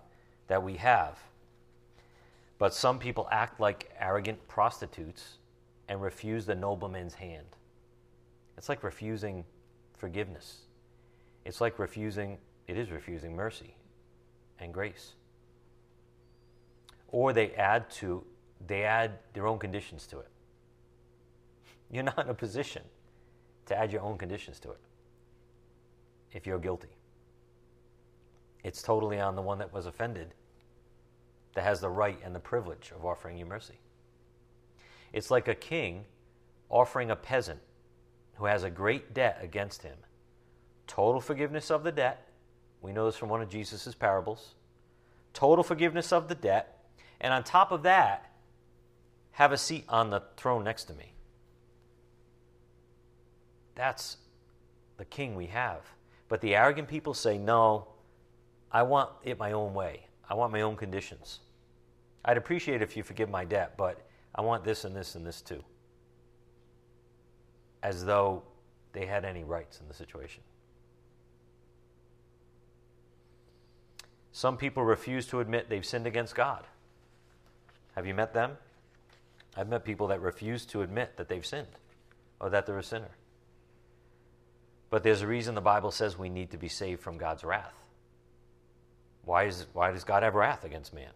that 0.48 0.62
we 0.62 0.76
have. 0.76 1.18
But 2.58 2.74
some 2.74 2.98
people 2.98 3.28
act 3.30 3.60
like 3.60 3.90
arrogant 3.98 4.48
prostitutes 4.48 5.38
and 5.88 6.00
refuse 6.00 6.46
the 6.46 6.54
nobleman's 6.54 7.14
hand. 7.14 7.46
It's 8.56 8.68
like 8.68 8.82
refusing 8.82 9.44
forgiveness. 9.96 10.62
It's 11.44 11.60
like 11.60 11.78
refusing, 11.78 12.38
it 12.66 12.76
is 12.76 12.90
refusing 12.90 13.34
mercy 13.34 13.76
and 14.58 14.72
grace. 14.72 15.14
Or 17.08 17.32
they 17.32 17.52
add 17.52 17.90
to, 17.92 18.24
they 18.66 18.84
add 18.84 19.18
their 19.32 19.46
own 19.46 19.58
conditions 19.58 20.06
to 20.08 20.20
it. 20.20 20.28
You're 21.90 22.04
not 22.04 22.18
in 22.18 22.30
a 22.30 22.34
position 22.34 22.82
to 23.66 23.78
add 23.78 23.92
your 23.92 24.02
own 24.02 24.18
conditions 24.18 24.58
to 24.60 24.70
it 24.70 24.80
if 26.32 26.46
you're 26.46 26.58
guilty. 26.58 26.96
It's 28.64 28.82
totally 28.82 29.20
on 29.20 29.36
the 29.36 29.42
one 29.42 29.58
that 29.58 29.72
was 29.72 29.86
offended 29.86 30.34
that 31.54 31.64
has 31.64 31.80
the 31.80 31.90
right 31.90 32.18
and 32.24 32.34
the 32.34 32.40
privilege 32.40 32.92
of 32.96 33.04
offering 33.04 33.36
you 33.36 33.44
mercy. 33.44 33.78
It's 35.12 35.30
like 35.30 35.48
a 35.48 35.54
king 35.54 36.04
offering 36.70 37.10
a 37.10 37.16
peasant 37.16 37.60
who 38.34 38.46
has 38.46 38.62
a 38.64 38.70
great 38.70 39.14
debt 39.14 39.38
against 39.42 39.82
him 39.82 39.96
total 40.92 41.22
forgiveness 41.22 41.70
of 41.70 41.84
the 41.84 41.92
debt. 41.92 42.28
We 42.82 42.92
know 42.92 43.06
this 43.06 43.16
from 43.16 43.30
one 43.30 43.40
of 43.40 43.48
Jesus' 43.48 43.94
parables. 43.94 44.54
Total 45.32 45.64
forgiveness 45.64 46.12
of 46.12 46.28
the 46.28 46.34
debt. 46.34 46.84
And 47.18 47.32
on 47.32 47.44
top 47.44 47.72
of 47.72 47.82
that, 47.84 48.30
have 49.30 49.52
a 49.52 49.56
seat 49.56 49.84
on 49.88 50.10
the 50.10 50.22
throne 50.36 50.64
next 50.64 50.84
to 50.84 50.94
me. 50.94 51.14
That's 53.74 54.18
the 54.98 55.06
king 55.06 55.34
we 55.34 55.46
have. 55.46 55.80
But 56.28 56.42
the 56.42 56.54
arrogant 56.54 56.88
people 56.88 57.14
say, 57.14 57.38
no, 57.38 57.88
I 58.70 58.82
want 58.82 59.10
it 59.24 59.38
my 59.38 59.52
own 59.52 59.72
way. 59.72 60.06
I 60.28 60.34
want 60.34 60.52
my 60.52 60.60
own 60.60 60.76
conditions. 60.76 61.40
I'd 62.24 62.36
appreciate 62.36 62.82
if 62.82 62.98
you 62.98 63.02
forgive 63.02 63.30
my 63.30 63.46
debt, 63.46 63.78
but 63.78 64.06
I 64.34 64.42
want 64.42 64.62
this 64.62 64.84
and 64.84 64.94
this 64.94 65.14
and 65.14 65.26
this 65.26 65.40
too. 65.40 65.64
As 67.82 68.04
though 68.04 68.42
they 68.92 69.06
had 69.06 69.24
any 69.24 69.44
rights 69.44 69.80
in 69.80 69.88
the 69.88 69.94
situation. 69.94 70.42
Some 74.32 74.56
people 74.56 74.84
refuse 74.84 75.26
to 75.28 75.40
admit 75.40 75.68
they've 75.68 75.84
sinned 75.84 76.06
against 76.06 76.34
God. 76.34 76.64
Have 77.94 78.06
you 78.06 78.14
met 78.14 78.32
them? 78.32 78.56
I've 79.56 79.68
met 79.68 79.84
people 79.84 80.06
that 80.08 80.20
refuse 80.20 80.64
to 80.66 80.82
admit 80.82 81.16
that 81.16 81.28
they've 81.28 81.44
sinned 81.44 81.66
or 82.40 82.48
that 82.50 82.66
they're 82.66 82.78
a 82.78 82.82
sinner. 82.82 83.10
But 84.88 85.02
there's 85.02 85.22
a 85.22 85.26
reason 85.26 85.54
the 85.54 85.60
Bible 85.60 85.90
says 85.90 86.18
we 86.18 86.28
need 86.28 86.50
to 86.50 86.58
be 86.58 86.68
saved 86.68 87.02
from 87.02 87.18
God's 87.18 87.44
wrath. 87.44 87.74
Why, 89.24 89.44
is, 89.44 89.66
why 89.72 89.92
does 89.92 90.04
God 90.04 90.22
have 90.22 90.34
wrath 90.34 90.64
against 90.64 90.92
man? 90.92 91.12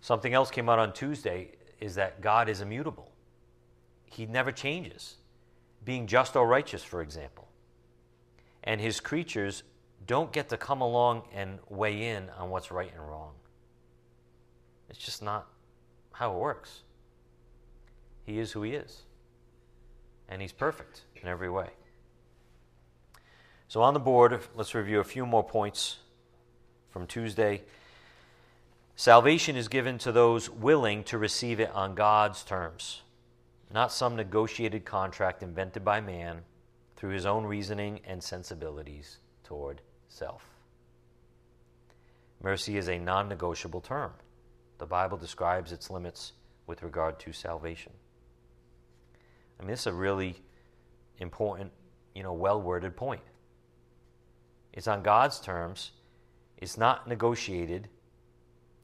Something 0.00 0.34
else 0.34 0.50
came 0.50 0.68
out 0.68 0.78
on 0.78 0.92
Tuesday 0.92 1.52
is 1.80 1.94
that 1.94 2.20
God 2.20 2.48
is 2.48 2.60
immutable. 2.60 3.10
He 4.06 4.26
never 4.26 4.52
changes, 4.52 5.16
being 5.84 6.06
just 6.06 6.36
or 6.36 6.46
righteous, 6.46 6.82
for 6.82 7.02
example. 7.02 7.48
And 8.64 8.80
his 8.80 9.00
creatures 9.00 9.62
don't 10.06 10.32
get 10.32 10.48
to 10.48 10.56
come 10.56 10.80
along 10.80 11.22
and 11.34 11.58
weigh 11.68 12.08
in 12.08 12.30
on 12.38 12.50
what's 12.50 12.70
right 12.70 12.90
and 12.92 13.06
wrong. 13.06 13.32
It's 14.88 14.98
just 14.98 15.22
not 15.22 15.46
how 16.12 16.32
it 16.32 16.38
works. 16.38 16.82
He 18.24 18.38
is 18.38 18.52
who 18.52 18.62
he 18.62 18.72
is, 18.72 19.02
and 20.28 20.42
he's 20.42 20.52
perfect 20.52 21.02
in 21.20 21.28
every 21.28 21.50
way. 21.50 21.68
So, 23.68 23.82
on 23.82 23.94
the 23.94 24.00
board, 24.00 24.40
let's 24.54 24.74
review 24.74 25.00
a 25.00 25.04
few 25.04 25.26
more 25.26 25.44
points 25.44 25.98
from 26.90 27.06
Tuesday. 27.06 27.62
Salvation 28.94 29.56
is 29.56 29.68
given 29.68 29.98
to 29.98 30.12
those 30.12 30.48
willing 30.48 31.04
to 31.04 31.18
receive 31.18 31.60
it 31.60 31.70
on 31.72 31.94
God's 31.94 32.42
terms, 32.42 33.02
not 33.72 33.92
some 33.92 34.16
negotiated 34.16 34.84
contract 34.84 35.42
invented 35.42 35.84
by 35.84 36.00
man 36.00 36.40
through 36.96 37.10
his 37.10 37.26
own 37.26 37.44
reasoning 37.44 38.00
and 38.04 38.22
sensibilities 38.22 39.18
toward 39.42 39.82
self. 40.08 40.44
Mercy 42.42 42.76
is 42.76 42.88
a 42.88 42.98
non 42.98 43.28
negotiable 43.28 43.80
term. 43.80 44.12
The 44.78 44.86
Bible 44.86 45.16
describes 45.16 45.72
its 45.72 45.90
limits 45.90 46.32
with 46.66 46.82
regard 46.82 47.18
to 47.20 47.32
salvation. 47.32 47.92
I 49.58 49.62
mean, 49.62 49.70
this 49.70 49.80
is 49.80 49.86
a 49.86 49.92
really 49.92 50.36
important, 51.18 51.72
you 52.14 52.22
know, 52.22 52.32
well 52.32 52.60
worded 52.60 52.96
point. 52.96 53.22
It's 54.72 54.86
on 54.86 55.02
God's 55.02 55.40
terms. 55.40 55.92
It's 56.58 56.76
not 56.76 57.08
negotiated, 57.08 57.88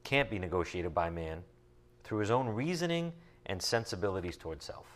can't 0.05 0.31
be 0.31 0.39
negotiated 0.39 0.95
by 0.95 1.11
man 1.11 1.43
through 2.05 2.19
his 2.19 2.31
own 2.31 2.49
reasoning 2.49 3.13
and 3.47 3.61
sensibilities 3.61 4.37
toward 4.37 4.63
self. 4.63 4.87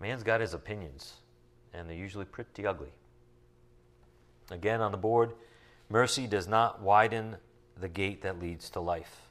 Man's 0.00 0.22
got 0.22 0.40
his 0.40 0.54
opinions, 0.54 1.14
and 1.72 1.88
they're 1.88 1.96
usually 1.96 2.24
pretty 2.24 2.66
ugly. 2.66 2.92
Again, 4.50 4.80
on 4.80 4.90
the 4.90 4.98
board, 4.98 5.32
mercy 5.88 6.26
does 6.26 6.48
not 6.48 6.82
widen 6.82 7.36
the 7.78 7.88
gate 7.88 8.22
that 8.22 8.40
leads 8.40 8.68
to 8.70 8.80
life. 8.80 9.28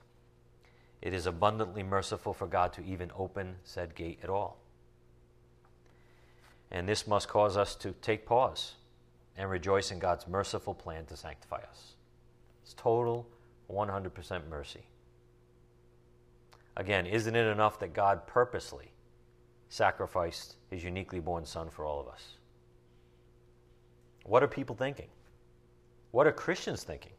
it 1.02 1.14
is 1.14 1.26
abundantly 1.26 1.84
merciful 1.84 2.34
for 2.34 2.48
God 2.48 2.74
to 2.74 2.86
even 2.86 3.12
open 3.18 3.56
said 3.64 3.96
gate 3.96 4.20
at 4.24 4.30
all. 4.30 4.58
And 6.70 6.88
this 6.88 7.08
must 7.08 7.28
cause 7.28 7.58
us 7.58 7.76
to 7.78 7.94
take 8.02 8.26
pause 8.26 8.76
and 9.36 9.50
rejoice 9.50 9.92
in 9.92 10.00
God's 10.00 10.28
merciful 10.28 10.74
plan 10.74 11.06
to 11.08 11.18
sanctify 11.18 11.62
us. 11.70 11.96
It's 12.64 12.74
total 12.74 13.28
100% 13.70 14.48
mercy. 14.48 14.82
Again, 16.78 17.06
isn't 17.06 17.36
it 17.36 17.48
enough 17.48 17.80
that 17.80 17.94
God 17.94 18.26
purposely 18.28 18.92
sacrificed 19.70 20.56
his 20.70 20.84
uniquely 20.84 21.20
born 21.20 21.46
son 21.46 21.70
for 21.70 21.86
all 21.86 22.00
of 22.00 22.08
us? 22.08 22.36
What 24.26 24.44
are 24.44 24.48
people 24.48 24.76
thinking? 24.76 25.08
What 26.12 26.28
are 26.28 26.32
Christians 26.32 26.84
thinking 26.84 27.14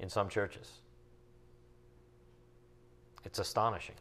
in 0.00 0.08
some 0.08 0.28
churches? 0.28 0.70
It's 3.24 3.38
astonishing. 3.38 3.96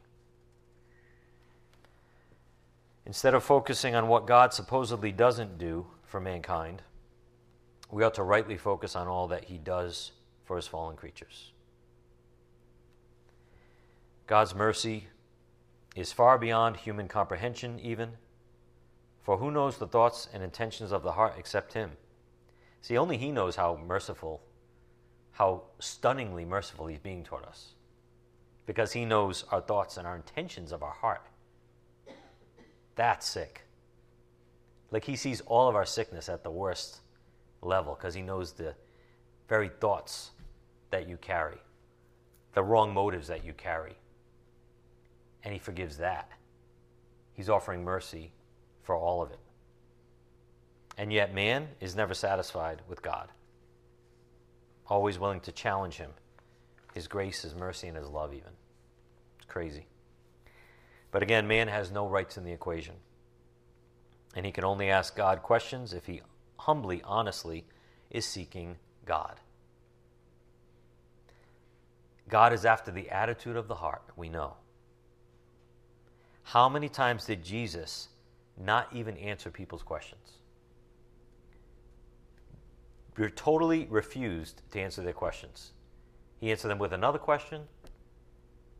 Instead 3.06 3.34
of 3.34 3.44
focusing 3.44 3.96
on 3.96 4.08
what 4.08 4.26
God 4.26 4.54
supposedly 4.54 5.12
doesn't 5.12 5.58
do 5.58 5.86
for 6.04 6.20
mankind, 6.20 6.82
we 7.92 8.04
ought 8.04 8.16
to 8.16 8.24
rightly 8.24 8.58
focus 8.58 8.96
on 8.96 9.08
all 9.08 9.28
that 9.28 9.46
He 9.46 9.58
does 9.58 10.12
for 10.44 10.56
His 10.56 10.68
fallen 10.68 10.96
creatures. 10.96 11.52
God's 14.28 14.56
mercy 14.56 15.08
is 15.96 16.12
far 16.12 16.38
beyond 16.38 16.78
human 16.78 17.08
comprehension, 17.08 17.80
even. 17.80 18.12
For 19.22 19.38
who 19.38 19.52
knows 19.52 19.78
the 19.78 19.88
thoughts 19.88 20.28
and 20.34 20.44
intentions 20.44 20.92
of 20.92 21.04
the 21.04 21.14
heart 21.14 21.36
except 21.38 21.74
Him? 21.74 21.92
See, 22.82 22.98
only 22.98 23.18
He 23.18 23.32
knows 23.32 23.56
how 23.56 23.80
merciful, 23.86 24.42
how 25.32 25.64
stunningly 25.80 26.46
merciful 26.46 26.88
He's 26.88 27.00
being 27.00 27.24
toward 27.24 27.46
us 27.46 27.74
because 28.66 28.94
He 28.94 29.06
knows 29.06 29.46
our 29.52 29.62
thoughts 29.62 29.98
and 29.98 30.08
our 30.08 30.16
intentions 30.16 30.72
of 30.72 30.82
our 30.82 30.92
heart. 30.94 31.26
That's 32.96 33.28
sick. 33.28 33.62
Like 34.92 35.06
He 35.06 35.16
sees 35.16 35.42
all 35.42 35.68
of 35.68 35.76
our 35.76 35.86
sickness 35.86 36.30
at 36.30 36.44
the 36.44 36.52
worst 36.52 37.02
level 37.62 37.96
because 37.96 38.16
He 38.16 38.22
knows 38.22 38.54
the 38.54 38.74
very 39.48 39.70
thoughts 39.70 40.32
that 40.90 41.08
you 41.08 41.18
carry, 41.18 41.58
the 42.54 42.64
wrong 42.64 42.94
motives 42.94 43.28
that 43.28 43.46
you 43.46 43.54
carry. 43.54 43.96
And 45.46 45.54
He 45.54 45.60
forgives 45.60 45.98
that. 45.98 46.30
He's 47.32 47.50
offering 47.50 47.86
mercy 47.86 48.34
for 48.84 48.98
all 48.98 49.22
of 49.22 49.32
it. 49.32 49.40
And 50.98 51.14
yet, 51.14 51.34
man 51.34 51.70
is 51.80 51.96
never 51.96 52.14
satisfied 52.14 52.82
with 52.90 53.02
God, 53.02 53.30
always 54.88 55.18
willing 55.18 55.40
to 55.42 55.54
challenge 55.54 55.96
Him 55.96 56.12
his 56.96 57.10
grace, 57.10 57.42
His 57.42 57.54
mercy, 57.54 57.88
and 57.88 57.98
His 57.98 58.08
love, 58.08 58.34
even. 58.34 58.54
It's 59.36 59.46
crazy. 59.46 59.86
But 61.12 61.22
again, 61.22 61.46
man 61.46 61.68
has 61.68 61.92
no 61.92 62.08
rights 62.08 62.38
in 62.38 62.46
the 62.46 62.54
equation. 62.54 62.96
And 64.34 64.46
he 64.46 64.52
can 64.52 64.64
only 64.64 64.90
ask 64.90 65.16
God 65.16 65.44
questions 65.44 65.94
if 65.94 66.06
he 66.06 66.22
humbly, 66.58 67.02
honestly 67.06 67.66
is 68.10 68.26
seeking 68.26 68.78
God. 69.06 69.40
God 72.28 72.54
is 72.54 72.66
after 72.66 72.92
the 72.92 73.10
attitude 73.10 73.56
of 73.56 73.68
the 73.68 73.76
heart, 73.76 74.04
we 74.16 74.30
know. 74.30 74.56
How 76.46 76.70
many 76.70 76.90
times 76.90 77.26
did 77.26 77.44
Jesus 77.44 78.10
not 78.56 78.88
even 78.94 79.18
answer 79.18 79.50
people's 79.50 79.82
questions? 79.82 80.38
You're 83.18 83.32
totally 83.32 83.88
refused 83.90 84.62
to 84.72 84.80
answer 84.80 85.02
their 85.02 85.12
questions. 85.12 85.72
He 86.40 86.52
answered 86.52 86.68
them 86.68 86.78
with 86.78 86.94
another 86.94 87.18
question. 87.18 87.64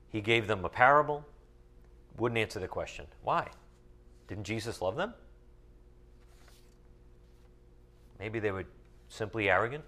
He 0.10 0.22
gave 0.22 0.46
them 0.46 0.64
a 0.64 0.70
parable. 0.70 1.26
Wouldn't 2.18 2.38
answer 2.38 2.60
the 2.60 2.68
question. 2.68 3.08
Why? 3.24 3.48
Didn't 4.28 4.44
Jesus 4.44 4.80
love 4.82 4.96
them? 4.96 5.16
Maybe 8.20 8.40
they 8.40 8.52
were 8.52 8.66
simply 9.10 9.50
arrogant. 9.50 9.84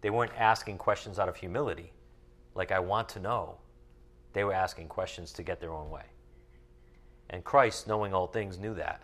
They 0.00 0.10
weren't 0.10 0.32
asking 0.36 0.78
questions 0.78 1.20
out 1.20 1.28
of 1.28 1.36
humility, 1.36 1.92
like, 2.54 2.72
I 2.72 2.80
want 2.80 3.08
to 3.10 3.20
know. 3.20 3.58
They 4.32 4.42
were 4.42 4.52
asking 4.52 4.88
questions 4.88 5.32
to 5.34 5.44
get 5.44 5.60
their 5.60 5.72
own 5.72 5.88
way. 5.88 6.02
And 7.30 7.42
Christ, 7.44 7.86
knowing 7.86 8.12
all 8.12 8.26
things, 8.26 8.58
knew 8.58 8.74
that. 8.74 9.02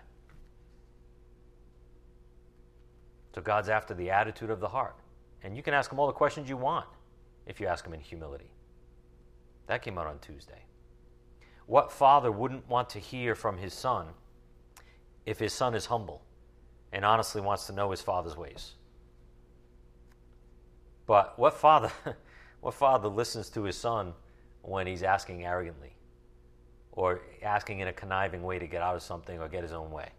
So 3.35 3.41
God's 3.41 3.68
after 3.68 3.95
the 3.95 4.11
attitude 4.11 4.51
of 4.51 4.61
the 4.61 4.68
heart. 4.68 4.97
And 5.43 5.57
you 5.57 5.62
can 5.62 5.75
ask 5.75 5.91
him 5.91 5.99
all 5.99 6.07
the 6.07 6.12
questions 6.12 6.49
you 6.49 6.57
want 6.57 6.87
if 7.47 7.61
you 7.61 7.66
ask 7.66 7.87
him 7.87 7.95
in 7.95 8.01
humility. 8.01 8.51
That 9.66 9.83
came 9.83 9.99
out 9.99 10.07
on 10.07 10.18
Tuesday. 10.18 10.64
What 11.66 11.93
father 11.93 12.33
wouldn't 12.33 12.68
want 12.68 12.91
to 12.91 12.99
hear 12.99 13.35
from 13.35 13.57
his 13.57 13.73
son 13.73 14.09
if 15.25 15.39
his 15.39 15.53
son 15.53 15.75
is 15.75 15.87
humble 15.87 16.23
and 16.93 17.05
honestly 17.05 17.41
wants 17.41 17.66
to 17.68 17.73
know 17.73 17.91
his 17.93 18.03
father's 18.03 18.37
ways? 18.37 18.73
But 21.07 21.39
what 21.39 21.55
father 21.55 21.93
what 22.61 22.75
father 22.75 23.09
listens 23.09 23.49
to 23.51 23.62
his 23.62 23.77
son 23.77 24.12
when 24.62 24.87
he's 24.87 25.03
asking 25.03 25.45
arrogantly 25.45 25.95
or 26.93 27.20
asking 27.43 27.80
in 27.80 27.88
a 27.88 27.93
conniving 27.93 28.43
way 28.43 28.59
to 28.59 28.66
get 28.66 28.82
out 28.82 28.97
of 28.97 29.03
something 29.03 29.38
or 29.38 29.49
get 29.49 29.62
his 29.62 29.72
own 29.72 29.91
way? 29.91 30.11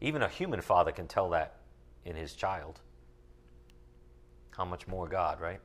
Even 0.00 0.22
a 0.22 0.28
human 0.28 0.60
father 0.60 0.92
can 0.92 1.06
tell 1.06 1.30
that 1.30 1.56
in 2.04 2.16
his 2.16 2.34
child. 2.34 2.80
How 4.50 4.64
much 4.64 4.86
more 4.86 5.08
God, 5.08 5.40
right? 5.40 5.60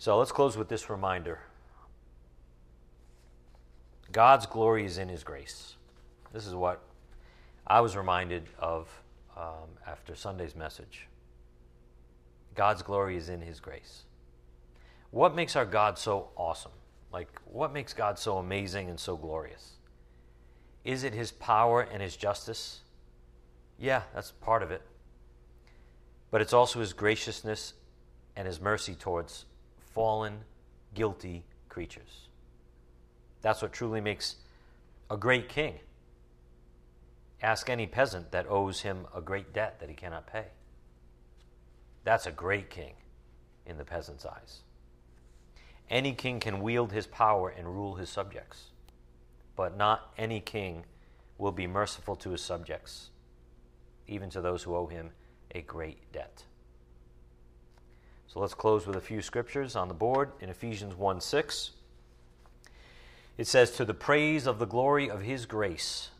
So 0.00 0.16
let's 0.16 0.32
close 0.32 0.56
with 0.56 0.68
this 0.68 0.88
reminder 0.88 1.40
God's 4.12 4.46
glory 4.46 4.86
is 4.86 4.96
in 4.96 5.10
His 5.10 5.22
grace. 5.22 5.76
This 6.32 6.46
is 6.46 6.54
what 6.54 6.82
I 7.66 7.80
was 7.80 7.96
reminded 7.96 8.44
of 8.58 8.88
um, 9.36 9.68
after 9.86 10.14
Sunday's 10.14 10.56
message. 10.56 11.06
God's 12.54 12.82
glory 12.82 13.18
is 13.18 13.28
in 13.28 13.42
His 13.42 13.60
grace. 13.60 14.04
What 15.10 15.34
makes 15.34 15.56
our 15.56 15.66
God 15.66 15.98
so 15.98 16.28
awesome? 16.36 16.72
Like, 17.12 17.28
what 17.44 17.72
makes 17.72 17.92
God 17.92 18.18
so 18.18 18.38
amazing 18.38 18.88
and 18.88 18.98
so 18.98 19.16
glorious? 19.16 19.72
Is 20.84 21.04
it 21.04 21.12
His 21.12 21.32
power 21.32 21.82
and 21.82 22.02
His 22.02 22.16
justice? 22.16 22.80
Yeah, 23.78 24.02
that's 24.14 24.30
part 24.30 24.62
of 24.62 24.70
it. 24.70 24.82
But 26.30 26.40
it's 26.40 26.52
also 26.52 26.80
His 26.80 26.92
graciousness 26.92 27.74
and 28.36 28.46
His 28.46 28.60
mercy 28.60 28.94
towards 28.94 29.46
fallen, 29.92 30.38
guilty 30.94 31.44
creatures. 31.68 32.28
That's 33.42 33.62
what 33.62 33.72
truly 33.72 34.00
makes 34.00 34.36
a 35.10 35.16
great 35.16 35.48
king. 35.48 35.74
Ask 37.42 37.70
any 37.70 37.86
peasant 37.86 38.30
that 38.32 38.46
owes 38.48 38.82
him 38.82 39.06
a 39.14 39.20
great 39.20 39.52
debt 39.52 39.80
that 39.80 39.88
he 39.88 39.94
cannot 39.94 40.26
pay. 40.26 40.44
That's 42.04 42.26
a 42.26 42.30
great 42.30 42.68
king 42.68 42.92
in 43.66 43.78
the 43.78 43.84
peasant's 43.84 44.26
eyes. 44.26 44.60
Any 45.90 46.12
king 46.12 46.38
can 46.38 46.60
wield 46.60 46.92
his 46.92 47.06
power 47.06 47.48
and 47.48 47.66
rule 47.66 47.96
his 47.96 48.08
subjects, 48.08 48.66
but 49.56 49.76
not 49.76 50.12
any 50.16 50.40
king 50.40 50.84
will 51.36 51.50
be 51.50 51.66
merciful 51.66 52.14
to 52.16 52.30
his 52.30 52.40
subjects, 52.40 53.10
even 54.06 54.30
to 54.30 54.40
those 54.40 54.62
who 54.62 54.76
owe 54.76 54.86
him 54.86 55.10
a 55.52 55.62
great 55.62 56.12
debt. 56.12 56.44
So 58.28 58.38
let's 58.38 58.54
close 58.54 58.86
with 58.86 58.94
a 58.94 59.00
few 59.00 59.20
scriptures 59.20 59.74
on 59.74 59.88
the 59.88 59.94
board 59.94 60.30
in 60.40 60.48
Ephesians 60.48 60.94
1 60.94 61.20
6. 61.20 61.72
It 63.36 63.48
says, 63.48 63.72
To 63.72 63.84
the 63.84 63.94
praise 63.94 64.46
of 64.46 64.60
the 64.60 64.66
glory 64.66 65.10
of 65.10 65.22
his 65.22 65.46
grace, 65.46 66.10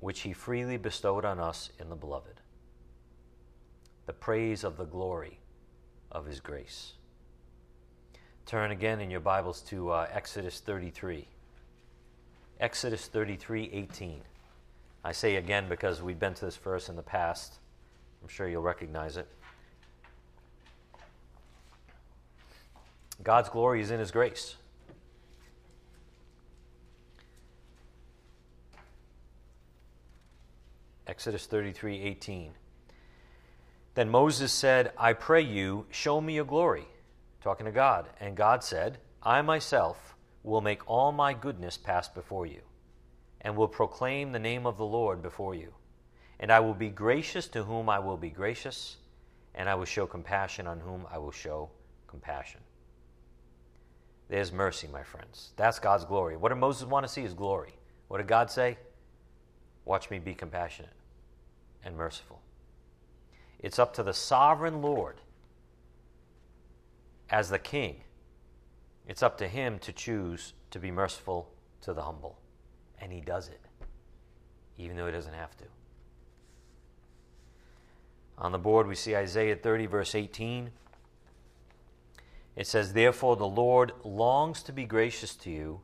which 0.00 0.20
he 0.22 0.32
freely 0.32 0.76
bestowed 0.76 1.24
on 1.24 1.38
us 1.38 1.70
in 1.78 1.88
the 1.88 1.94
beloved. 1.94 2.40
The 4.06 4.12
praise 4.12 4.64
of 4.64 4.76
the 4.76 4.86
glory 4.86 5.38
of 6.10 6.26
his 6.26 6.40
grace. 6.40 6.94
Turn 8.50 8.72
again 8.72 9.00
in 9.00 9.12
your 9.12 9.20
Bibles 9.20 9.60
to 9.68 9.90
uh, 9.90 10.08
Exodus 10.10 10.58
33. 10.58 11.24
Exodus 12.58 13.06
33 13.06 13.70
18. 13.72 14.22
I 15.04 15.12
say 15.12 15.36
again 15.36 15.68
because 15.68 16.02
we've 16.02 16.18
been 16.18 16.34
to 16.34 16.46
this 16.46 16.56
verse 16.56 16.88
in 16.88 16.96
the 16.96 17.02
past. 17.02 17.60
I'm 18.20 18.28
sure 18.28 18.48
you'll 18.48 18.62
recognize 18.62 19.16
it. 19.16 19.28
God's 23.22 23.48
glory 23.48 23.82
is 23.82 23.92
in 23.92 24.00
His 24.00 24.10
grace. 24.10 24.56
Exodus 31.06 31.46
33 31.46 32.00
18. 32.02 32.50
Then 33.94 34.08
Moses 34.08 34.50
said, 34.50 34.90
I 34.98 35.12
pray 35.12 35.42
you, 35.42 35.86
show 35.92 36.20
me 36.20 36.34
your 36.34 36.44
glory. 36.44 36.88
Talking 37.42 37.66
to 37.66 37.72
God. 37.72 38.08
And 38.20 38.36
God 38.36 38.62
said, 38.62 38.98
I 39.22 39.42
myself 39.42 40.14
will 40.42 40.60
make 40.60 40.88
all 40.88 41.12
my 41.12 41.32
goodness 41.32 41.76
pass 41.76 42.08
before 42.08 42.46
you, 42.46 42.60
and 43.42 43.56
will 43.56 43.68
proclaim 43.68 44.32
the 44.32 44.38
name 44.38 44.66
of 44.66 44.76
the 44.76 44.84
Lord 44.84 45.22
before 45.22 45.54
you. 45.54 45.74
And 46.38 46.50
I 46.50 46.60
will 46.60 46.74
be 46.74 46.88
gracious 46.88 47.48
to 47.48 47.64
whom 47.64 47.88
I 47.88 47.98
will 47.98 48.16
be 48.16 48.30
gracious, 48.30 48.96
and 49.54 49.68
I 49.68 49.74
will 49.74 49.84
show 49.84 50.06
compassion 50.06 50.66
on 50.66 50.80
whom 50.80 51.06
I 51.12 51.18
will 51.18 51.32
show 51.32 51.70
compassion. 52.06 52.60
There's 54.28 54.52
mercy, 54.52 54.88
my 54.92 55.02
friends. 55.02 55.50
That's 55.56 55.78
God's 55.78 56.04
glory. 56.04 56.36
What 56.36 56.50
did 56.50 56.56
Moses 56.56 56.86
want 56.86 57.04
to 57.04 57.12
see 57.12 57.22
is 57.22 57.34
glory. 57.34 57.74
What 58.08 58.18
did 58.18 58.28
God 58.28 58.50
say? 58.50 58.78
Watch 59.84 60.08
me 60.08 60.18
be 60.18 60.34
compassionate 60.34 60.92
and 61.84 61.96
merciful. 61.96 62.40
It's 63.58 63.78
up 63.78 63.92
to 63.94 64.02
the 64.02 64.14
sovereign 64.14 64.82
Lord 64.82 65.16
as 67.30 67.50
the 67.50 67.58
king. 67.58 68.02
It's 69.06 69.22
up 69.22 69.38
to 69.38 69.48
him 69.48 69.78
to 69.80 69.92
choose 69.92 70.54
to 70.70 70.78
be 70.78 70.90
merciful 70.90 71.50
to 71.82 71.92
the 71.92 72.02
humble. 72.02 72.38
And 73.00 73.12
he 73.12 73.20
does 73.20 73.48
it, 73.48 73.60
even 74.76 74.96
though 74.96 75.06
he 75.06 75.12
doesn't 75.12 75.34
have 75.34 75.56
to. 75.58 75.64
On 78.38 78.52
the 78.52 78.58
board, 78.58 78.86
we 78.86 78.94
see 78.94 79.14
Isaiah 79.14 79.56
30, 79.56 79.86
verse 79.86 80.14
18. 80.14 80.70
It 82.56 82.66
says, 82.66 82.92
Therefore, 82.92 83.36
the 83.36 83.46
Lord 83.46 83.92
longs 84.04 84.62
to 84.64 84.72
be 84.72 84.84
gracious 84.84 85.34
to 85.36 85.50
you, 85.50 85.80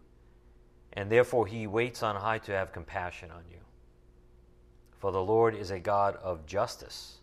and 0.92 1.11
therefore 1.11 1.47
he 1.47 1.66
waits 1.66 2.03
on 2.03 2.16
high 2.16 2.38
to 2.38 2.53
have 2.53 2.72
compassion 2.72 3.30
on 3.30 3.42
you. 3.51 3.59
For 4.99 5.12
the 5.12 5.22
Lord 5.22 5.55
is 5.55 5.70
a 5.70 5.78
God 5.78 6.16
of 6.16 6.47
justice. 6.47 7.18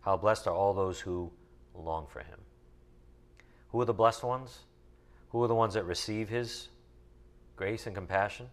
How 0.00 0.16
blessed 0.16 0.46
are 0.46 0.54
all 0.54 0.72
those 0.72 1.00
who 1.00 1.30
long 1.74 2.06
for 2.06 2.20
him. 2.20 2.38
Who 3.72 3.80
are 3.80 3.84
the 3.84 3.94
blessed 3.94 4.22
ones? 4.22 4.60
Who 5.30 5.42
are 5.42 5.48
the 5.48 5.54
ones 5.54 5.74
that 5.74 5.84
receive 5.84 6.28
his 6.28 6.68
grace 7.56 7.86
and 7.86 7.94
compassion 7.94 8.48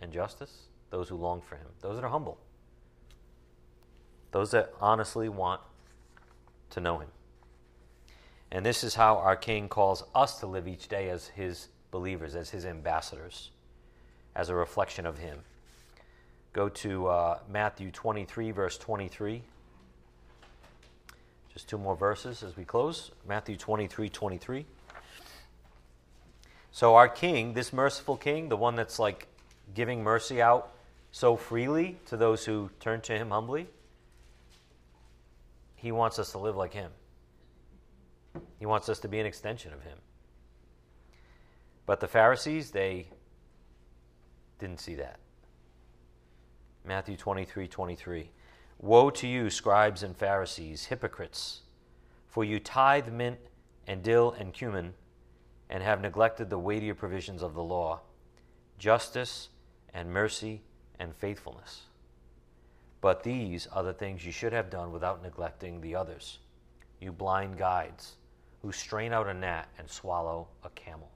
and 0.00 0.12
justice? 0.12 0.68
Those 0.90 1.08
who 1.08 1.16
long 1.16 1.42
for 1.42 1.56
him, 1.56 1.66
those 1.82 1.96
that 1.96 2.04
are 2.04 2.10
humble, 2.10 2.38
those 4.30 4.50
that 4.52 4.72
honestly 4.80 5.28
want 5.28 5.60
to 6.70 6.80
know 6.80 6.98
him. 6.98 7.08
And 8.50 8.64
this 8.64 8.82
is 8.82 8.94
how 8.94 9.16
our 9.18 9.36
King 9.36 9.68
calls 9.68 10.04
us 10.14 10.40
to 10.40 10.46
live 10.46 10.66
each 10.66 10.88
day 10.88 11.10
as 11.10 11.28
his 11.28 11.68
believers, 11.90 12.34
as 12.34 12.50
his 12.50 12.64
ambassadors, 12.64 13.50
as 14.34 14.48
a 14.48 14.54
reflection 14.54 15.04
of 15.04 15.18
him. 15.18 15.40
Go 16.54 16.70
to 16.70 17.06
uh, 17.08 17.38
Matthew 17.50 17.90
23, 17.90 18.50
verse 18.52 18.78
23. 18.78 19.42
Just 21.58 21.68
two 21.68 21.76
more 21.76 21.96
verses 21.96 22.44
as 22.44 22.56
we 22.56 22.64
close. 22.64 23.10
Matthew 23.26 23.56
23 23.56 24.08
23. 24.08 24.64
So, 26.70 26.94
our 26.94 27.08
king, 27.08 27.52
this 27.52 27.72
merciful 27.72 28.16
king, 28.16 28.48
the 28.48 28.56
one 28.56 28.76
that's 28.76 29.00
like 29.00 29.26
giving 29.74 30.04
mercy 30.04 30.40
out 30.40 30.70
so 31.10 31.34
freely 31.34 31.98
to 32.06 32.16
those 32.16 32.44
who 32.44 32.70
turn 32.78 33.00
to 33.00 33.12
him 33.12 33.30
humbly, 33.30 33.66
he 35.74 35.90
wants 35.90 36.20
us 36.20 36.30
to 36.30 36.38
live 36.38 36.54
like 36.54 36.74
him. 36.74 36.92
He 38.60 38.66
wants 38.66 38.88
us 38.88 39.00
to 39.00 39.08
be 39.08 39.18
an 39.18 39.26
extension 39.26 39.72
of 39.72 39.82
him. 39.82 39.98
But 41.86 41.98
the 41.98 42.06
Pharisees, 42.06 42.70
they 42.70 43.08
didn't 44.60 44.78
see 44.78 44.94
that. 44.94 45.18
Matthew 46.84 47.16
23 47.16 47.66
23. 47.66 48.30
Woe 48.80 49.10
to 49.10 49.26
you, 49.26 49.50
scribes 49.50 50.02
and 50.04 50.16
Pharisees, 50.16 50.86
hypocrites, 50.86 51.62
for 52.28 52.44
you 52.44 52.60
tithe 52.60 53.08
mint 53.08 53.38
and 53.86 54.02
dill 54.02 54.32
and 54.38 54.52
cumin, 54.52 54.94
and 55.68 55.82
have 55.82 56.00
neglected 56.00 56.48
the 56.48 56.58
weightier 56.58 56.94
provisions 56.94 57.42
of 57.42 57.54
the 57.54 57.62
law 57.62 58.00
justice 58.78 59.48
and 59.92 60.12
mercy 60.12 60.62
and 61.00 61.14
faithfulness. 61.16 61.82
But 63.00 63.24
these 63.24 63.66
are 63.66 63.82
the 63.82 63.92
things 63.92 64.24
you 64.24 64.32
should 64.32 64.52
have 64.52 64.70
done 64.70 64.92
without 64.92 65.22
neglecting 65.22 65.80
the 65.80 65.96
others. 65.96 66.38
You 67.00 67.12
blind 67.12 67.58
guides 67.58 68.16
who 68.62 68.72
strain 68.72 69.12
out 69.12 69.28
a 69.28 69.34
gnat 69.34 69.68
and 69.78 69.90
swallow 69.90 70.48
a 70.64 70.70
camel. 70.70 71.10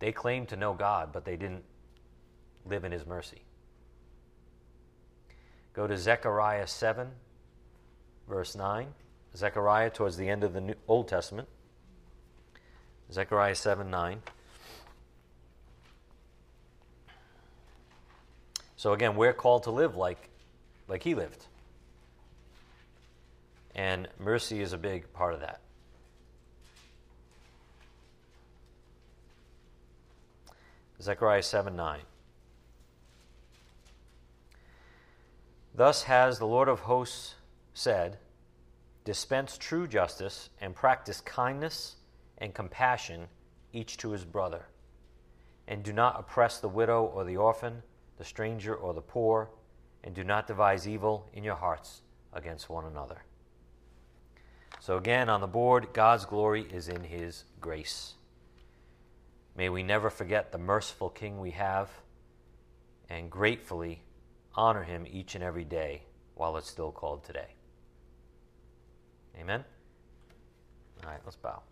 They 0.00 0.12
claimed 0.12 0.48
to 0.48 0.56
know 0.56 0.72
God, 0.72 1.12
but 1.12 1.24
they 1.24 1.36
didn't 1.36 1.64
live 2.64 2.84
in 2.84 2.92
His 2.92 3.06
mercy. 3.06 3.42
Go 5.72 5.86
to 5.86 5.96
Zechariah 5.96 6.66
7, 6.66 7.08
verse 8.28 8.54
9. 8.54 8.88
Zechariah, 9.36 9.90
towards 9.90 10.16
the 10.16 10.28
end 10.28 10.42
of 10.42 10.52
the 10.52 10.60
New, 10.60 10.74
Old 10.88 11.08
Testament. 11.08 11.48
Zechariah 13.12 13.54
7 13.54 13.90
9. 13.90 14.22
So 18.76 18.92
again, 18.92 19.14
we're 19.14 19.32
called 19.32 19.64
to 19.64 19.70
live 19.70 19.96
like, 19.96 20.30
like 20.88 21.02
he 21.02 21.14
lived. 21.14 21.46
And 23.74 24.08
mercy 24.18 24.60
is 24.62 24.72
a 24.72 24.78
big 24.78 25.12
part 25.12 25.34
of 25.34 25.40
that. 25.40 25.60
Zechariah 31.00 31.42
7 31.42 31.76
9. 31.76 32.00
Thus 35.74 36.04
has 36.04 36.38
the 36.38 36.46
Lord 36.46 36.68
of 36.68 36.80
hosts 36.80 37.34
said, 37.74 38.18
Dispense 39.04 39.56
true 39.56 39.86
justice 39.86 40.50
and 40.60 40.74
practice 40.74 41.20
kindness 41.20 41.96
and 42.38 42.54
compassion 42.54 43.28
each 43.72 43.96
to 43.98 44.10
his 44.10 44.24
brother. 44.24 44.66
And 45.68 45.82
do 45.82 45.92
not 45.92 46.18
oppress 46.18 46.58
the 46.58 46.68
widow 46.68 47.04
or 47.04 47.24
the 47.24 47.36
orphan, 47.36 47.82
the 48.18 48.24
stranger 48.24 48.74
or 48.74 48.92
the 48.92 49.00
poor, 49.00 49.50
and 50.02 50.14
do 50.14 50.24
not 50.24 50.46
devise 50.46 50.88
evil 50.88 51.28
in 51.32 51.44
your 51.44 51.54
hearts 51.54 52.02
against 52.32 52.68
one 52.68 52.84
another. 52.84 53.22
So, 54.80 54.96
again, 54.96 55.28
on 55.28 55.40
the 55.40 55.46
board, 55.46 55.88
God's 55.92 56.24
glory 56.24 56.66
is 56.72 56.88
in 56.88 57.04
his 57.04 57.44
grace. 57.60 58.14
May 59.56 59.68
we 59.68 59.82
never 59.82 60.10
forget 60.10 60.52
the 60.52 60.58
merciful 60.58 61.10
King 61.10 61.38
we 61.38 61.50
have 61.50 61.90
and 63.08 63.30
gratefully 63.30 64.02
honor 64.60 64.82
him 64.82 65.06
each 65.10 65.34
and 65.34 65.42
every 65.42 65.64
day 65.64 66.02
while 66.34 66.58
it's 66.58 66.68
still 66.68 66.92
called 66.92 67.24
today. 67.24 67.54
Amen? 69.40 69.64
All 71.02 71.10
right, 71.10 71.20
let's 71.24 71.36
bow. 71.36 71.62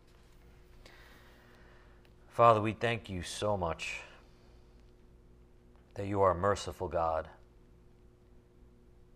Father, 2.29 2.63
we 2.63 2.73
thank 2.73 3.11
you 3.11 3.23
so 3.23 3.59
much 3.59 4.01
that 5.97 6.07
you 6.07 6.23
are 6.23 6.31
a 6.31 6.35
merciful 6.35 6.89
God. 6.89 7.29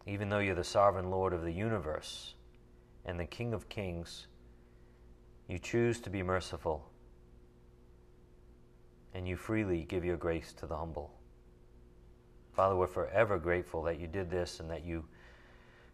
Even 0.06 0.28
though 0.28 0.40
you're 0.40 0.54
the 0.54 0.64
sovereign 0.64 1.10
Lord 1.10 1.32
of 1.32 1.40
the 1.42 1.52
universe 1.52 2.34
and 3.06 3.18
the 3.18 3.24
King 3.24 3.54
of 3.54 3.70
kings, 3.70 4.26
you 5.48 5.58
choose 5.58 5.98
to 6.00 6.10
be 6.10 6.22
merciful 6.22 6.90
and 9.14 9.26
you 9.26 9.36
freely 9.36 9.86
give 9.88 10.04
your 10.04 10.18
grace 10.18 10.52
to 10.58 10.66
the 10.66 10.76
humble. 10.76 11.14
Father, 12.52 12.76
we're 12.76 12.86
forever 12.86 13.38
grateful 13.38 13.82
that 13.84 13.98
you 13.98 14.06
did 14.06 14.30
this 14.30 14.60
and 14.60 14.70
that 14.70 14.84
you 14.84 15.04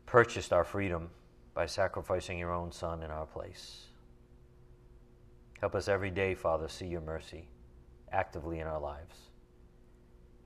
purchased 0.07 0.53
our 0.53 0.65
freedom 0.65 1.11
by 1.55 1.67
sacrificing 1.67 2.39
your 2.39 2.53
own 2.53 2.73
Son 2.73 3.03
in 3.03 3.11
our 3.11 3.27
place. 3.27 3.87
Help 5.61 5.75
us 5.75 5.89
every 5.89 6.11
day, 6.11 6.35
Father, 6.35 6.69
see 6.69 6.87
your 6.87 7.01
mercy 7.01 7.49
actively 8.13 8.61
in 8.61 8.67
our 8.67 8.81
lives. 8.81 9.17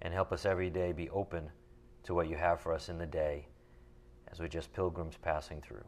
And 0.00 0.12
help 0.12 0.32
us 0.32 0.44
every 0.44 0.70
day 0.70 0.92
be 0.92 1.08
open 1.10 1.50
to 2.04 2.14
what 2.14 2.28
you 2.28 2.36
have 2.36 2.60
for 2.60 2.72
us 2.72 2.88
in 2.88 2.98
the 2.98 3.06
day 3.06 3.46
as 4.30 4.40
we're 4.40 4.48
just 4.48 4.72
pilgrims 4.72 5.16
passing 5.20 5.60
through. 5.60 5.84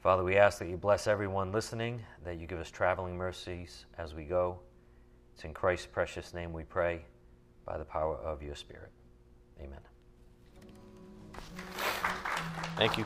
Father, 0.00 0.24
we 0.24 0.36
ask 0.36 0.58
that 0.58 0.68
you 0.68 0.76
bless 0.76 1.06
everyone 1.06 1.52
listening, 1.52 2.02
that 2.24 2.38
you 2.38 2.46
give 2.46 2.58
us 2.58 2.70
traveling 2.70 3.16
mercies 3.16 3.86
as 3.98 4.14
we 4.14 4.24
go. 4.24 4.58
It's 5.42 5.48
in 5.48 5.54
Christ's 5.54 5.86
precious 5.86 6.32
name 6.32 6.52
we 6.52 6.62
pray, 6.62 7.04
by 7.66 7.76
the 7.76 7.84
power 7.84 8.16
of 8.16 8.44
your 8.44 8.54
Spirit. 8.54 8.92
Amen. 9.60 9.80
Thank 12.76 12.96
you. 12.96 13.04